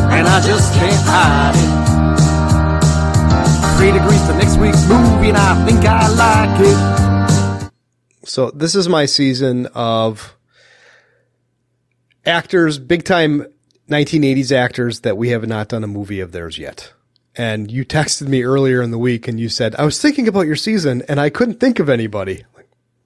[0.09, 1.69] and I just can't hide it.
[3.77, 6.59] Three degrees to next week's movie, and I think I like
[7.69, 7.71] it.
[8.27, 10.35] So this is my season of
[12.25, 13.45] actors, big time
[13.89, 16.93] 1980s actors that we have not done a movie of theirs yet.
[17.35, 20.47] And you texted me earlier in the week and you said, I was thinking about
[20.47, 22.43] your season and I couldn't think of anybody.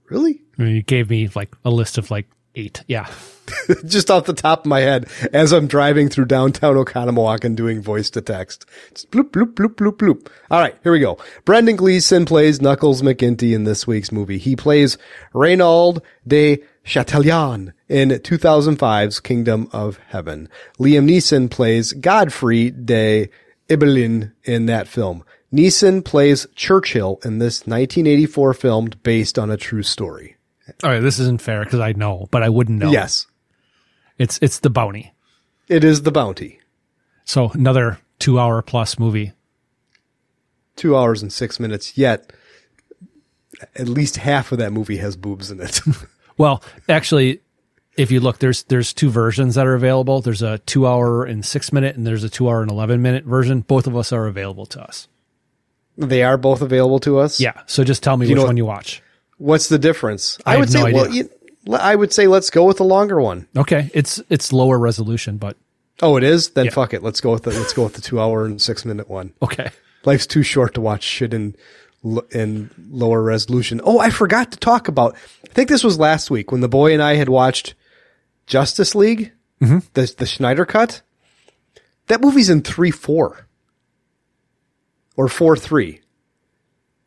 [0.10, 0.42] Really?
[0.58, 2.84] I mean, you gave me like a list of like eight.
[2.88, 3.08] Yeah.
[3.86, 7.82] Just off the top of my head as I'm driving through downtown Oconomowoc and doing
[7.82, 8.66] voice to text.
[8.94, 10.28] Just bloop, bloop, bloop, bloop, bloop.
[10.50, 11.18] All right, here we go.
[11.46, 14.38] Brendan Gleeson plays Knuckles McGinty in this week's movie.
[14.38, 14.98] He plays
[15.34, 20.50] Reynald de Chatillon in 2005's Kingdom of Heaven.
[20.80, 23.30] Liam Neeson plays Godfrey de
[23.70, 25.24] Ibelin in that film.
[25.56, 30.36] Neeson plays Churchill in this 1984 film based on a true story.
[30.84, 32.92] All right, this isn't fair because I know, but I wouldn't know.
[32.92, 33.28] Yes.
[34.18, 35.14] It's it's the bounty.
[35.68, 36.60] It is the bounty.
[37.24, 39.32] So another two hour plus movie.
[40.76, 42.32] two hours and six minutes yet
[43.76, 45.80] at least half of that movie has boobs in it
[46.38, 47.40] Well, actually,
[47.96, 50.20] if you look, there's there's two versions that are available.
[50.20, 53.24] There's a two hour and six minute, and there's a two hour and eleven minute
[53.24, 53.62] version.
[53.62, 55.08] Both of us are available to us.
[55.98, 57.62] They are both available to us Yeah.
[57.68, 59.02] So just tell me you which know- one you watch.
[59.38, 61.30] what's the difference I i, would have no say well you,
[61.78, 63.48] i would say let's go with the longer one.
[63.58, 65.58] Okay, it's it's lower resolution, but
[66.02, 66.72] Oh, it is then Yeah.
[66.72, 69.10] fuck it let's go with the let's go with the two hour and six minute
[69.10, 69.70] one okay.
[70.04, 71.56] life's too short to watch shit in
[72.32, 75.16] in lower resolution oh i forgot to talk about
[75.50, 77.74] i think this was last week when the boy and i had watched
[78.46, 79.84] justice league Mhm.
[79.94, 81.02] the, the Snyder cut
[82.08, 83.45] that movie's in 3-4
[85.18, 86.00] or 4-3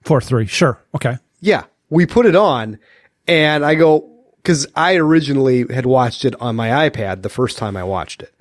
[0.08, 0.46] Four three.
[0.46, 0.80] Sure.
[0.94, 1.18] Okay.
[1.40, 2.78] Yeah, we put it on,
[3.26, 7.76] and I go because I originally had watched it on my iPad the first time
[7.76, 8.34] I watched it,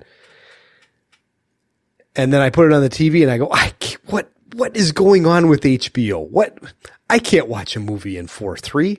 [2.16, 4.76] and then I put it on the TV, and I go, I can't, what what
[4.76, 6.26] is going on with HBO?
[6.30, 6.58] What
[7.10, 8.98] I can't watch a movie in four three.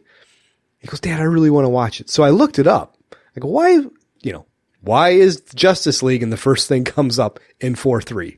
[0.78, 2.98] He goes, Dad, I really want to watch it, so I looked it up.
[3.36, 3.80] I go, why,
[4.22, 4.46] you know,
[4.82, 8.38] why is Justice League, and the first thing comes up in four three,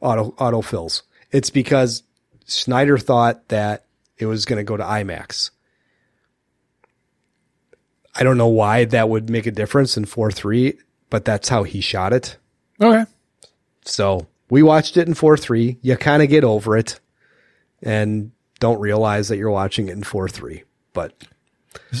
[0.00, 1.02] auto auto fills.
[1.30, 2.02] It's because
[2.44, 3.84] Snyder thought that
[4.18, 5.50] it was going to go to IMAX.
[8.14, 10.78] I don't know why that would make a difference in 4 3,
[11.10, 12.38] but that's how he shot it.
[12.80, 13.04] Okay.
[13.84, 15.78] So we watched it in 4 3.
[15.82, 16.98] You kind of get over it
[17.82, 20.64] and don't realize that you're watching it in 4 3.
[20.94, 21.12] But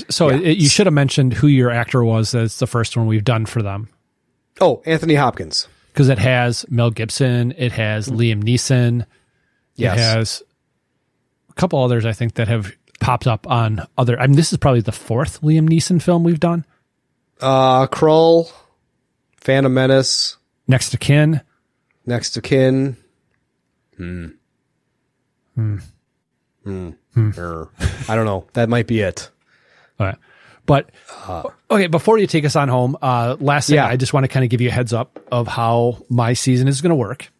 [0.08, 2.30] So it, you should have mentioned who your actor was.
[2.30, 3.90] That's the first one we've done for them
[4.60, 5.68] oh, Anthony Hopkins.
[5.96, 9.06] Because it has Mel Gibson, it has Liam Neeson,
[9.76, 9.96] Yes.
[9.96, 10.42] it has
[11.48, 14.20] a couple others I think that have popped up on other.
[14.20, 16.66] I mean, this is probably the fourth Liam Neeson film we've done.
[17.40, 18.52] Uh, Krull,
[19.38, 20.36] Phantom Menace,
[20.68, 21.40] Next of Kin.
[22.04, 22.98] Next of Kin.
[23.96, 24.26] Hmm.
[25.54, 25.78] Hmm.
[26.62, 26.90] Hmm.
[27.14, 27.30] Hmm.
[28.06, 28.44] I don't know.
[28.52, 29.30] That might be it.
[29.98, 30.18] All right.
[30.66, 30.90] But
[31.70, 33.86] okay, before you take us on home, uh, last thing, Yeah.
[33.86, 36.68] I just want to kind of give you a heads up of how my season
[36.68, 37.32] is going to work.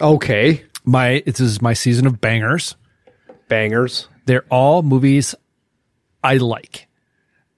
[0.00, 0.64] Okay.
[0.84, 2.74] My this is my season of bangers.
[3.48, 4.08] Bangers.
[4.24, 5.34] They're all movies
[6.24, 6.88] I like.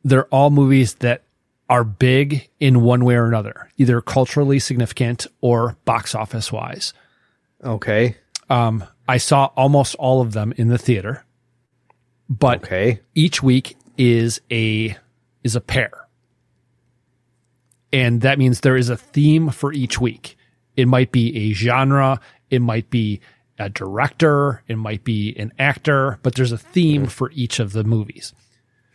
[0.03, 1.23] They're all movies that
[1.69, 6.93] are big in one way or another, either culturally significant or box office wise.
[7.63, 8.17] Okay.
[8.51, 11.25] Um, I saw almost all of them in the theater,
[12.29, 13.01] but okay.
[13.15, 14.97] each week is a
[15.45, 15.93] is a pair,
[17.93, 20.37] and that means there is a theme for each week.
[20.77, 22.19] It might be a genre,
[22.51, 23.21] it might be
[23.59, 27.85] a director, it might be an actor, but there's a theme for each of the
[27.85, 28.33] movies.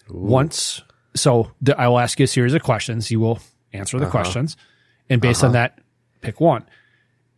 [0.09, 0.81] Once,
[1.15, 3.09] so th- I will ask you a series of questions.
[3.09, 3.39] You will
[3.71, 4.11] answer the Uh-huh.
[4.11, 4.57] questions,
[5.09, 5.53] and based on Uh-huh.
[5.53, 5.79] that,
[6.21, 6.65] pick one.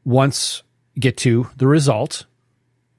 [0.03, 0.63] Once
[0.95, 2.25] you get to the result,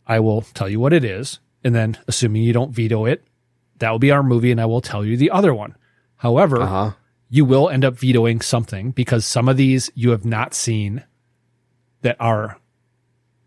[0.06, 3.24] I will tell you what it is, and then assuming you don't veto it,
[3.78, 5.74] that will be our movie, and I will tell you the other one.
[6.22, 6.90] However, Uh-huh.
[7.28, 11.02] you will end up vetoing something because some of these you have not seen
[12.02, 12.58] that are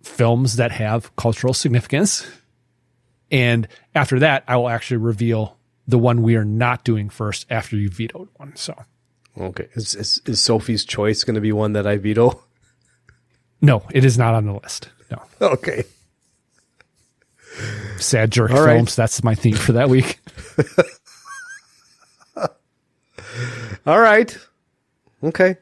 [0.04, 2.28] films that have cultural significance.
[3.32, 7.78] And after that, I will actually reveal the one we are not doing first after
[7.78, 8.56] you vetoed one.
[8.58, 8.76] So
[9.38, 9.68] Okay.
[9.74, 12.44] Is, is, is Sophie's Choice going to be one that I veto?
[13.62, 14.90] no, it is not on the list.
[15.12, 15.22] No.
[15.42, 15.84] Okay.
[18.00, 18.76] Sad jerk All right.
[18.76, 18.96] films.
[18.98, 20.20] That's my theme for that week.
[23.86, 24.38] All right.
[25.24, 25.58] Okay.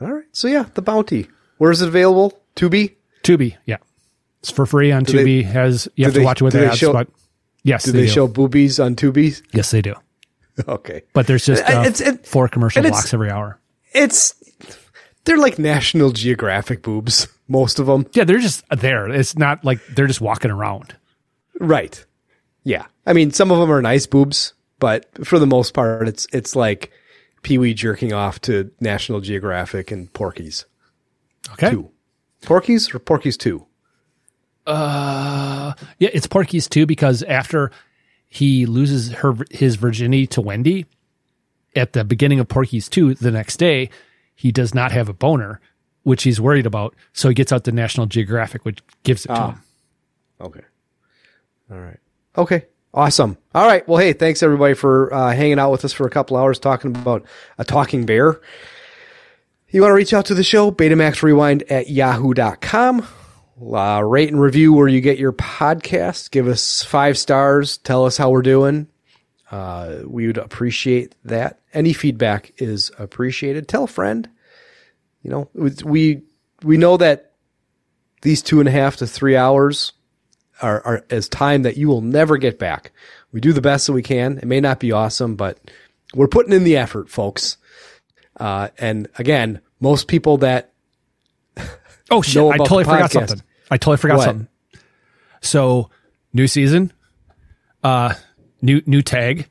[0.00, 0.24] All right.
[0.32, 1.28] So yeah, the bounty.
[1.58, 2.40] Where is it available?
[2.56, 2.94] Tubi.
[3.22, 3.76] Tubi, yeah,
[4.40, 5.44] it's for free on Do they- Tubi.
[5.44, 7.08] has you do have to they- watch it with do they ads, show- but
[7.62, 9.40] yes, Do they, show boobies on Tubi?
[9.52, 9.94] Yes, they do.
[10.68, 11.02] Okay.
[11.12, 13.58] But there's just uh, It's- it- four commercial blocks every hour.
[13.92, 14.34] It's
[15.24, 17.28] they're like National Geographic boobs.
[17.48, 18.06] Most of them.
[18.14, 19.08] Yeah, they're just there.
[19.08, 20.94] It's not like they're just walking around.
[21.58, 22.02] Right.
[22.64, 22.86] Yeah.
[23.06, 26.54] I mean, some of them are nice boobs, but for the most part, it's it's
[26.56, 26.90] like
[27.42, 30.66] Pee Wee jerking off to National Geographic and Porky's.
[31.52, 31.70] Okay.
[31.70, 31.90] Two.
[32.42, 33.66] Porky's or Porky's two?
[34.66, 37.70] Uh, yeah, it's Porky's 2 because after
[38.28, 40.86] he loses her his virginity to Wendy
[41.74, 43.90] at the beginning of Porky's two, the next day
[44.36, 45.60] he does not have a boner,
[46.02, 46.94] which he's worried about.
[47.12, 49.50] So he gets out the National Geographic, which gives it to Ah.
[49.52, 49.60] him.
[50.40, 50.60] Okay.
[51.70, 51.98] All right.
[52.38, 52.66] Okay.
[52.92, 53.38] Awesome.
[53.54, 53.86] All right.
[53.86, 56.96] Well, hey, thanks everybody for uh, hanging out with us for a couple hours talking
[56.96, 57.24] about
[57.56, 58.40] a talking bear.
[59.68, 63.06] You want to reach out to the show, Betamax Rewind at yahoo.com.
[63.62, 66.32] Uh, rate and review where you get your podcast.
[66.32, 67.78] Give us five stars.
[67.78, 68.88] Tell us how we're doing.
[69.50, 71.60] Uh, we would appreciate that.
[71.72, 73.68] Any feedback is appreciated.
[73.68, 74.28] Tell a friend.
[75.22, 75.50] You know,
[75.84, 76.22] we
[76.64, 77.32] we know that
[78.22, 79.92] these two and a half to three hours
[80.62, 82.92] are, are as time that you will never get back.
[83.32, 84.38] We do the best that we can.
[84.38, 85.58] It may not be awesome, but
[86.14, 87.56] we're putting in the effort, folks.
[88.38, 90.72] Uh, and again, most people that
[92.10, 92.42] Oh shit!
[92.42, 93.42] I totally forgot podcast- something.
[93.70, 94.24] I totally forgot What?
[94.24, 94.48] something.
[95.42, 95.90] So,
[96.32, 96.92] new season,
[97.84, 98.14] uh,
[98.60, 99.48] new new tag.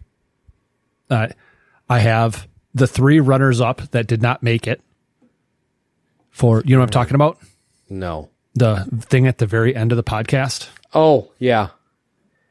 [1.10, 1.28] Uh,
[1.90, 4.82] I have the three runners up that did not make it.
[6.32, 7.40] For you know what I'm talking about?
[7.90, 8.30] No.
[8.56, 10.70] The thing at the very end of the podcast.
[10.94, 11.70] Oh yeah.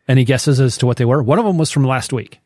[0.07, 1.23] Any guesses as to what they were?
[1.23, 2.41] One of them was from last week.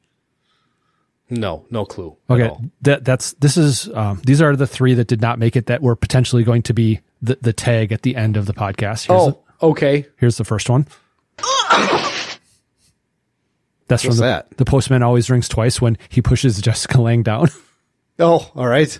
[1.31, 2.17] No, no clue.
[2.29, 2.51] Okay,
[2.83, 5.81] that that's this is um, these are the three that did not make it that
[5.81, 9.07] were potentially going to be the, the tag at the end of the podcast.
[9.07, 10.07] Here's Oh, okay.
[10.19, 10.87] Here's the first one.
[13.89, 14.57] That's from the, that?
[14.57, 17.49] the postman always rings twice when he pushes Jessica Lange down.
[18.19, 18.97] Oh, all right.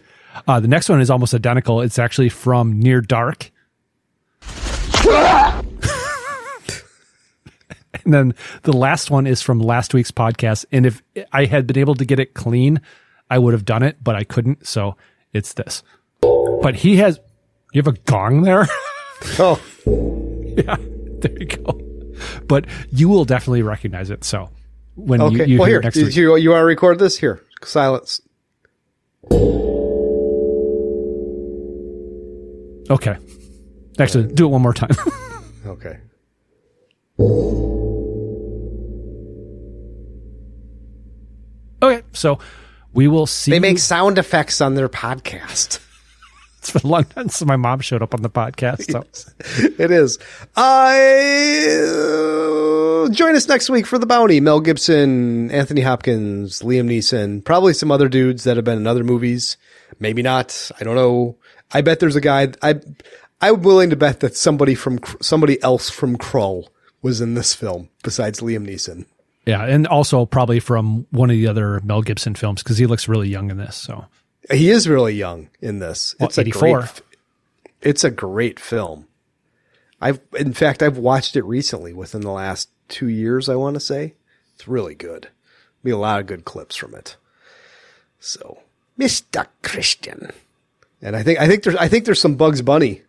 [0.49, 1.83] Uh, the next one is almost identical.
[1.83, 3.53] It's actually from Near Dark.
[8.05, 10.65] And then the last one is from last week's podcast.
[10.73, 12.81] And if I had been able to get it clean,
[13.31, 14.67] I would have done it, but I couldn't.
[14.67, 14.97] So
[15.33, 15.83] it's this.
[16.21, 17.19] But he has,
[17.73, 18.69] you have a gong there?
[19.39, 20.77] Oh, yeah,
[21.21, 21.81] there you go.
[22.49, 24.25] But you will definitely recognize it.
[24.25, 24.51] So
[24.97, 25.47] when you, okay.
[25.47, 26.17] you well, hear here, next did week.
[26.17, 27.19] you you want to record this?
[27.19, 28.21] Here, silence.
[32.91, 33.17] Okay.
[33.99, 34.91] Actually, do it one more time.
[35.65, 36.01] Okay.
[41.83, 42.03] Okay.
[42.13, 42.39] So
[42.93, 43.51] we will see.
[43.51, 45.81] They make sound effects on their podcast.
[46.63, 48.93] It's been a long time since my mom showed up on the podcast.
[48.93, 49.03] So.
[49.83, 50.21] it is.
[50.55, 50.95] Uh,
[53.13, 54.39] join us next week for the bounty.
[54.39, 59.03] Mel Gibson, Anthony Hopkins, Liam Neeson, probably some other dudes that have been in other
[59.03, 59.57] movies.
[59.99, 60.71] Maybe not.
[60.79, 61.37] I don't know.
[61.73, 62.53] I bet there's a guy.
[62.63, 62.77] I
[63.41, 66.69] I'm willing to bet that somebody from somebody else from Krull
[67.03, 69.07] was in this film besides Liam Neeson.
[69.47, 73.09] Yeah, and also probably from one of the other Mel Gibson films because he looks
[73.09, 73.77] really young in this.
[73.77, 74.07] So
[74.51, 76.15] He is really young in this.
[76.21, 76.79] Well, it's a 84.
[76.79, 77.03] great.
[77.81, 79.09] It's a great film.
[80.01, 83.49] I've in fact I've watched it recently within the last two years.
[83.49, 84.15] I want to say
[84.55, 85.29] it's really good.
[85.83, 87.17] Be a lot of good clips from it.
[88.21, 88.61] So
[88.99, 89.47] Mr.
[89.63, 90.31] Christian.
[91.01, 93.03] And I think I think there's I think there's some Bugs Bunny.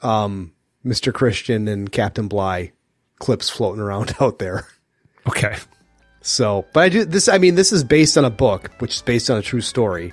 [0.00, 0.52] Um,
[0.84, 1.12] Mr.
[1.12, 2.72] Christian and Captain Bligh
[3.18, 4.66] clips floating around out there.
[5.28, 5.56] Okay.
[6.20, 7.28] So, but I do this.
[7.28, 10.12] I mean, this is based on a book, which is based on a true story.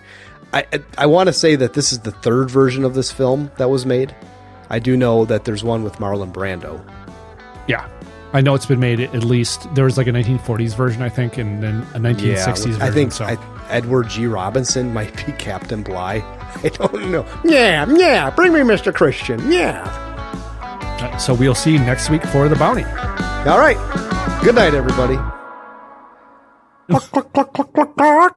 [0.53, 3.51] I I, I want to say that this is the third version of this film
[3.57, 4.15] that was made.
[4.69, 6.79] I do know that there's one with Marlon Brando.
[7.67, 7.87] Yeah.
[8.33, 11.37] I know it's been made at least there was like a 1940s version, I think,
[11.37, 12.81] and then a 1960s Yeah, version.
[12.81, 13.25] I think so.
[13.25, 13.37] I,
[13.69, 14.27] Edward G.
[14.27, 16.21] Robinson might be Captain Bligh.
[16.63, 17.25] I don't know.
[17.45, 18.29] Yeah, yeah.
[18.31, 18.93] Bring me Mr.
[18.93, 19.39] Christian.
[19.51, 19.83] Yeah.
[21.05, 22.83] Uh, so we'll see you next week for the bounty.
[23.49, 23.77] All right.
[24.43, 25.17] Good night, everybody.